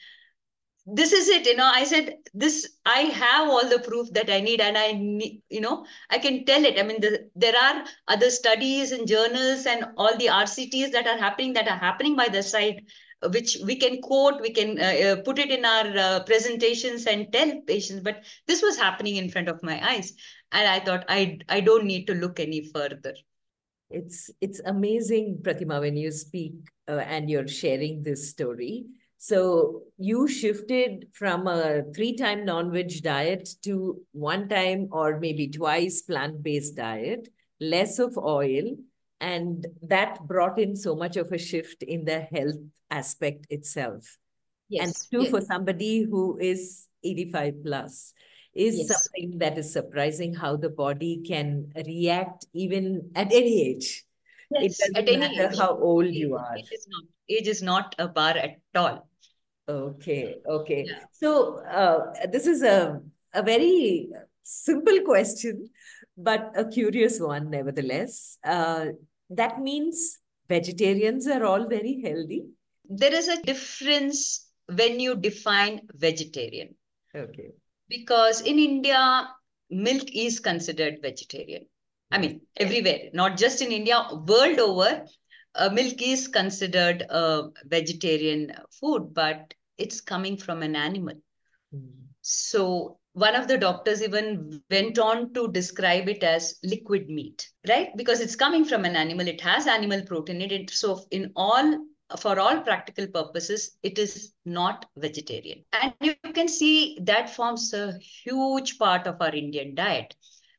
this 0.92 1.12
is 1.12 1.28
it 1.28 1.46
you 1.46 1.56
know. 1.56 1.70
I 1.72 1.84
said 1.84 2.16
this 2.34 2.78
i 2.86 3.00
have 3.00 3.48
all 3.48 3.68
the 3.68 3.78
proof 3.80 4.12
that 4.12 4.30
i 4.30 4.40
need 4.40 4.60
and 4.60 4.78
i 4.78 4.92
need 4.92 5.42
you 5.48 5.60
know 5.60 5.84
i 6.10 6.18
can 6.18 6.44
tell 6.44 6.64
it. 6.64 6.78
I 6.78 6.82
mean 6.82 7.00
the, 7.00 7.28
there 7.34 7.54
are 7.56 7.84
other 8.08 8.30
studies 8.30 8.92
and 8.92 9.06
journals 9.06 9.66
and 9.66 9.86
all 9.96 10.16
the 10.16 10.26
rcts 10.26 10.92
that 10.92 11.06
are 11.06 11.18
happening 11.18 11.52
that 11.54 11.68
are 11.68 11.76
happening 11.76 12.16
by 12.16 12.28
the 12.28 12.42
side 12.42 12.82
which 13.32 13.58
we 13.64 13.76
can 13.76 14.00
quote 14.00 14.40
we 14.40 14.50
can 14.50 14.80
uh, 14.80 15.10
uh, 15.10 15.16
put 15.22 15.38
it 15.38 15.50
in 15.50 15.64
our 15.64 15.96
uh, 15.96 16.20
presentations 16.24 17.06
and 17.06 17.32
tell 17.32 17.60
patients. 17.66 18.00
But 18.00 18.24
this 18.46 18.62
was 18.62 18.78
happening 18.78 19.16
in 19.16 19.28
front 19.28 19.48
of 19.48 19.62
my 19.62 19.78
eyes 19.92 20.14
and 20.52 20.66
i 20.66 20.80
thought 20.80 21.04
i 21.08 21.38
i 21.48 21.60
don't 21.60 21.84
need 21.84 22.06
to 22.06 22.14
look 22.14 22.40
any 22.40 22.64
further. 22.72 23.14
It's 23.90 24.30
it's 24.40 24.60
amazing 24.60 25.40
prathima 25.42 25.80
when 25.80 25.96
you 25.96 26.10
speak 26.12 26.54
uh, 26.88 26.98
and 26.98 27.28
you're 27.28 27.48
sharing 27.48 28.02
this 28.02 28.30
story 28.30 28.86
so 29.22 29.82
you 29.98 30.26
shifted 30.26 31.08
from 31.12 31.46
a 31.46 31.82
three-time 31.94 32.46
non-veg 32.46 33.02
diet 33.02 33.50
to 33.64 34.00
one-time 34.12 34.88
or 34.92 35.20
maybe 35.20 35.46
twice 35.48 36.00
plant-based 36.00 36.74
diet, 36.74 37.28
less 37.60 37.98
of 37.98 38.16
oil, 38.16 38.76
and 39.20 39.66
that 39.82 40.26
brought 40.26 40.58
in 40.58 40.74
so 40.74 40.96
much 40.96 41.18
of 41.18 41.30
a 41.32 41.36
shift 41.36 41.82
in 41.82 42.06
the 42.06 42.20
health 42.20 42.56
aspect 42.90 43.46
itself. 43.50 44.16
Yes. 44.70 44.86
And 44.86 44.94
two, 45.10 45.24
yes. 45.24 45.30
for 45.32 45.42
somebody 45.42 46.00
who 46.00 46.38
is 46.40 46.86
85 47.04 47.62
plus, 47.62 48.14
is 48.54 48.78
yes. 48.78 48.88
something 48.88 49.36
that 49.36 49.58
is 49.58 49.70
surprising 49.70 50.32
how 50.34 50.56
the 50.56 50.70
body 50.70 51.22
can 51.28 51.70
react 51.86 52.46
even 52.54 53.10
at 53.14 53.26
any 53.26 53.68
age. 53.68 54.02
Yes, 54.50 54.80
it 54.80 54.94
doesn't 54.94 55.20
matter 55.20 55.52
age. 55.52 55.58
how 55.58 55.76
old 55.76 56.06
you 56.06 56.36
are. 56.36 56.56
Age 56.56 56.72
is, 56.72 56.88
not, 56.88 57.04
age 57.28 57.48
is 57.48 57.62
not 57.62 57.94
a 57.98 58.08
bar 58.08 58.34
at 58.38 58.56
all. 58.74 59.09
Okay, 59.68 60.36
okay. 60.48 60.84
Yeah. 60.86 60.98
So 61.12 61.58
uh, 61.64 62.12
this 62.30 62.46
is 62.46 62.62
a, 62.62 63.00
a 63.32 63.42
very 63.42 64.08
simple 64.42 65.00
question, 65.04 65.68
but 66.16 66.52
a 66.56 66.64
curious 66.64 67.20
one 67.20 67.50
nevertheless. 67.50 68.38
Uh, 68.44 68.86
that 69.30 69.60
means 69.60 70.18
vegetarians 70.48 71.28
are 71.28 71.44
all 71.44 71.66
very 71.68 72.02
healthy? 72.04 72.44
There 72.88 73.14
is 73.14 73.28
a 73.28 73.40
difference 73.42 74.48
when 74.66 74.98
you 75.00 75.14
define 75.14 75.80
vegetarian. 75.94 76.74
Okay. 77.14 77.50
Because 77.88 78.40
in 78.40 78.58
India, 78.58 79.28
milk 79.70 80.10
is 80.12 80.40
considered 80.40 80.98
vegetarian. 81.00 81.66
I 82.10 82.18
mean, 82.18 82.40
everywhere, 82.56 83.10
not 83.12 83.36
just 83.36 83.62
in 83.62 83.70
India, 83.70 84.04
world 84.26 84.58
over, 84.58 85.04
uh, 85.54 85.68
milk 85.70 86.00
is 86.00 86.28
considered 86.28 87.02
a 87.02 87.48
vegetarian 87.64 88.52
food, 88.70 89.12
but 89.12 89.54
it's 89.78 90.00
coming 90.00 90.36
from 90.36 90.62
an 90.62 90.76
animal. 90.76 91.14
Mm. 91.74 91.90
So 92.20 92.98
one 93.12 93.34
of 93.34 93.48
the 93.48 93.58
doctors 93.58 94.02
even 94.02 94.62
went 94.70 94.98
on 94.98 95.32
to 95.34 95.50
describe 95.50 96.08
it 96.08 96.22
as 96.22 96.58
liquid 96.62 97.08
meat, 97.08 97.48
right? 97.68 97.88
Because 97.96 98.20
it's 98.20 98.36
coming 98.36 98.64
from 98.64 98.84
an 98.84 98.94
animal, 98.94 99.26
it 99.26 99.40
has 99.40 99.66
animal 99.66 100.02
protein 100.02 100.40
in 100.40 100.50
it. 100.50 100.70
So 100.70 101.04
in 101.10 101.32
all 101.34 101.78
for 102.18 102.40
all 102.40 102.60
practical 102.60 103.06
purposes, 103.06 103.76
it 103.82 103.98
is 103.98 104.32
not 104.44 104.86
vegetarian. 104.96 105.64
And 105.80 105.94
you 106.00 106.14
can 106.34 106.48
see 106.48 106.98
that 107.02 107.30
forms 107.30 107.72
a 107.72 107.98
huge 108.24 108.78
part 108.78 109.06
of 109.06 109.16
our 109.20 109.34
Indian 109.34 109.74
diet, 109.74 110.14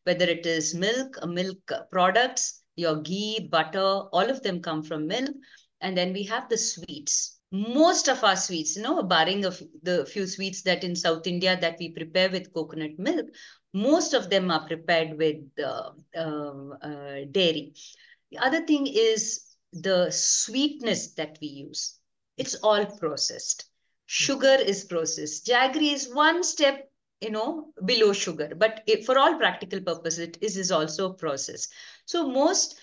whether 0.06 0.26
it 0.26 0.46
is 0.46 0.74
milk, 0.74 1.18
milk 1.26 1.72
products, 1.92 2.61
your 2.76 3.02
ghee, 3.02 3.48
butter, 3.52 3.80
all 3.80 4.30
of 4.30 4.42
them 4.44 4.62
come 4.62 4.84
from 4.84 5.08
milk. 5.08 5.36
And 5.82 5.98
then 5.98 6.14
we 6.14 6.24
have 6.24 6.50
the 6.50 6.58
sweets 6.58 7.42
most 7.52 8.08
of 8.08 8.24
our 8.24 8.38
sweets, 8.38 8.78
you 8.78 8.82
know, 8.82 9.04
barring 9.04 9.44
of 9.44 9.62
the 9.84 10.06
few 10.06 10.26
sweets 10.26 10.62
that 10.62 10.84
in 10.84 10.96
South 10.96 11.28
India 11.28 11.58
that 11.60 11.76
we 11.80 11.90
prepare 11.90 12.30
with 12.30 12.54
coconut 12.54 12.98
milk, 12.98 13.28
most 13.74 14.14
of 14.14 14.30
them 14.30 14.50
are 14.50 14.66
prepared 14.66 15.18
with 15.18 15.44
uh, 15.64 15.92
uh, 16.16 16.70
uh, 16.82 17.26
dairy. 17.32 17.74
The 18.32 18.38
other 18.38 18.66
thing 18.66 18.88
is 18.88 19.56
the 19.74 20.10
sweetness 20.12 21.14
that 21.16 21.38
we 21.42 21.48
use. 21.48 22.00
It's 22.38 22.56
all 22.56 22.86
processed. 22.86 23.66
Sugar 24.06 24.58
is 24.66 24.86
processed. 24.86 25.46
Jaggery 25.46 25.94
is 25.94 26.14
one 26.14 26.44
step, 26.44 26.90
you 27.20 27.32
know, 27.32 27.74
below 27.84 28.14
sugar, 28.14 28.52
but 28.58 28.82
it, 28.88 29.06
for 29.06 29.18
all 29.18 29.38
practical 29.38 29.82
purposes, 29.82 30.20
it 30.20 30.38
is, 30.42 30.58
is 30.58 30.72
also 30.72 31.14
processed. 31.14 31.74
So 32.12 32.28
most, 32.28 32.78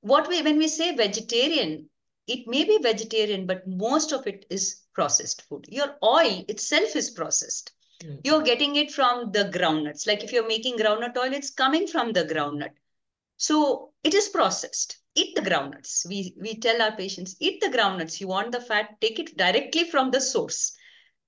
what 0.00 0.26
we, 0.26 0.40
when 0.40 0.56
we 0.56 0.66
say 0.66 0.96
vegetarian, 0.96 1.90
it 2.26 2.46
may 2.46 2.64
be 2.64 2.78
vegetarian, 2.82 3.46
but 3.46 3.68
most 3.68 4.12
of 4.12 4.26
it 4.26 4.46
is 4.48 4.80
processed 4.94 5.42
food. 5.42 5.66
Your 5.68 5.96
oil 6.02 6.44
itself 6.48 6.96
is 6.96 7.10
processed. 7.10 7.72
Mm. 8.02 8.20
You're 8.24 8.40
getting 8.40 8.76
it 8.76 8.90
from 8.90 9.32
the 9.32 9.50
groundnuts. 9.52 10.06
Like 10.06 10.24
if 10.24 10.32
you're 10.32 10.48
making 10.48 10.78
groundnut 10.78 11.14
oil, 11.18 11.34
it's 11.34 11.50
coming 11.50 11.86
from 11.86 12.12
the 12.12 12.24
groundnut. 12.24 12.70
So 13.36 13.92
it 14.02 14.14
is 14.14 14.30
processed. 14.30 14.96
Eat 15.14 15.34
the 15.34 15.42
groundnuts. 15.42 16.08
We, 16.08 16.34
we 16.40 16.58
tell 16.58 16.80
our 16.80 16.96
patients, 16.96 17.36
eat 17.38 17.60
the 17.60 17.76
groundnuts. 17.76 18.18
You 18.18 18.28
want 18.28 18.50
the 18.50 18.62
fat, 18.62 18.98
take 19.02 19.18
it 19.18 19.36
directly 19.36 19.84
from 19.90 20.10
the 20.10 20.22
source. 20.22 20.74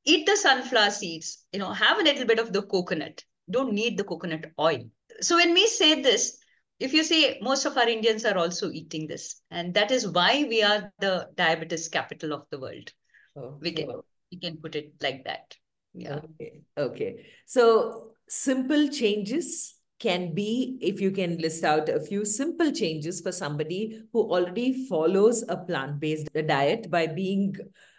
Eat 0.07 0.25
the 0.25 0.37
sunflower 0.37 0.93
seeds. 0.93 1.45
You 1.53 1.59
know, 1.59 1.73
have 1.73 1.99
a 1.99 2.03
little 2.03 2.25
bit 2.25 2.39
of 2.39 2.55
the 2.55 2.63
coconut. 2.63 3.23
Don't 3.51 3.75
need 3.75 3.99
the 3.99 4.05
coconut 4.05 4.47
oil. 4.59 4.85
So 5.21 5.37
when 5.37 5.53
we 5.53 5.67
say 5.67 6.01
this, 6.01 6.39
if 6.83 6.93
you 6.93 7.05
see 7.05 7.39
most 7.41 7.65
of 7.65 7.77
our 7.77 7.89
indians 7.89 8.25
are 8.25 8.37
also 8.37 8.71
eating 8.71 9.07
this 9.07 9.41
and 9.51 9.75
that 9.75 9.91
is 9.91 10.09
why 10.09 10.45
we 10.49 10.63
are 10.63 10.93
the 10.99 11.29
diabetes 11.37 11.89
capital 11.89 12.33
of 12.33 12.47
the 12.51 12.59
world. 12.59 12.93
Okay. 13.37 13.57
we 13.61 13.73
can 13.73 13.89
we 14.31 14.39
can 14.39 14.57
put 14.57 14.75
it 14.75 14.93
like 15.01 15.25
that. 15.25 15.57
Yeah. 15.95 16.17
Okay. 16.17 16.63
Okay. 16.77 17.27
So 17.47 18.13
simple 18.29 18.89
changes 18.89 19.75
can 20.01 20.35
be 20.35 20.79
if 20.81 21.01
you 21.01 21.11
can 21.13 21.39
list 21.39 21.65
out 21.65 21.89
a 21.89 22.01
few 22.01 22.25
simple 22.25 22.73
changes 22.73 23.21
for 23.21 23.31
somebody 23.31 24.03
who 24.13 24.21
already 24.21 24.87
follows 24.89 25.45
a 25.49 25.57
plant-based 25.57 26.29
diet 26.49 26.91
by 26.91 27.07
being 27.07 27.55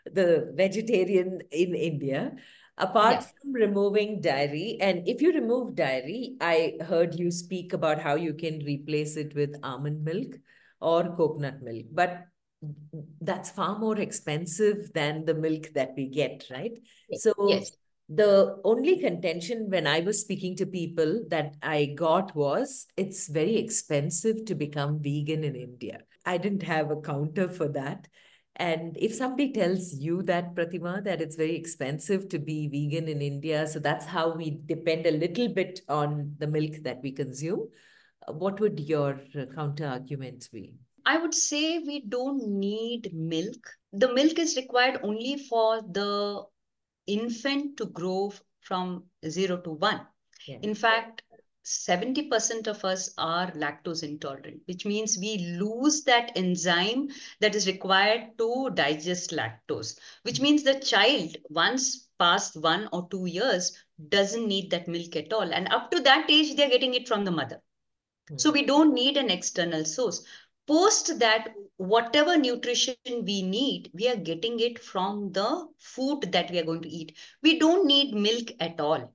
the 0.06 0.52
vegetarian 0.58 1.40
in 1.52 1.74
india 1.74 2.34
apart 2.78 3.21
yeah. 3.21 3.28
from 3.41 3.53
removing 3.53 4.19
dairy 4.19 4.78
and 4.82 5.07
if 5.07 5.21
you 5.21 5.32
remove 5.32 5.76
dairy 5.76 6.36
i 6.41 6.74
heard 6.82 7.17
you 7.19 7.30
speak 7.30 7.74
about 7.74 7.99
how 7.99 8.15
you 8.15 8.34
can 8.34 8.59
replace 8.65 9.15
it 9.15 9.34
with 9.36 9.55
almond 9.61 10.03
milk 10.03 10.36
or 10.82 11.15
coconut 11.15 11.61
milk 11.61 11.86
but 11.91 12.26
that's 13.21 13.49
far 13.51 13.78
more 13.78 13.99
expensive 13.99 14.91
than 14.93 15.26
the 15.26 15.34
milk 15.34 15.67
that 15.76 15.91
we 15.95 16.07
get 16.07 16.45
right 16.49 16.80
so 17.13 17.34
yes. 17.47 17.71
the 18.09 18.59
only 18.63 18.97
contention 18.99 19.69
when 19.69 19.86
i 19.86 19.99
was 19.99 20.21
speaking 20.21 20.55
to 20.55 20.65
people 20.65 21.24
that 21.30 21.55
i 21.61 21.86
got 21.95 22.36
was 22.36 22.88
it's 22.97 23.28
very 23.28 23.57
expensive 23.57 24.45
to 24.45 24.55
become 24.55 24.99
vegan 24.99 25.43
in 25.43 25.55
india 25.55 25.99
i 26.26 26.38
didn't 26.38 26.63
have 26.63 26.89
a 26.89 27.01
counter 27.01 27.47
for 27.47 27.67
that 27.67 28.07
and 28.58 28.95
if 28.99 29.16
somebody 29.16 29.51
tells 29.51 29.93
you 29.93 30.22
that, 30.24 30.54
Prathima, 30.54 31.04
that 31.04 31.22
it's 31.22 31.36
very 31.36 31.56
expensive 31.56 32.30
to 32.30 32.39
be 32.39 32.68
vegan 32.68 33.08
in 33.08 33.22
India, 33.22 33.66
so 33.66 33.80
that's 33.80 34.06
how 34.06 34.36
we 34.36 34.60
depend 34.66 35.08
a 35.08 35.12
little 35.12 35.49
bit 35.49 35.82
on 35.89 36.36
the 36.38 36.45
milk 36.45 36.76
that 36.84 36.99
we 37.01 37.12
consume, 37.12 37.68
uh, 38.28 38.34
what 38.34 38.60
would 38.60 38.80
your 38.80 39.20
uh, 39.38 39.45
counter 39.56 39.88
arguments 39.88 40.49
be? 40.49 40.76
I 41.06 41.18
would 41.18 41.34
say 41.34 41.80
we 41.80 42.06
don't 42.08 42.47
need 42.47 43.12
milk. 43.14 43.70
The 43.91 44.14
milk 44.14 44.38
is 44.38 44.56
required 44.56 44.99
only 45.04 45.38
for 45.49 45.82
the 45.82 46.43
infant 47.08 47.78
to 47.78 47.88
grow 47.88 48.34
from 48.62 49.06
zero 49.28 49.58
to 49.58 49.72
one. 49.72 50.01
Yeah. 50.47 50.60
In 50.62 50.76
fact, 50.76 51.24
70% 51.64 52.68
of 52.68 52.84
us 52.84 53.14
are 53.18 53.51
lactose 53.51 54.03
intolerant, 54.03 54.61
which 54.66 54.86
means 54.86 55.18
we 55.18 55.38
lose 55.59 56.03
that 56.03 56.32
enzyme 56.36 57.09
that 57.39 57.55
is 57.55 57.68
required 57.68 58.38
to 58.38 58.70
digest 58.74 59.32
lactose, 59.32 59.97
which 60.24 60.41
means 60.41 60.64
the 60.64 60.80
child, 60.80 61.38
once 61.49 62.09
past 62.20 62.57
one 62.57 62.89
or 62.91 63.07
two 63.09 63.26
years, 63.26 63.78
doesn't 64.09 64.47
need 64.47 64.72
that 64.72 64.88
milk 64.88 65.16
at 65.16 65.32
all. 65.32 65.53
And 65.53 65.68
up 65.70 65.89
to 65.91 66.01
that 66.01 66.30
age, 66.30 66.55
they're 66.55 66.70
getting 66.70 66.95
it 66.95 67.07
from 67.07 67.24
the 67.24 67.32
mother. 67.32 67.61
Mm. 68.30 68.41
So 68.41 68.51
we 68.51 68.66
don't 68.66 68.93
need 68.93 69.18
an 69.18 69.30
external 69.30 69.86
source. 69.86 70.24
Post 70.68 71.20
that, 71.20 71.53
whatever 71.78 72.38
nutrition 72.38 72.95
we 73.07 73.41
need, 73.41 73.89
we 73.93 74.07
are 74.09 74.16
getting 74.16 74.59
it 74.59 74.80
from 74.80 75.32
the 75.32 75.68
food 75.78 76.32
that 76.32 76.51
we 76.51 76.59
are 76.59 76.66
going 76.66 76.82
to 76.82 76.89
eat. 76.89 77.18
We 77.41 77.59
don't 77.59 77.86
need 77.86 78.14
milk 78.14 78.51
at 78.59 78.80
all 78.80 79.14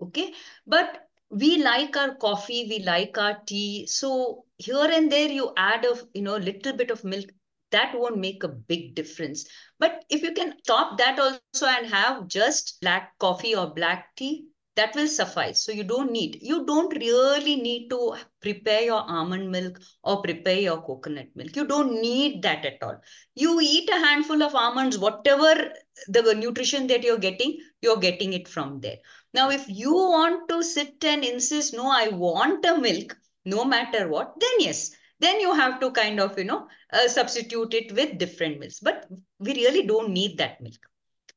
okay 0.00 0.32
but 0.66 1.09
we 1.30 1.62
like 1.62 1.96
our 1.96 2.14
coffee 2.16 2.66
we 2.68 2.80
like 2.80 3.16
our 3.18 3.38
tea. 3.46 3.86
So 3.86 4.44
here 4.58 4.88
and 4.90 5.10
there 5.10 5.28
you 5.28 5.52
add 5.56 5.84
a 5.84 5.96
you 6.14 6.22
know 6.22 6.36
little 6.36 6.72
bit 6.76 6.90
of 6.90 7.04
milk. 7.04 7.26
That 7.70 7.94
won't 7.94 8.18
make 8.18 8.42
a 8.42 8.48
big 8.48 8.96
difference. 8.96 9.44
But 9.78 10.04
if 10.10 10.22
you 10.22 10.32
can 10.34 10.54
stop 10.64 10.98
that 10.98 11.20
also 11.20 11.66
and 11.66 11.86
have 11.86 12.26
just 12.28 12.80
black 12.80 13.16
coffee 13.18 13.54
or 13.54 13.72
black 13.72 14.16
tea 14.16 14.46
that 14.76 14.94
will 14.94 15.08
suffice. 15.08 15.62
So 15.62 15.72
you 15.72 15.84
don't 15.84 16.10
need 16.10 16.38
you 16.40 16.64
don't 16.66 16.94
really 16.96 17.56
need 17.56 17.88
to 17.90 18.16
prepare 18.40 18.82
your 18.82 19.02
almond 19.08 19.50
milk 19.50 19.80
or 20.02 20.22
prepare 20.22 20.58
your 20.60 20.82
coconut 20.82 21.28
milk. 21.36 21.54
You 21.54 21.66
don't 21.66 22.00
need 22.00 22.42
that 22.42 22.64
at 22.64 22.82
all. 22.82 23.00
You 23.34 23.60
eat 23.60 23.88
a 23.90 23.98
handful 23.98 24.42
of 24.42 24.54
almonds 24.54 24.98
whatever 24.98 25.72
the 26.08 26.34
nutrition 26.34 26.86
that 26.88 27.02
you're 27.02 27.18
getting 27.18 27.58
you're 27.82 27.98
getting 27.98 28.32
it 28.32 28.48
from 28.48 28.80
there 28.80 28.98
now, 29.32 29.50
if 29.50 29.68
you 29.68 29.92
want 29.92 30.48
to 30.48 30.62
sit 30.62 31.04
and 31.04 31.24
insist, 31.24 31.72
no, 31.72 31.90
I 31.90 32.08
want 32.08 32.64
a 32.64 32.76
milk, 32.76 33.16
no 33.44 33.64
matter 33.64 34.08
what, 34.08 34.34
then 34.38 34.50
yes, 34.58 34.90
then 35.20 35.40
you 35.40 35.54
have 35.54 35.78
to 35.80 35.90
kind 35.92 36.18
of, 36.18 36.36
you 36.36 36.44
know, 36.44 36.66
uh, 36.92 37.06
substitute 37.06 37.74
it 37.74 37.92
with 37.94 38.18
different 38.18 38.58
milks. 38.58 38.80
But 38.80 39.06
we 39.38 39.54
really 39.54 39.86
don't 39.86 40.10
need 40.10 40.38
that 40.38 40.60
milk. 40.60 40.78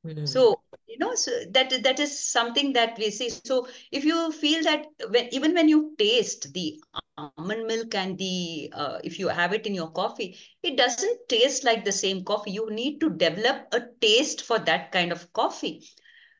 Mm. 0.06 0.28
So, 0.28 0.60
you 0.88 0.98
know, 0.98 1.14
so 1.16 1.32
that 1.52 1.84
that 1.84 2.00
is 2.00 2.20
something 2.20 2.74
that 2.74 2.98
we 2.98 3.12
see. 3.12 3.30
So 3.30 3.68
if 3.92 4.04
you 4.04 4.32
feel 4.32 4.64
that 4.64 4.86
when 5.10 5.28
even 5.32 5.54
when 5.54 5.70
you 5.70 5.96
taste 5.98 6.52
the 6.54 6.82
almond 7.18 7.68
milk 7.68 7.94
and 7.94 8.18
the 8.18 8.72
uh, 8.74 9.00
if 9.04 9.20
you 9.20 9.28
have 9.28 9.54
it 9.54 9.68
in 9.68 9.76
your 9.76 9.92
coffee, 9.92 10.38
it 10.64 10.78
doesn't 10.78 11.30
taste 11.30 11.64
like 11.64 11.86
the 11.86 11.92
same 11.92 12.24
coffee. 12.24 12.52
You 12.52 12.70
need 12.72 13.00
to 13.02 13.12
develop 13.12 13.68
a 13.72 13.82
taste 14.02 14.44
for 14.44 14.60
that 14.60 14.92
kind 14.92 15.12
of 15.12 15.32
coffee. 15.34 15.88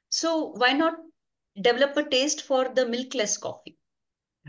So 0.10 0.54
why 0.58 0.74
not 0.74 0.96
develop 1.62 1.96
a 1.98 2.04
taste 2.04 2.44
for 2.44 2.70
the 2.70 2.86
milkless 2.86 3.38
coffee. 3.40 3.78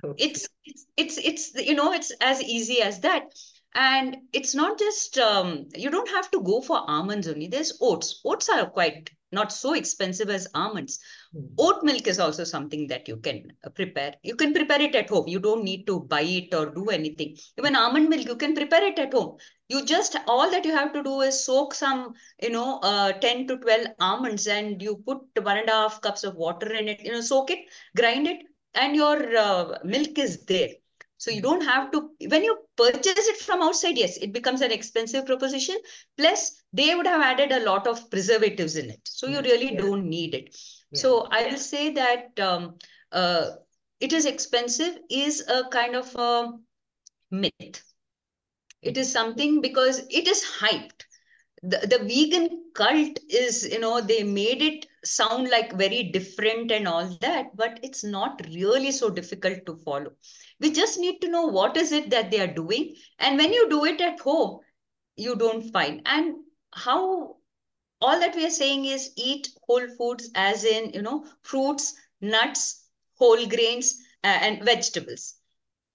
Okay. 0.02 0.24
It's, 0.24 0.48
it's, 0.64 0.86
it's, 0.96 1.18
it's, 1.18 1.54
you 1.54 1.74
know, 1.74 1.92
it's 1.92 2.12
as 2.20 2.42
easy 2.42 2.82
as 2.82 3.00
that. 3.00 3.22
And 3.74 4.16
it's 4.32 4.54
not 4.54 4.78
just, 4.78 5.18
um, 5.18 5.68
you 5.74 5.90
don't 5.90 6.08
have 6.08 6.30
to 6.30 6.40
go 6.40 6.60
for 6.60 6.78
almonds 6.88 7.28
only. 7.28 7.48
There's 7.48 7.76
oats. 7.80 8.20
Oats 8.24 8.48
are 8.48 8.66
quite 8.66 9.10
not 9.34 9.52
so 9.52 9.74
expensive 9.74 10.30
as 10.30 10.46
almonds. 10.54 11.00
Mm. 11.36 11.48
Oat 11.58 11.82
milk 11.82 12.06
is 12.06 12.18
also 12.18 12.44
something 12.44 12.86
that 12.88 13.08
you 13.08 13.16
can 13.16 13.52
uh, 13.64 13.70
prepare. 13.70 14.14
You 14.22 14.36
can 14.36 14.54
prepare 14.54 14.80
it 14.80 14.94
at 14.94 15.10
home. 15.10 15.28
You 15.28 15.40
don't 15.40 15.64
need 15.64 15.86
to 15.86 16.00
buy 16.00 16.22
it 16.22 16.54
or 16.54 16.66
do 16.66 16.86
anything. 16.90 17.36
Even 17.58 17.76
almond 17.76 18.08
milk, 18.08 18.26
you 18.26 18.36
can 18.36 18.54
prepare 18.54 18.86
it 18.86 18.98
at 18.98 19.12
home. 19.12 19.36
You 19.68 19.84
just, 19.84 20.16
all 20.26 20.50
that 20.50 20.64
you 20.64 20.72
have 20.72 20.92
to 20.92 21.02
do 21.02 21.20
is 21.22 21.44
soak 21.44 21.74
some, 21.74 22.14
you 22.40 22.50
know, 22.50 22.78
uh, 22.82 23.12
10 23.12 23.46
to 23.48 23.58
12 23.58 23.88
almonds 24.00 24.46
and 24.46 24.80
you 24.80 25.02
put 25.06 25.18
one 25.42 25.58
and 25.58 25.68
a 25.68 25.72
half 25.72 26.00
cups 26.00 26.24
of 26.24 26.36
water 26.36 26.72
in 26.72 26.88
it, 26.88 27.00
you 27.02 27.12
know, 27.12 27.20
soak 27.20 27.50
it, 27.50 27.60
grind 27.96 28.26
it, 28.26 28.42
and 28.74 28.94
your 28.94 29.36
uh, 29.36 29.78
milk 29.84 30.18
is 30.18 30.44
there. 30.44 30.70
So 31.16 31.30
you 31.30 31.40
don't 31.40 31.62
have 31.62 31.90
to, 31.92 32.10
when 32.28 32.44
you 32.44 32.58
purchase 32.76 33.28
it 33.28 33.38
from 33.38 33.62
outside, 33.62 33.96
yes, 33.96 34.18
it 34.18 34.32
becomes 34.32 34.60
an 34.60 34.70
expensive 34.72 35.24
proposition. 35.24 35.76
Plus, 36.18 36.62
they 36.74 36.94
would 36.94 37.06
have 37.06 37.22
added 37.22 37.52
a 37.52 37.64
lot 37.64 37.86
of 37.86 38.10
preservatives 38.10 38.76
in 38.76 38.90
it. 38.90 39.00
So 39.04 39.28
you 39.28 39.40
really 39.40 39.72
yeah. 39.72 39.80
don't 39.80 40.08
need 40.08 40.34
it. 40.34 40.56
Yeah. 40.90 41.00
So 41.00 41.28
I 41.30 41.46
will 41.46 41.56
say 41.56 41.90
that 41.92 42.38
um, 42.40 42.78
uh, 43.12 43.50
it 44.00 44.12
is 44.12 44.26
expensive 44.26 44.98
is 45.08 45.46
a 45.48 45.68
kind 45.70 45.94
of 45.94 46.14
a 46.16 46.52
myth. 47.30 47.82
It 48.82 48.96
is 48.96 49.10
something 49.10 49.60
because 49.60 50.00
it 50.10 50.26
is 50.26 50.44
hyped. 50.44 51.04
The, 51.62 51.86
the 51.86 52.00
vegan 52.00 52.64
cult 52.74 53.18
is, 53.30 53.66
you 53.66 53.78
know, 53.78 54.00
they 54.00 54.24
made 54.24 54.60
it 54.60 54.86
sound 55.04 55.48
like 55.48 55.78
very 55.78 56.02
different 56.02 56.72
and 56.72 56.88
all 56.88 57.16
that, 57.20 57.56
but 57.56 57.78
it's 57.84 58.02
not 58.02 58.42
really 58.52 58.90
so 58.90 59.10
difficult 59.10 59.64
to 59.66 59.76
follow. 59.76 60.10
We 60.60 60.72
just 60.72 60.98
need 60.98 61.20
to 61.20 61.30
know 61.30 61.46
what 61.46 61.76
is 61.76 61.92
it 61.92 62.10
that 62.10 62.30
they 62.32 62.40
are 62.40 62.52
doing. 62.52 62.96
And 63.20 63.38
when 63.38 63.52
you 63.52 63.70
do 63.70 63.84
it 63.84 64.00
at 64.00 64.20
home, 64.20 64.58
you 65.16 65.36
don't 65.36 65.70
find. 65.72 66.02
And 66.04 66.34
how 66.74 67.36
all 68.00 68.20
that 68.20 68.34
we 68.34 68.46
are 68.46 68.50
saying 68.50 68.84
is 68.84 69.12
eat 69.16 69.48
whole 69.66 69.86
foods 69.96 70.30
as 70.34 70.64
in, 70.64 70.90
you 70.92 71.02
know, 71.02 71.26
fruits, 71.42 71.94
nuts, 72.20 72.86
whole 73.14 73.46
grains, 73.46 73.98
uh, 74.24 74.38
and 74.42 74.62
vegetables 74.64 75.34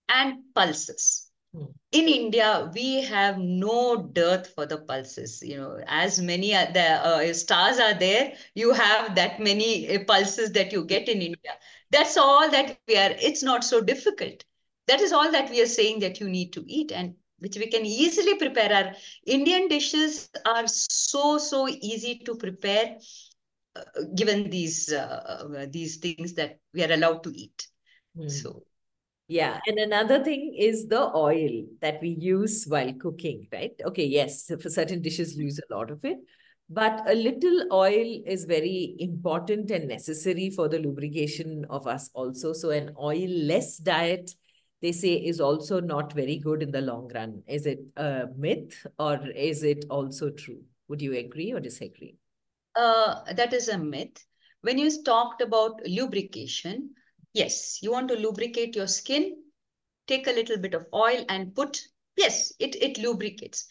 and 0.09 0.35
pulses. 0.55 1.29
Hmm. 1.53 1.65
In 1.91 2.07
India, 2.07 2.71
we 2.73 3.01
have 3.03 3.37
no 3.39 3.97
dearth 4.13 4.53
for 4.53 4.65
the 4.65 4.77
pulses. 4.77 5.41
You 5.41 5.57
know, 5.57 5.79
as 5.87 6.19
many 6.19 6.51
the 6.51 6.99
uh, 7.03 7.33
stars 7.33 7.79
are 7.79 7.93
there, 7.93 8.33
you 8.55 8.73
have 8.73 9.15
that 9.15 9.39
many 9.39 9.95
uh, 9.95 10.03
pulses 10.05 10.51
that 10.51 10.71
you 10.71 10.85
get 10.85 11.07
in 11.07 11.21
India. 11.21 11.53
That's 11.91 12.17
all 12.17 12.49
that 12.51 12.77
we 12.87 12.95
are. 12.97 13.11
It's 13.11 13.43
not 13.43 13.63
so 13.63 13.81
difficult. 13.81 14.43
That 14.87 15.01
is 15.01 15.11
all 15.11 15.31
that 15.31 15.49
we 15.49 15.61
are 15.61 15.67
saying 15.67 15.99
that 15.99 16.19
you 16.19 16.29
need 16.29 16.53
to 16.53 16.63
eat 16.67 16.91
and 16.91 17.15
which 17.39 17.57
we 17.57 17.67
can 17.67 17.85
easily 17.85 18.35
prepare. 18.37 18.73
Our 18.73 18.93
Indian 19.25 19.67
dishes 19.67 20.29
are 20.45 20.67
so, 20.67 21.37
so 21.37 21.67
easy 21.67 22.19
to 22.25 22.35
prepare 22.35 22.97
uh, 23.75 23.81
given 24.15 24.49
these, 24.49 24.91
uh, 24.91 25.47
uh, 25.57 25.65
these 25.69 25.97
things 25.97 26.33
that 26.33 26.59
we 26.73 26.83
are 26.83 26.91
allowed 26.91 27.23
to 27.23 27.31
eat. 27.31 27.67
Mm. 28.17 28.29
So. 28.29 28.63
Yeah. 29.31 29.59
And 29.67 29.77
another 29.77 30.23
thing 30.23 30.55
is 30.57 30.87
the 30.87 31.15
oil 31.15 31.65
that 31.81 32.01
we 32.01 32.17
use 32.19 32.65
while 32.67 32.91
cooking, 32.93 33.47
right? 33.53 33.73
Okay. 33.85 34.05
Yes. 34.05 34.51
For 34.59 34.71
certain 34.71 35.03
dishes, 35.03 35.37
use 35.37 35.59
a 35.59 35.73
lot 35.73 35.91
of 35.91 36.03
it. 36.03 36.17
But 36.67 37.07
a 37.07 37.13
little 37.13 37.65
oil 37.71 38.21
is 38.25 38.45
very 38.45 38.95
important 38.97 39.69
and 39.69 39.87
necessary 39.87 40.49
for 40.49 40.67
the 40.67 40.79
lubrication 40.79 41.65
of 41.69 41.85
us 41.85 42.09
also. 42.15 42.53
So 42.53 42.71
an 42.71 42.95
oil-less 42.99 43.77
diet, 43.77 44.31
they 44.81 44.91
say, 44.91 45.13
is 45.13 45.41
also 45.41 45.79
not 45.79 46.13
very 46.13 46.37
good 46.37 46.63
in 46.63 46.71
the 46.71 46.81
long 46.81 47.11
run. 47.13 47.43
Is 47.47 47.65
it 47.65 47.79
a 47.97 48.27
myth 48.37 48.85
or 48.97 49.19
is 49.31 49.63
it 49.63 49.85
also 49.89 50.29
true? 50.29 50.63
Would 50.87 51.01
you 51.01 51.17
agree 51.17 51.51
or 51.51 51.59
disagree? 51.59 52.15
Uh, 52.75 53.21
that 53.33 53.53
is 53.53 53.67
a 53.67 53.77
myth. 53.77 54.25
When 54.61 54.77
you 54.77 55.03
talked 55.03 55.41
about 55.41 55.81
lubrication, 55.85 56.91
yes, 57.33 57.79
you 57.81 57.91
want 57.91 58.07
to 58.09 58.15
lubricate 58.15 58.75
your 58.75 58.87
skin, 58.87 59.37
take 60.07 60.27
a 60.27 60.31
little 60.31 60.57
bit 60.57 60.73
of 60.73 60.85
oil 60.93 61.25
and 61.29 61.55
put, 61.55 61.81
yes, 62.15 62.53
it, 62.59 62.75
it 62.81 62.97
lubricates. 62.97 63.67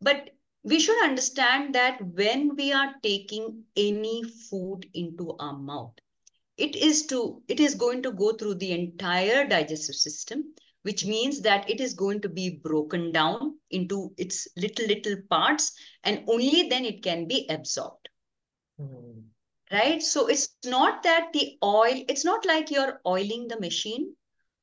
But 0.00 0.30
we 0.62 0.80
should 0.80 1.02
understand 1.04 1.74
that 1.74 2.00
when 2.02 2.56
we 2.56 2.72
are 2.72 2.94
taking 3.02 3.64
any 3.76 4.22
food 4.22 4.86
into 4.94 5.36
our 5.38 5.58
mouth, 5.58 5.94
it 6.56 6.76
is 6.76 7.06
to 7.06 7.42
it 7.48 7.60
is 7.60 7.74
going 7.74 8.02
to 8.02 8.12
go 8.12 8.32
through 8.32 8.54
the 8.54 8.72
entire 8.72 9.46
digestive 9.46 9.94
system 9.94 10.44
which 10.82 11.06
means 11.06 11.40
that 11.40 11.68
it 11.68 11.80
is 11.80 11.94
going 11.94 12.20
to 12.20 12.28
be 12.28 12.60
broken 12.62 13.10
down 13.10 13.58
into 13.70 14.12
its 14.18 14.46
little 14.56 14.86
little 14.86 15.16
parts 15.30 15.72
and 16.04 16.22
only 16.28 16.68
then 16.68 16.84
it 16.84 17.02
can 17.02 17.26
be 17.26 17.46
absorbed 17.48 18.08
mm. 18.80 19.22
right 19.72 20.02
so 20.02 20.26
it's 20.26 20.48
not 20.64 21.02
that 21.02 21.32
the 21.32 21.56
oil 21.62 22.04
it's 22.08 22.24
not 22.24 22.44
like 22.46 22.70
you're 22.70 23.00
oiling 23.06 23.48
the 23.48 23.60
machine 23.60 24.14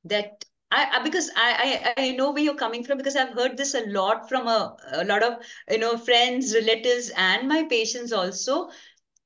that 0.04 0.44
I, 0.72 0.88
I, 0.92 1.02
because 1.02 1.30
I, 1.36 1.92
I 1.96 2.02
I 2.02 2.10
know 2.12 2.30
where 2.30 2.42
you're 2.42 2.54
coming 2.54 2.82
from 2.82 2.96
because 2.96 3.14
I've 3.14 3.34
heard 3.34 3.58
this 3.58 3.74
a 3.74 3.86
lot 3.88 4.26
from 4.28 4.46
a, 4.46 4.74
a 4.92 5.04
lot 5.04 5.22
of 5.22 5.34
you 5.68 5.78
know 5.78 5.98
friends, 5.98 6.54
relatives, 6.54 7.10
and 7.14 7.46
my 7.46 7.64
patients 7.64 8.10
also. 8.10 8.70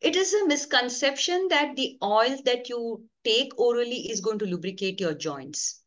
It 0.01 0.15
is 0.15 0.35
a 0.35 0.47
misconception 0.47 1.49
that 1.49 1.75
the 1.75 1.97
oil 2.03 2.37
that 2.45 2.69
you 2.69 3.09
take 3.25 3.59
orally 3.59 4.11
is 4.11 4.21
going 4.21 4.39
to 4.41 4.47
lubricate 4.47 5.01
your 5.01 5.15
joints. 5.15 5.81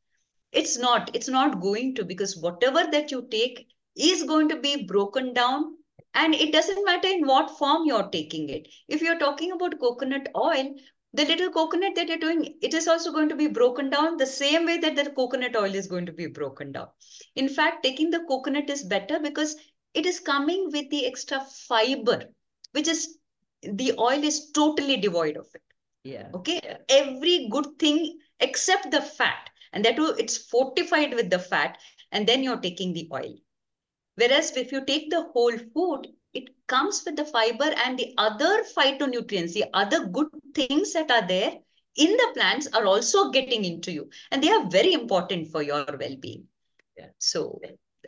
It's 0.52 0.78
not. 0.78 1.16
It's 1.16 1.30
not 1.30 1.62
going 1.62 1.94
to 1.96 2.06
because 2.06 2.36
whatever 2.36 2.90
that 2.92 3.12
you 3.12 3.28
take 3.30 3.68
is 3.96 4.24
going 4.24 4.50
to 4.50 4.56
be 4.56 4.86
broken 4.86 5.34
down 5.34 5.76
and 6.16 6.34
it 6.34 6.52
doesn't 6.52 6.86
matter 6.86 7.08
in 7.08 7.28
what 7.28 7.58
form 7.58 7.84
you're 7.86 8.10
taking 8.10 8.50
it. 8.50 8.68
If 8.88 9.02
you're 9.02 9.20
talking 9.20 9.52
about 9.52 9.80
coconut 9.80 10.30
oil, 10.36 10.74
the 11.14 11.26
little 11.26 11.52
coconut 11.52 11.94
that 11.96 12.08
you're 12.08 12.18
doing, 12.18 12.56
it 12.62 12.74
is 12.74 12.88
also 12.88 13.12
going 13.12 13.30
to 13.30 13.36
be 13.36 13.48
broken 13.48 13.92
down 13.92 14.18
the 14.18 14.26
same 14.26 14.66
way 14.66 14.78
that 14.80 14.96
the 14.96 15.12
coconut 15.12 15.56
oil 15.56 15.76
is 15.76 15.88
going 15.88 16.08
to 16.08 16.14
be 16.14 16.26
broken 16.26 16.72
down. 16.72 16.88
In 17.36 17.48
fact, 17.48 17.84
taking 17.84 18.10
the 18.10 18.24
coconut 18.28 18.70
is 18.72 18.84
better 18.84 19.20
because 19.20 19.56
it 19.94 20.08
is 20.08 20.20
coming 20.20 20.70
with 20.72 20.90
the 20.90 21.06
extra 21.06 21.46
fiber, 21.68 22.26
which 22.72 22.88
is 22.88 23.19
the 23.64 23.94
oil 23.98 24.24
is 24.24 24.52
totally 24.52 24.98
devoid 24.98 25.38
of 25.38 25.48
it. 25.54 25.62
Yeah. 26.04 26.30
Okay. 26.34 26.62
Every 26.88 27.50
good 27.52 27.78
thing 27.78 28.20
except 28.40 28.92
the 28.92 29.02
fat. 29.02 29.50
And 29.74 29.86
that 29.86 29.96
too, 29.96 30.16
it's 30.18 30.38
fortified 30.38 31.14
with 31.14 31.30
the 31.30 31.40
fat. 31.40 31.78
And 32.12 32.28
then 32.28 32.44
you're 32.44 32.60
taking 32.60 32.94
the 32.94 33.10
oil. 33.14 33.36
Whereas 34.16 34.56
if 34.58 34.72
you 34.72 34.84
take 34.86 35.10
the 35.10 35.30
whole 35.34 35.58
food, 35.74 36.08
it 36.34 36.50
comes 36.68 37.04
with 37.06 37.16
the 37.16 37.26
fiber 37.26 37.72
and 37.86 37.98
the 37.98 38.14
other 38.18 38.64
phytonutrients, 38.64 39.54
the 39.54 39.66
other 39.74 40.06
good 40.06 40.28
things 40.54 40.94
that 40.94 41.10
are 41.12 41.28
there 41.28 41.54
in 41.96 42.12
the 42.12 42.32
plants 42.34 42.68
are 42.74 42.86
also 42.86 43.30
getting 43.32 43.66
into 43.66 43.92
you. 43.92 44.10
And 44.32 44.44
they 44.44 44.52
are 44.52 44.70
very 44.70 44.94
important 44.94 45.48
for 45.50 45.62
your 45.62 45.86
well-being. 45.86 46.46
Yeah. 46.98 47.08
So 47.18 47.62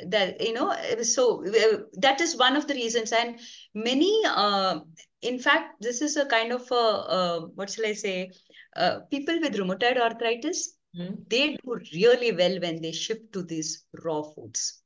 that, 0.08 0.42
you 0.42 0.54
know, 0.54 0.76
so 1.04 1.46
uh, 1.46 1.78
that 1.94 2.22
is 2.22 2.38
one 2.38 2.56
of 2.56 2.68
the 2.68 2.74
reasons. 2.74 3.12
And 3.12 3.40
many, 3.74 4.22
uh, 4.26 4.80
in 5.22 5.40
fact, 5.40 5.82
this 5.82 6.02
is 6.02 6.18
a 6.18 6.26
kind 6.26 6.52
of, 6.52 6.70
a, 6.72 6.76
uh, 6.76 7.40
what 7.56 7.70
shall 7.70 7.86
I 7.86 7.94
say, 7.94 8.32
uh, 8.76 9.00
people 9.10 9.40
with 9.40 9.56
rheumatoid 9.56 10.00
arthritis, 10.00 10.76
mm. 10.98 11.18
they 11.30 11.58
do 11.58 11.80
really 11.94 12.32
well 12.32 12.60
when 12.60 12.82
they 12.82 12.92
shift 12.92 13.34
to 13.34 13.44
these 13.44 13.86
raw 14.04 14.22
foods 14.22 14.82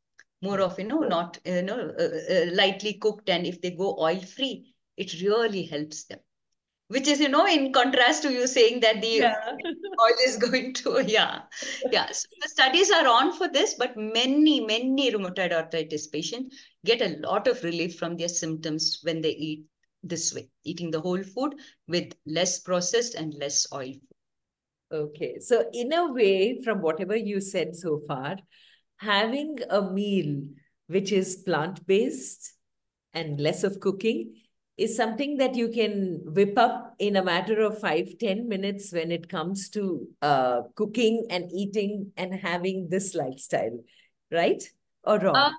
more 0.45 0.61
of 0.61 0.77
you 0.79 0.85
know 0.85 0.99
not 0.99 1.39
you 1.45 1.61
know 1.61 1.79
uh, 1.99 2.33
uh, 2.33 2.45
lightly 2.53 2.93
cooked 2.93 3.29
and 3.29 3.45
if 3.45 3.61
they 3.61 3.71
go 3.71 3.97
oil 3.99 4.19
free 4.19 4.73
it 4.97 5.21
really 5.21 5.63
helps 5.63 6.05
them 6.05 6.19
which 6.87 7.07
is 7.07 7.19
you 7.19 7.29
know 7.29 7.45
in 7.45 7.73
contrast 7.73 8.21
to 8.23 8.31
you 8.31 8.47
saying 8.47 8.79
that 8.79 9.01
the 9.01 9.07
yeah. 9.07 9.35
oil 10.01 10.17
is 10.25 10.37
going 10.37 10.73
to 10.73 11.03
yeah 11.07 11.41
yeah. 11.91 12.11
So 12.11 12.27
the 12.41 12.49
studies 12.49 12.91
are 12.91 13.07
on 13.07 13.31
for 13.33 13.47
this 13.47 13.75
but 13.75 13.97
many 13.97 14.65
many 14.65 15.11
rheumatoid 15.11 15.51
arthritis 15.51 16.07
patients 16.07 16.55
get 16.85 17.01
a 17.01 17.17
lot 17.27 17.47
of 17.47 17.63
relief 17.63 17.97
from 17.97 18.17
their 18.17 18.29
symptoms 18.29 18.99
when 19.03 19.21
they 19.21 19.31
eat 19.31 19.65
this 20.03 20.33
way 20.33 20.49
eating 20.63 20.91
the 20.91 21.01
whole 21.01 21.23
food 21.23 21.55
with 21.87 22.13
less 22.25 22.59
processed 22.59 23.15
and 23.15 23.33
less 23.33 23.65
oil. 23.73 23.93
Okay. 24.91 25.39
So 25.39 25.65
in 25.73 25.91
a 25.93 26.13
way 26.13 26.61
from 26.63 26.81
whatever 26.81 27.15
you 27.15 27.41
said 27.41 27.75
so 27.75 27.99
far 28.07 28.37
having 28.97 29.57
a 29.69 29.81
meal 29.81 30.43
which 30.87 31.11
is 31.11 31.37
plant 31.37 31.85
based 31.87 32.53
and 33.13 33.39
less 33.39 33.63
of 33.63 33.79
cooking 33.79 34.35
is 34.77 34.95
something 34.95 35.37
that 35.37 35.55
you 35.55 35.69
can 35.69 36.21
whip 36.25 36.57
up 36.57 36.95
in 36.99 37.15
a 37.15 37.23
matter 37.23 37.61
of 37.61 37.79
five 37.79 38.17
ten 38.19 38.47
minutes 38.47 38.91
when 38.91 39.11
it 39.11 39.29
comes 39.29 39.69
to 39.69 40.07
uh, 40.21 40.61
cooking 40.75 41.25
and 41.29 41.51
eating 41.53 42.11
and 42.17 42.33
having 42.33 42.89
this 42.89 43.15
lifestyle, 43.15 43.79
right? 44.31 44.63
Or 45.03 45.19
wrong? 45.19 45.35
Uh, 45.35 45.51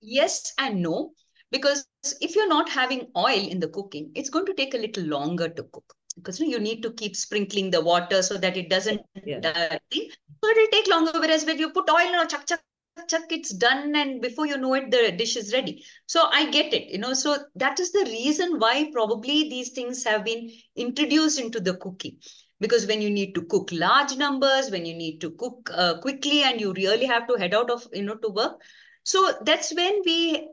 yes 0.00 0.52
and 0.58 0.82
no. 0.82 1.12
Because 1.50 1.86
if 2.20 2.36
you're 2.36 2.48
not 2.48 2.68
having 2.68 3.06
oil 3.16 3.48
in 3.48 3.58
the 3.58 3.68
cooking, 3.68 4.10
it's 4.14 4.28
going 4.28 4.44
to 4.46 4.54
take 4.54 4.74
a 4.74 4.78
little 4.78 5.04
longer 5.04 5.48
to 5.48 5.62
cook 5.62 5.94
because 6.18 6.40
you, 6.40 6.58
need 6.58 6.82
to 6.82 6.90
keep 6.92 7.16
sprinkling 7.16 7.70
the 7.70 7.80
water 7.80 8.22
so 8.22 8.36
that 8.36 8.56
it 8.56 8.68
doesn't 8.68 9.00
yeah. 9.24 9.38
uh, 9.44 9.78
so 9.92 10.50
it'll 10.50 10.66
take 10.72 10.88
longer 10.88 11.12
whereas 11.14 11.44
when 11.44 11.58
you 11.58 11.70
put 11.70 11.88
oil 11.88 12.14
and 12.14 12.28
chuck 12.28 12.46
chuck 12.46 12.60
chuck 13.06 13.30
it's 13.30 13.50
done 13.50 13.94
and 13.94 14.20
before 14.20 14.46
you 14.46 14.56
know 14.56 14.74
it 14.74 14.90
the 14.90 15.12
dish 15.12 15.36
is 15.36 15.52
ready. 15.52 15.84
So 16.06 16.22
i 16.32 16.50
get 16.50 16.72
it 16.72 16.88
you 16.90 16.98
know. 16.98 17.14
So 17.14 17.36
that 17.56 17.80
is 17.80 17.92
the 17.92 18.04
reason 18.04 18.58
why 18.58 18.90
probably 18.92 19.48
these 19.48 19.70
things 19.70 20.04
have 20.04 20.24
been 20.24 20.50
introduced 20.76 21.40
into 21.40 21.60
the 21.60 21.74
cooking. 21.74 22.16
Because 22.60 22.86
when 22.86 23.00
you 23.00 23.10
need 23.10 23.34
to 23.34 23.42
cook 23.42 23.70
large 23.72 24.16
numbers 24.16 24.70
when 24.70 24.84
you 24.84 24.94
need 24.94 25.20
to 25.20 25.30
cook 25.30 25.70
uh, 25.72 26.00
quickly 26.00 26.42
and 26.42 26.60
you 26.60 26.72
really 26.72 27.06
have 27.06 27.28
to 27.28 27.34
head 27.34 27.54
out 27.54 27.70
of 27.70 27.86
you 27.92 28.02
know 28.02 28.16
to 28.16 28.28
work. 28.30 28.60
So 29.04 29.32
that's 29.44 29.74
when 29.74 30.02
we 30.04 30.48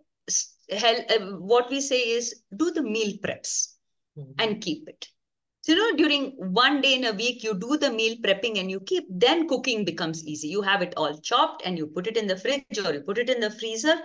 uh, 0.72 1.20
what 1.40 1.70
we 1.70 1.82
say 1.82 2.00
is 2.00 2.44
do 2.56 2.72
the 2.72 2.84
meal 2.84 3.18
preps 3.24 3.76
mm 4.18 4.24
-hmm. 4.24 4.44
and 4.44 4.64
keep 4.64 4.88
it 4.90 5.15
so, 5.66 5.72
you 5.72 5.80
know, 5.80 5.98
during 5.98 6.34
one 6.54 6.80
day 6.80 6.94
in 6.94 7.06
a 7.06 7.12
week, 7.12 7.44
you 7.44 7.56
do 7.56 7.76
the 7.76 7.90
meal 7.90 8.18
prepping 8.18 8.60
and 8.60 8.70
you 8.70 8.80
keep, 8.80 9.06
then 9.10 9.48
cooking 9.48 9.84
becomes 9.84 10.24
easy. 10.24 10.48
You 10.48 10.62
have 10.62 10.84
it 10.84 10.94
all 10.96 11.18
chopped 11.18 11.64
and 11.66 11.76
you 11.76 11.88
put 11.88 12.06
it 12.06 12.18
in 12.18 12.28
the 12.28 12.38
fridge 12.38 12.78
or 12.86 12.94
you 12.94 13.02
put 13.02 13.18
it 13.18 13.32
in 13.32 13.40
the 13.40 13.50
freezer. 13.50 13.96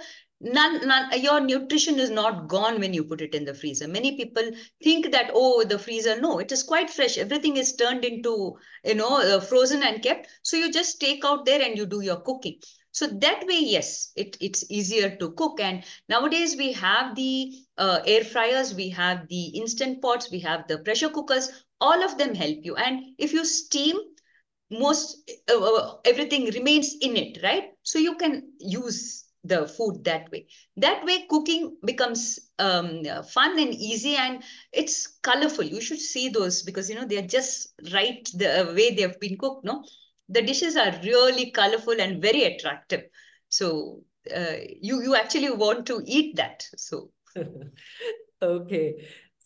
None, 0.41 0.89
none, 0.89 1.21
your 1.21 1.39
nutrition 1.39 2.01
is 2.01 2.09
not 2.09 2.49
gone 2.49 2.81
when 2.81 2.95
you 2.95 3.05
put 3.05 3.21
it 3.21 3.35
in 3.35 3.45
the 3.45 3.53
freezer. 3.53 3.87
Many 3.87 4.17
people 4.17 4.51
think 4.83 5.13
that, 5.13 5.33
oh, 5.35 5.63
the 5.63 5.79
freezer, 5.79 6.19
no, 6.19 6.39
it 6.39 6.51
is 6.51 6.63
quite 6.63 6.89
fresh. 6.89 7.19
Everything 7.19 7.59
is 7.59 7.77
turned 7.77 8.07
into, 8.07 8.55
you 8.83 8.95
know, 8.95 9.21
uh, 9.21 9.41
frozen 9.41 9.83
and 9.83 10.03
kept. 10.03 10.29
So 10.41 10.57
you 10.57 10.73
just 10.73 10.99
take 10.99 11.27
out 11.27 11.45
there 11.45 11.61
and 11.61 11.77
you 11.77 11.85
do 11.85 12.01
your 12.01 12.23
cooking. 12.23 12.59
So 12.93 13.07
that 13.07 13.45
way, 13.47 13.61
yes, 13.61 14.13
it, 14.17 14.37
it's 14.41 14.65
easier 14.71 15.17
to 15.17 15.31
cook. 15.33 15.61
And 15.61 15.85
nowadays 16.09 16.57
we 16.57 16.73
have 16.73 17.15
the 17.17 17.53
uh, 17.79 18.01
air 18.07 18.25
fryers, 18.25 18.75
we 18.75 18.91
have 18.91 19.29
the 19.29 19.47
instant 19.59 20.03
pots, 20.03 20.31
we 20.31 20.41
have 20.41 20.67
the 20.69 20.79
pressure 20.79 21.09
cookers, 21.09 21.51
all 21.81 22.03
of 22.05 22.19
them 22.19 22.35
help 22.35 22.59
you. 22.63 22.77
And 22.77 23.15
if 23.19 23.33
you 23.33 23.45
steam, 23.45 23.97
most 24.71 25.31
uh, 25.51 25.59
uh, 25.59 25.95
everything 26.05 26.47
remains 26.47 26.95
in 27.01 27.17
it, 27.17 27.43
right? 27.43 27.65
So 27.83 27.99
you 27.99 28.17
can 28.17 28.53
use 28.61 29.25
the 29.43 29.67
food 29.67 30.05
that 30.05 30.31
way. 30.31 30.47
That 30.77 31.05
way 31.05 31.27
cooking 31.29 31.77
becomes 31.85 32.39
um, 32.59 33.03
fun 33.33 33.59
and 33.59 33.75
easy 33.75 34.15
and 34.17 34.43
it's 34.73 35.07
colorful. 35.23 35.65
You 35.65 35.81
should 35.81 36.01
see 36.01 36.29
those 36.29 36.63
because, 36.63 36.89
you 36.91 36.97
know, 36.97 37.07
they're 37.07 37.23
just 37.27 37.73
right 37.93 38.29
the 38.35 38.73
way 38.77 38.95
they 38.95 39.03
have 39.03 39.19
been 39.21 39.39
cooked, 39.39 39.65
no? 39.65 39.85
The 40.31 40.43
dishes 40.43 40.77
are 40.77 40.99
really 41.05 41.51
colorful 41.51 42.01
and 42.01 42.23
very 42.23 42.45
attractive. 42.45 43.03
So 43.49 44.03
uh, 44.35 44.57
you 44.81 45.03
you 45.03 45.15
actually 45.15 45.51
want 45.51 45.87
to 45.87 46.03
eat 46.07 46.37
that. 46.37 46.65
So 46.77 47.11
okay. 48.43 48.95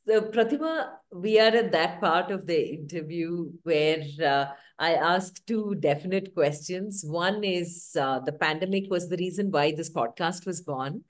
So 0.07 0.21
Prathima, 0.21 0.89
we 1.13 1.41
are 1.41 1.49
at 1.49 1.73
that 1.73 2.01
part 2.01 2.31
of 2.31 2.47
the 2.47 2.61
interview 2.75 3.51
where 3.63 4.03
uh, 4.23 4.47
I 4.79 4.95
ask 4.95 5.45
two 5.47 5.77
definite 5.81 6.35
questions. 6.35 7.03
One 7.07 7.43
is 7.43 7.97
uh, 7.99 8.21
the 8.21 8.33
pandemic 8.33 8.91
was 8.91 9.09
the 9.09 9.17
reason 9.17 9.51
why 9.51 9.73
this 9.73 9.91
podcast 9.91 10.45
was 10.45 10.61
born, 10.61 11.05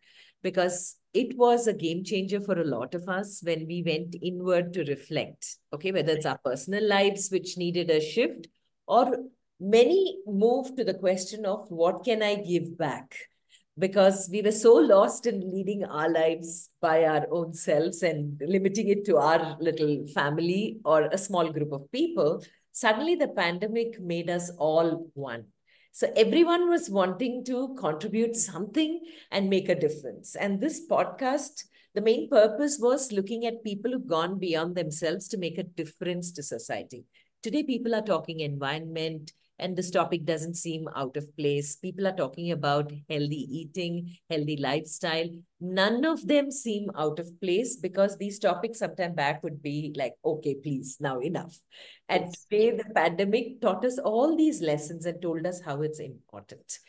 because 0.45 0.97
it 1.13 1.37
was 1.37 1.67
a 1.67 1.73
game 1.73 2.05
changer 2.05 2.41
for 2.41 2.61
a 2.61 2.65
lot 2.65 2.95
of 2.95 3.09
us 3.09 3.41
when 3.43 3.67
we 3.67 3.83
went 3.85 4.15
inward 4.23 4.73
to 4.75 4.85
reflect. 4.85 5.57
Okay, 5.73 5.91
whether 5.91 6.13
it's 6.13 6.27
our 6.27 6.39
personal 6.45 6.87
lives 6.87 7.31
which 7.33 7.57
needed 7.57 7.91
a 7.91 8.01
shift 8.01 8.47
or 8.87 9.17
many 9.61 10.19
move 10.27 10.77
to 10.77 10.85
the 10.85 10.95
question 10.95 11.47
of 11.47 11.71
what 11.71 12.05
can 12.05 12.23
I 12.23 12.37
give 12.37 12.77
back? 12.77 13.15
because 13.79 14.29
we 14.31 14.41
were 14.41 14.53
so 14.53 14.75
lost 14.75 15.27
in 15.27 15.41
leading 15.53 15.85
our 15.85 16.09
lives 16.09 16.71
by 16.81 17.05
our 17.05 17.27
own 17.31 17.53
selves 17.53 18.03
and 18.03 18.41
limiting 18.47 18.89
it 18.89 19.05
to 19.05 19.17
our 19.17 19.57
little 19.61 20.07
family 20.15 20.79
or 20.85 21.07
a 21.07 21.19
small 21.19 21.51
group 21.51 21.73
of 21.73 21.91
people. 21.91 22.43
Suddenly, 22.73 23.17
the 23.17 23.29
pandemic 23.29 24.01
made 24.01 24.31
us 24.31 24.51
all 24.59 25.11
one. 25.15 25.47
So, 25.93 26.13
everyone 26.17 26.69
was 26.69 26.91
wanting 26.91 27.45
to 27.47 27.75
contribute 27.79 28.37
something 28.37 29.01
and 29.31 29.51
make 29.51 29.69
a 29.69 29.79
difference. 29.79 30.37
And 30.37 30.61
this 30.61 30.87
podcast, 30.89 31.65
the 31.95 32.01
main 32.01 32.29
purpose 32.29 32.79
was 32.81 33.13
looking 33.13 33.47
at 33.47 33.65
people 33.65 33.93
who've 33.93 34.07
gone 34.07 34.39
beyond 34.39 34.77
themselves 34.77 35.29
to 35.29 35.39
make 35.39 35.59
a 35.59 35.63
difference 35.65 36.33
to 36.33 36.43
society. 36.43 37.05
Today, 37.43 37.63
people 37.65 37.95
are 37.95 38.03
talking 38.03 38.41
environment, 38.41 39.33
and 39.59 39.77
this 39.77 39.91
topic 39.91 40.25
doesn't 40.25 40.57
seem 40.57 40.89
out 40.97 41.17
of 41.17 41.37
place. 41.37 41.77
People 41.77 42.07
are 42.09 42.17
talking 42.17 42.51
about 42.51 42.93
healthy 43.09 43.47
eating, 43.51 44.17
healthy 44.29 44.57
lifestyle. 44.57 45.29
None 45.61 46.05
of 46.05 46.27
them 46.27 46.51
seem 46.51 46.91
out 46.97 47.21
of 47.21 47.41
place 47.41 47.77
because 47.77 48.19
these 48.19 48.41
topics 48.41 48.81
sometime 48.81 49.15
back 49.15 49.43
would 49.45 49.63
be 49.63 49.95
like, 49.97 50.15
okay, 50.25 50.57
please, 50.57 50.97
now 51.01 51.21
enough. 51.21 51.57
And 52.09 52.25
yes. 52.25 52.45
today, 52.45 52.77
the 52.77 52.95
pandemic 52.95 53.61
taught 53.61 53.85
us 53.85 53.99
all 53.99 54.37
these 54.37 54.61
lessons 54.61 55.07
and 55.07 55.23
told 55.23 55.47
us 55.47 55.61
how 55.65 55.83
it's 55.83 56.01
important. 56.01 56.81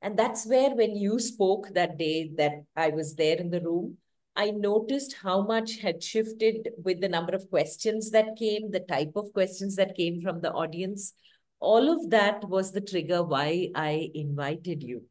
And 0.00 0.18
that's 0.18 0.46
where, 0.46 0.74
when 0.74 0.96
you 0.96 1.18
spoke 1.18 1.68
that 1.74 1.98
day 1.98 2.30
that 2.36 2.64
I 2.74 2.88
was 2.88 3.14
there 3.14 3.36
in 3.36 3.50
the 3.50 3.60
room, 3.60 3.98
I 4.36 4.50
noticed 4.50 5.16
how 5.22 5.42
much 5.42 5.78
had 5.78 6.02
shifted 6.02 6.70
with 6.82 7.00
the 7.00 7.08
number 7.08 7.34
of 7.34 7.48
questions 7.50 8.10
that 8.10 8.36
came, 8.36 8.70
the 8.70 8.80
type 8.80 9.12
of 9.14 9.32
questions 9.32 9.76
that 9.76 9.96
came 9.96 10.20
from 10.20 10.40
the 10.40 10.50
audience 10.52 11.12
all 11.60 11.90
of 11.90 12.10
that 12.10 12.48
was 12.48 12.72
the 12.72 12.80
trigger 12.80 13.22
why 13.22 13.70
I 13.74 14.10
invited 14.14 14.82
you. 14.82 15.02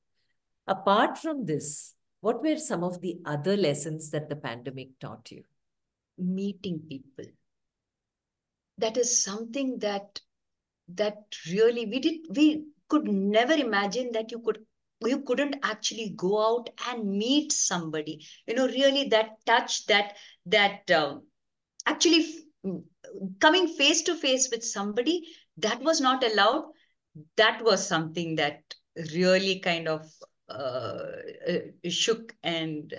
Apart 0.67 1.17
from 1.17 1.45
this, 1.45 1.95
what 2.21 2.41
were 2.41 2.57
some 2.57 2.83
of 2.83 3.01
the 3.01 3.17
other 3.25 3.57
lessons 3.57 4.09
that 4.11 4.29
the 4.29 4.35
pandemic 4.35 4.99
taught 4.99 5.29
you? 5.31 5.43
Meeting 6.17 6.81
people. 6.87 7.25
That 8.77 8.97
is 8.97 9.23
something 9.23 9.79
that 9.79 10.21
that 10.89 11.17
really 11.49 11.85
we 11.85 11.99
did 11.99 12.19
we 12.35 12.65
could 12.89 13.07
never 13.07 13.53
imagine 13.53 14.11
that 14.11 14.31
you 14.31 14.39
could 14.39 14.59
you 15.01 15.21
couldn't 15.21 15.55
actually 15.63 16.13
go 16.15 16.41
out 16.41 16.69
and 16.89 17.09
meet 17.09 17.51
somebody 17.51 18.25
you 18.47 18.53
know 18.53 18.67
really 18.67 19.07
that 19.09 19.31
touch 19.45 19.85
that 19.85 20.13
that 20.45 20.89
um, 20.91 21.23
actually 21.85 22.25
coming 23.39 23.67
face 23.67 24.01
to 24.01 24.15
face 24.15 24.49
with 24.51 24.63
somebody 24.63 25.27
that 25.57 25.81
was 25.81 26.01
not 26.01 26.23
allowed 26.23 26.65
that 27.37 27.63
was 27.63 27.85
something 27.85 28.35
that 28.35 28.61
really 29.13 29.59
kind 29.59 29.87
of 29.87 30.11
uh, 30.49 30.99
uh, 31.47 31.89
shook 31.89 32.35
and 32.43 32.93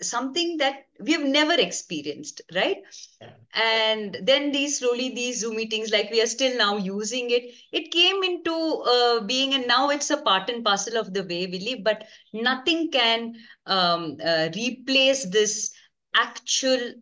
something 0.00 0.56
that 0.56 0.86
we've 1.00 1.24
never 1.24 1.54
experienced 1.54 2.40
right 2.54 2.78
yeah. 3.20 3.30
and 3.54 4.18
then 4.22 4.50
these 4.50 4.78
slowly 4.78 5.14
these 5.14 5.40
zoom 5.40 5.56
meetings 5.56 5.92
like 5.92 6.10
we 6.10 6.20
are 6.20 6.26
still 6.26 6.56
now 6.58 6.76
using 6.76 7.30
it 7.30 7.52
it 7.72 7.90
came 7.92 8.22
into 8.22 8.52
uh, 8.52 9.20
being 9.20 9.54
and 9.54 9.66
now 9.66 9.90
it's 9.90 10.10
a 10.10 10.22
part 10.22 10.50
and 10.50 10.64
parcel 10.64 10.96
of 10.96 11.12
the 11.14 11.22
way 11.24 11.46
we 11.46 11.60
live 11.60 11.84
but 11.84 12.04
nothing 12.32 12.90
can 12.90 13.34
um, 13.66 14.16
uh, 14.24 14.48
replace 14.56 15.24
this 15.26 15.72
actual 16.14 16.92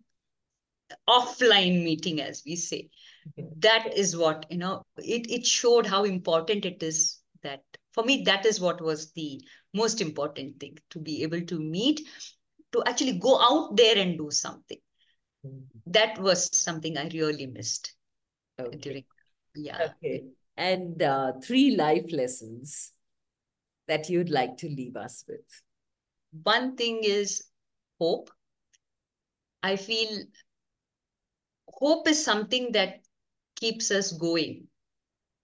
offline 1.09 1.83
meeting 1.83 2.21
as 2.21 2.43
we 2.45 2.55
say 2.55 2.89
that 3.59 3.97
is 3.97 4.17
what 4.17 4.47
you 4.51 4.59
know 4.59 4.83
it, 4.99 5.31
it 5.31 5.47
showed 5.47 5.87
how 5.87 6.05
important 6.05 6.65
it 6.65 6.83
is 6.83 7.21
that 7.43 7.63
for 7.93 8.05
me 8.05 8.23
that 8.25 8.47
is 8.47 8.61
what 8.61 8.81
was 8.81 9.13
the 9.13 9.41
most 9.75 10.01
important 10.01 10.59
thing 10.59 10.77
to 10.91 10.99
be 10.99 11.23
able 11.23 11.41
to 11.41 11.59
meet 11.59 12.01
to 12.73 12.83
actually 12.87 13.19
go 13.19 13.41
out 13.41 13.77
there 13.77 13.99
and 13.99 14.17
do 14.17 14.31
something. 14.31 14.79
Mm-hmm. 15.45 15.79
that 15.87 16.19
was 16.19 16.55
something 16.55 16.99
i 16.99 17.09
really 17.15 17.47
missed 17.47 17.95
okay. 18.61 18.77
during 18.77 19.05
yeah. 19.55 19.89
Okay. 20.03 20.25
And 20.57 21.03
uh, 21.03 21.33
three 21.43 21.77
life 21.77 22.13
lessons 22.13 22.93
that 23.89 24.09
you'd 24.09 24.31
like 24.31 24.57
to 24.59 24.69
leave 24.69 24.97
us 24.97 25.25
with. 25.27 25.41
One 26.43 26.77
thing 26.77 27.01
is 27.03 27.45
hope. 27.99 28.31
I 29.63 29.77
feel 29.77 30.25
hope 31.69 32.09
is 32.09 32.25
something 32.25 32.73
that 32.73 33.01
keeps 33.61 33.91
us 33.91 34.13
going 34.13 34.67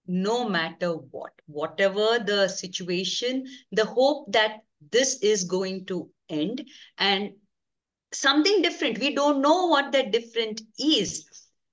no 0.06 0.48
matter 0.48 0.92
what. 0.92 1.32
Whatever 1.46 2.18
the 2.18 2.48
situation 2.48 3.44
the 3.72 3.84
hope 3.84 4.32
that 4.32 4.60
this 4.92 5.18
is 5.22 5.44
going 5.44 5.86
to 5.86 6.10
end 6.28 6.66
and 6.98 7.30
something 8.12 8.62
different. 8.62 8.98
We 8.98 9.14
don't 9.14 9.40
know 9.42 9.66
what 9.66 9.92
that 9.92 10.12
different 10.12 10.62
is 10.78 11.24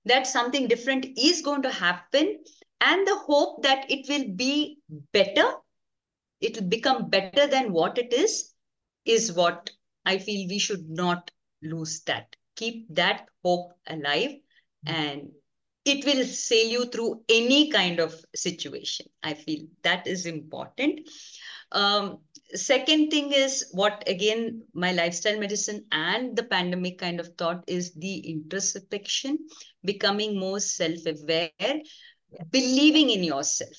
that 0.05 0.27
something 0.27 0.67
different 0.67 1.05
is 1.17 1.41
going 1.41 1.61
to 1.63 1.71
happen 1.71 2.37
and 2.81 3.07
the 3.07 3.15
hope 3.15 3.63
that 3.63 3.89
it 3.89 4.05
will 4.09 4.35
be 4.35 4.79
better 5.13 5.53
it 6.41 6.55
will 6.55 6.67
become 6.67 7.09
better 7.09 7.47
than 7.47 7.71
what 7.71 7.97
it 7.97 8.11
is 8.11 8.51
is 9.05 9.31
what 9.31 9.69
i 10.05 10.17
feel 10.17 10.49
we 10.49 10.59
should 10.59 10.89
not 10.89 11.31
lose 11.63 12.01
that. 12.01 12.35
Keep 12.55 12.93
that 12.95 13.25
hope 13.43 13.73
alive 13.87 14.31
and 14.85 15.29
it 15.86 16.05
will 16.05 16.25
sail 16.25 16.67
you 16.67 16.86
through 16.86 17.21
any 17.29 17.69
kind 17.69 17.99
of 17.99 18.15
situation. 18.36 19.07
I 19.21 19.34
feel 19.34 19.65
that 19.84 20.07
is 20.07 20.25
important. 20.25 21.01
Um, 21.71 22.19
second 22.53 23.09
thing 23.09 23.34
is 23.34 23.65
what 23.71 24.03
again 24.07 24.61
my 24.73 24.91
lifestyle 24.91 25.39
medicine 25.39 25.86
and 25.91 26.36
the 26.36 26.43
pandemic 26.43 26.99
kind 26.99 27.19
of 27.19 27.29
thought 27.38 27.63
is 27.67 27.93
the 27.95 28.19
introspection 28.19 29.39
becoming 29.84 30.39
more 30.39 30.59
self-aware 30.59 31.49
believing 32.51 33.09
in 33.09 33.23
yourself 33.23 33.75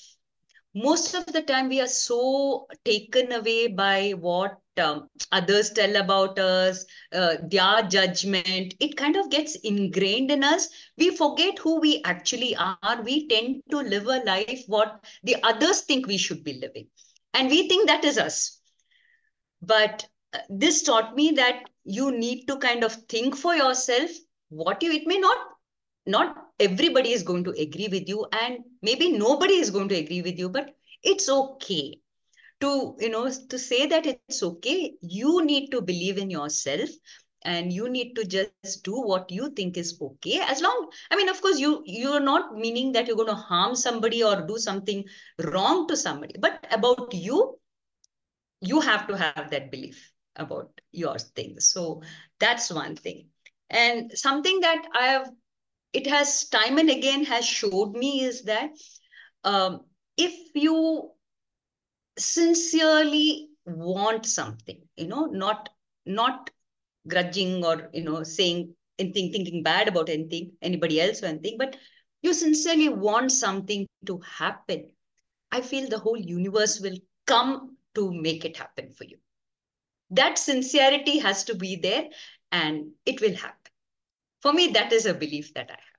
most 0.73 1.13
of 1.15 1.25
the 1.27 1.41
time 1.41 1.69
we 1.69 1.79
are 1.79 1.87
so 1.87 2.67
taken 2.83 3.31
away 3.31 3.67
by 3.67 4.11
what 4.11 4.57
um, 4.79 5.09
others 5.31 5.69
tell 5.71 5.95
about 5.95 6.39
us 6.39 6.85
uh, 7.13 7.35
their 7.49 7.83
judgment 7.83 8.73
it 8.79 8.95
kind 8.97 9.15
of 9.15 9.29
gets 9.29 9.55
ingrained 9.55 10.31
in 10.31 10.43
us. 10.43 10.69
We 10.97 11.15
forget 11.15 11.59
who 11.59 11.79
we 11.79 12.01
actually 12.03 12.55
are. 12.55 13.01
We 13.03 13.27
tend 13.27 13.63
to 13.71 13.77
live 13.77 14.07
a 14.07 14.23
life 14.23 14.63
what 14.67 15.03
the 15.23 15.37
others 15.43 15.81
think 15.81 16.07
we 16.07 16.17
should 16.17 16.43
be 16.43 16.59
living. 16.59 16.87
And 17.33 17.49
we 17.49 17.67
think 17.67 17.87
that 17.87 18.03
is 18.05 18.17
us. 18.17 18.59
But 19.61 20.07
uh, 20.33 20.39
this 20.49 20.83
taught 20.83 21.15
me 21.15 21.31
that 21.31 21.63
you 21.83 22.11
need 22.11 22.45
to 22.47 22.57
kind 22.57 22.83
of 22.83 22.93
think 23.09 23.35
for 23.35 23.55
yourself 23.55 24.09
what 24.49 24.81
you 24.83 24.91
it 24.91 25.07
may 25.07 25.17
not 25.17 25.37
not 26.05 26.35
everybody 26.59 27.11
is 27.11 27.23
going 27.23 27.43
to 27.43 27.51
agree 27.51 27.87
with 27.89 28.07
you 28.07 28.25
and 28.31 28.59
maybe 28.81 29.11
nobody 29.11 29.55
is 29.55 29.69
going 29.69 29.89
to 29.89 29.95
agree 29.95 30.21
with 30.21 30.37
you 30.37 30.49
but 30.49 30.75
it's 31.03 31.29
okay 31.29 31.99
to 32.65 32.95
you 32.99 33.09
know 33.09 33.25
to 33.53 33.59
say 33.59 33.85
that 33.87 34.07
it's 34.11 34.43
okay 34.43 34.93
you 35.01 35.45
need 35.45 35.69
to 35.71 35.81
believe 35.81 36.17
in 36.17 36.31
yourself 36.31 36.89
and 37.43 37.71
you 37.71 37.89
need 37.89 38.15
to 38.15 38.25
just 38.25 38.83
do 38.83 38.99
what 38.99 39.29
you 39.29 39.49
think 39.51 39.77
is 39.77 39.99
okay. 40.01 40.39
As 40.41 40.61
long 40.61 40.89
i 41.11 41.15
mean 41.15 41.29
of 41.29 41.41
course 41.41 41.59
you 41.59 41.83
you're 41.85 42.19
not 42.19 42.55
meaning 42.55 42.91
that 42.93 43.07
you're 43.07 43.21
going 43.23 43.35
to 43.35 43.43
harm 43.51 43.75
somebody 43.75 44.23
or 44.23 44.41
do 44.47 44.57
something 44.57 45.03
wrong 45.39 45.87
to 45.87 45.97
somebody 45.97 46.35
but 46.39 46.65
about 46.71 47.13
you 47.13 47.59
you 48.61 48.81
have 48.81 49.07
to 49.07 49.17
have 49.17 49.49
that 49.51 49.71
belief 49.71 50.11
about 50.35 50.81
your 50.91 51.17
things. 51.17 51.69
So 51.71 52.01
that's 52.39 52.71
one 52.71 52.95
thing. 52.95 53.29
And 53.69 54.11
something 54.13 54.59
that 54.61 54.85
i 54.93 55.07
have 55.07 55.31
it 55.93 56.07
has 56.07 56.49
time 56.49 56.77
and 56.77 56.89
again 56.89 57.23
has 57.25 57.45
showed 57.45 57.93
me 57.93 58.23
is 58.23 58.43
that 58.43 58.71
um, 59.43 59.81
if 60.17 60.33
you 60.55 61.11
sincerely 62.17 63.49
want 63.65 64.25
something 64.25 64.81
you 64.95 65.07
know 65.07 65.25
not 65.25 65.69
not 66.05 66.49
grudging 67.07 67.63
or 67.65 67.89
you 67.93 68.03
know 68.03 68.23
saying 68.23 68.73
anything 68.99 69.31
thinking 69.31 69.63
bad 69.63 69.87
about 69.87 70.09
anything 70.09 70.51
anybody 70.61 71.01
else 71.01 71.21
or 71.21 71.27
anything 71.27 71.57
but 71.57 71.75
you 72.21 72.33
sincerely 72.33 72.89
want 72.89 73.31
something 73.31 73.85
to 74.07 74.19
happen. 74.19 74.89
I 75.51 75.61
feel 75.61 75.87
the 75.87 75.99
whole 75.99 76.17
universe 76.17 76.79
will 76.79 76.97
come 77.27 77.77
to 77.93 78.11
make 78.11 78.45
it 78.45 78.57
happen 78.57 78.91
for 78.93 79.03
you. 79.03 79.17
That 80.09 80.39
sincerity 80.39 81.19
has 81.19 81.43
to 81.45 81.55
be 81.55 81.75
there 81.75 82.05
and 82.51 82.91
it 83.05 83.21
will 83.21 83.35
happen. 83.35 83.71
For 84.41 84.53
me 84.53 84.67
that 84.69 84.91
is 84.91 85.05
a 85.05 85.13
belief 85.13 85.53
that 85.53 85.69
i 85.69 85.73
have 85.73 85.94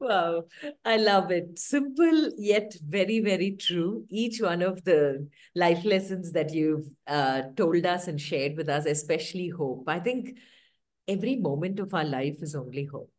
Wow, 0.00 0.46
I 0.84 0.96
love 0.96 1.30
it. 1.30 1.58
Simple 1.58 2.30
yet 2.36 2.74
very, 2.84 3.20
very 3.20 3.52
true. 3.52 4.04
Each 4.10 4.40
one 4.40 4.62
of 4.62 4.82
the 4.84 5.28
life 5.54 5.84
lessons 5.84 6.32
that 6.32 6.52
you've 6.52 6.88
uh, 7.06 7.42
told 7.56 7.86
us 7.86 8.08
and 8.08 8.20
shared 8.20 8.56
with 8.56 8.68
us, 8.68 8.84
especially 8.84 9.48
hope. 9.48 9.84
I 9.86 10.00
think 10.00 10.36
every 11.06 11.36
moment 11.36 11.78
of 11.78 11.94
our 11.94 12.04
life 12.04 12.36
is 12.42 12.54
only 12.56 12.84
hope. 12.86 13.12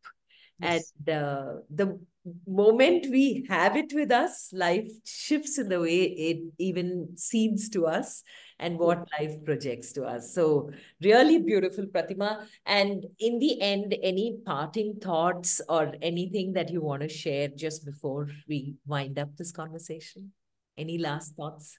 Yes. 0.59 0.91
And 1.07 1.09
uh, 1.09 1.45
the 1.69 1.99
moment 2.47 3.07
we 3.09 3.45
have 3.49 3.75
it 3.75 3.91
with 3.93 4.11
us, 4.11 4.49
life 4.53 4.89
shifts 5.05 5.57
in 5.57 5.69
the 5.69 5.79
way 5.79 6.03
it 6.03 6.43
even 6.57 7.09
seems 7.15 7.69
to 7.69 7.85
us 7.87 8.23
and 8.63 8.79
what 8.79 9.07
life 9.19 9.35
projects 9.43 9.91
to 9.93 10.03
us. 10.03 10.33
So, 10.33 10.71
really 11.01 11.39
beautiful, 11.39 11.85
Prathima. 11.85 12.47
And 12.65 13.05
in 13.19 13.39
the 13.39 13.61
end, 13.61 13.95
any 14.01 14.37
parting 14.45 14.99
thoughts 15.01 15.61
or 15.67 15.93
anything 16.01 16.53
that 16.53 16.71
you 16.71 16.81
want 16.81 17.01
to 17.01 17.09
share 17.09 17.49
just 17.49 17.85
before 17.85 18.29
we 18.47 18.75
wind 18.87 19.19
up 19.19 19.35
this 19.35 19.51
conversation? 19.51 20.31
Any 20.77 20.97
last 20.97 21.35
thoughts? 21.35 21.77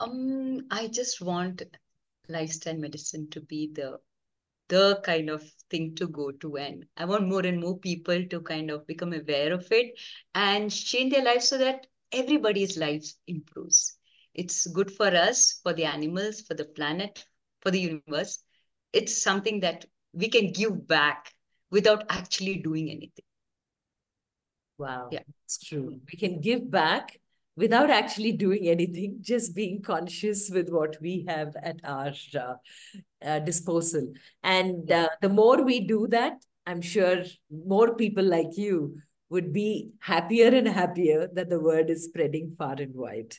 Um, 0.00 0.66
I 0.70 0.88
just 0.88 1.20
want 1.20 1.62
lifestyle 2.28 2.76
medicine 2.76 3.28
to 3.30 3.40
be 3.40 3.70
the 3.72 3.98
the 4.68 5.00
kind 5.04 5.28
of 5.28 5.42
thing 5.68 5.96
to 5.96 6.06
go 6.06 6.30
to 6.30 6.56
and 6.56 6.84
i 6.96 7.04
want 7.04 7.26
more 7.26 7.44
and 7.44 7.60
more 7.60 7.76
people 7.78 8.24
to 8.26 8.40
kind 8.40 8.70
of 8.70 8.86
become 8.86 9.12
aware 9.12 9.52
of 9.52 9.66
it 9.72 9.98
and 10.36 10.70
change 10.70 11.12
their 11.12 11.24
lives 11.24 11.48
so 11.48 11.58
that 11.58 11.88
everybody's 12.12 12.76
lives 12.78 13.16
improves 13.26 13.98
it's 14.34 14.66
good 14.66 14.90
for 14.90 15.06
us 15.06 15.60
for 15.62 15.72
the 15.72 15.84
animals 15.84 16.40
for 16.42 16.54
the 16.54 16.64
planet 16.64 17.24
for 17.60 17.70
the 17.70 17.80
universe. 17.80 18.42
It's 18.92 19.22
something 19.22 19.60
that 19.60 19.84
we 20.12 20.28
can 20.28 20.52
give 20.52 20.86
back 20.86 21.32
without 21.70 22.04
actually 22.08 22.56
doing 22.56 22.90
anything. 22.90 23.24
Wow. 24.78 25.08
Yeah. 25.12 25.20
It's 25.44 25.58
true. 25.58 26.00
We 26.10 26.18
can 26.18 26.40
give 26.40 26.70
back 26.70 27.20
without 27.56 27.90
actually 27.90 28.32
doing 28.32 28.66
anything, 28.68 29.18
just 29.20 29.54
being 29.54 29.82
conscious 29.82 30.50
with 30.50 30.70
what 30.70 30.96
we 31.00 31.26
have 31.28 31.54
at 31.62 31.76
our 31.84 32.12
uh, 32.34 32.54
uh, 33.22 33.38
disposal. 33.40 34.12
And 34.42 34.90
uh, 34.90 35.10
the 35.20 35.28
more 35.28 35.62
we 35.62 35.80
do 35.80 36.06
that, 36.08 36.42
I'm 36.66 36.80
sure 36.80 37.24
more 37.50 37.94
people 37.94 38.24
like 38.24 38.56
you 38.56 38.96
would 39.28 39.52
be 39.52 39.90
happier 40.00 40.48
and 40.48 40.66
happier 40.66 41.28
that 41.34 41.50
the 41.50 41.60
word 41.60 41.90
is 41.90 42.04
spreading 42.04 42.54
far 42.58 42.74
and 42.74 42.94
wide. 42.94 43.34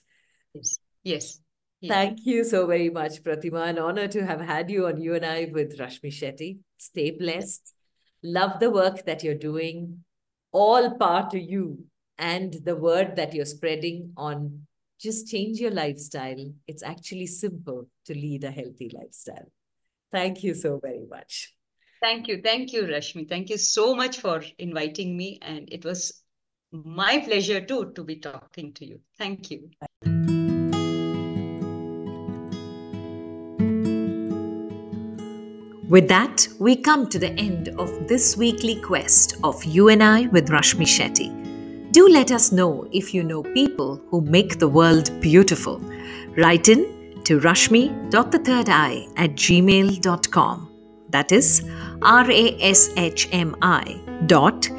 Yes. 0.54 0.80
Yes. 1.04 1.39
Thank 1.88 2.20
you 2.26 2.43
so 2.43 2.68
very 2.68 2.89
much, 2.89 3.24
Prathima. 3.24 3.68
An 3.68 3.80
honor 3.80 4.08
to 4.08 4.26
have 4.26 4.41
had 4.41 4.70
you 4.70 4.86
on 4.88 5.02
You 5.02 5.16
and 5.16 5.26
I 5.26 5.49
with 5.52 5.80
Rashmi 5.80 6.12
Shetty. 6.12 6.60
Stay 6.78 7.12
blessed. 7.12 7.74
Love 8.24 8.60
the 8.60 8.70
work 8.70 9.06
that 9.06 9.24
you're 9.24 9.36
doing. 9.36 10.04
All 10.52 10.97
power 10.97 11.28
to 11.32 11.39
you 11.39 11.86
and 12.18 12.54
the 12.54 12.76
word 12.76 13.16
that 13.16 13.34
you're 13.34 13.45
spreading 13.45 14.14
on 14.16 14.68
just 14.99 15.28
change 15.28 15.60
your 15.60 15.72
lifestyle. 15.72 16.54
It's 16.68 16.84
actually 16.84 17.26
simple 17.26 17.88
to 18.06 18.14
lead 18.14 18.43
a 18.43 18.52
healthy 18.52 18.91
lifestyle. 18.93 19.52
Thank 20.12 20.43
you 20.43 20.54
so 20.54 20.80
very 20.80 21.06
much. 21.10 21.56
Thank 22.02 22.28
you. 22.28 22.41
Thank 22.43 22.74
you, 22.74 22.84
Rashmi. 22.84 23.28
Thank 23.28 23.49
you 23.49 23.58
so 23.58 23.95
much 23.95 24.20
for 24.20 24.43
inviting 24.60 25.18
me. 25.18 25.39
And 25.41 25.68
it 25.72 25.84
was 25.84 26.22
my 26.72 27.20
pleasure 27.20 27.62
too 27.62 27.91
to 27.95 28.04
be 28.04 28.18
talking 28.18 28.74
to 28.74 28.86
you. 28.86 28.99
Thank 29.18 29.49
you. 29.49 29.70
With 35.92 36.08
that, 36.08 36.48
we 36.58 36.78
come 36.78 37.10
to 37.10 37.20
the 37.20 37.32
end 37.32 37.68
of 37.78 38.08
this 38.08 38.38
weekly 38.38 38.80
quest 38.80 39.36
of 39.44 39.62
You 39.66 39.89
and 39.89 40.02
I 40.02 40.28
with 40.28 40.48
Rashmi 40.48 40.86
Shetty. 40.86 41.92
Do 41.92 42.08
let 42.08 42.32
us 42.32 42.54
know 42.54 42.88
if 42.94 43.14
you 43.14 43.26
know 43.26 43.44
people 43.44 44.02
who 44.08 44.22
make 44.22 44.58
the 44.58 44.70
world 44.70 45.12
beautiful. 45.20 45.80
Write 46.38 46.70
in 46.70 46.86
to 47.26 47.42
rashmi.thethirdeye 47.42 49.12
at 49.18 49.32
gmail.com. 49.32 50.70
That 51.10 51.34
is 51.34 51.70
R 52.02 52.32
A 52.32 52.58
S 52.62 52.92
H 52.96 53.28
M 53.34 53.58
I 53.62 54.00
dot 54.28 54.70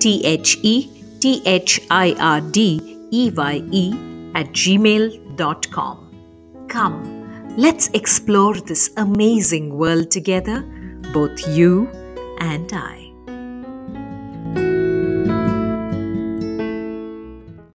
T 0.00 0.24
H 0.24 0.58
E 0.62 0.90
T 1.20 1.42
H 1.46 1.80
I 1.92 2.16
R 2.18 2.40
D 2.40 2.98
E 3.12 3.30
Y 3.30 3.62
E 3.70 3.92
at 4.34 4.48
gmail.com. 4.48 5.96
Come, 6.66 7.15
let's 7.56 7.88
explore 7.94 8.54
this 8.54 8.90
amazing 8.96 9.76
world 9.76 10.10
together, 10.10 10.60
both 11.12 11.48
you 11.48 11.88
and 12.38 12.70
I. 12.72 13.05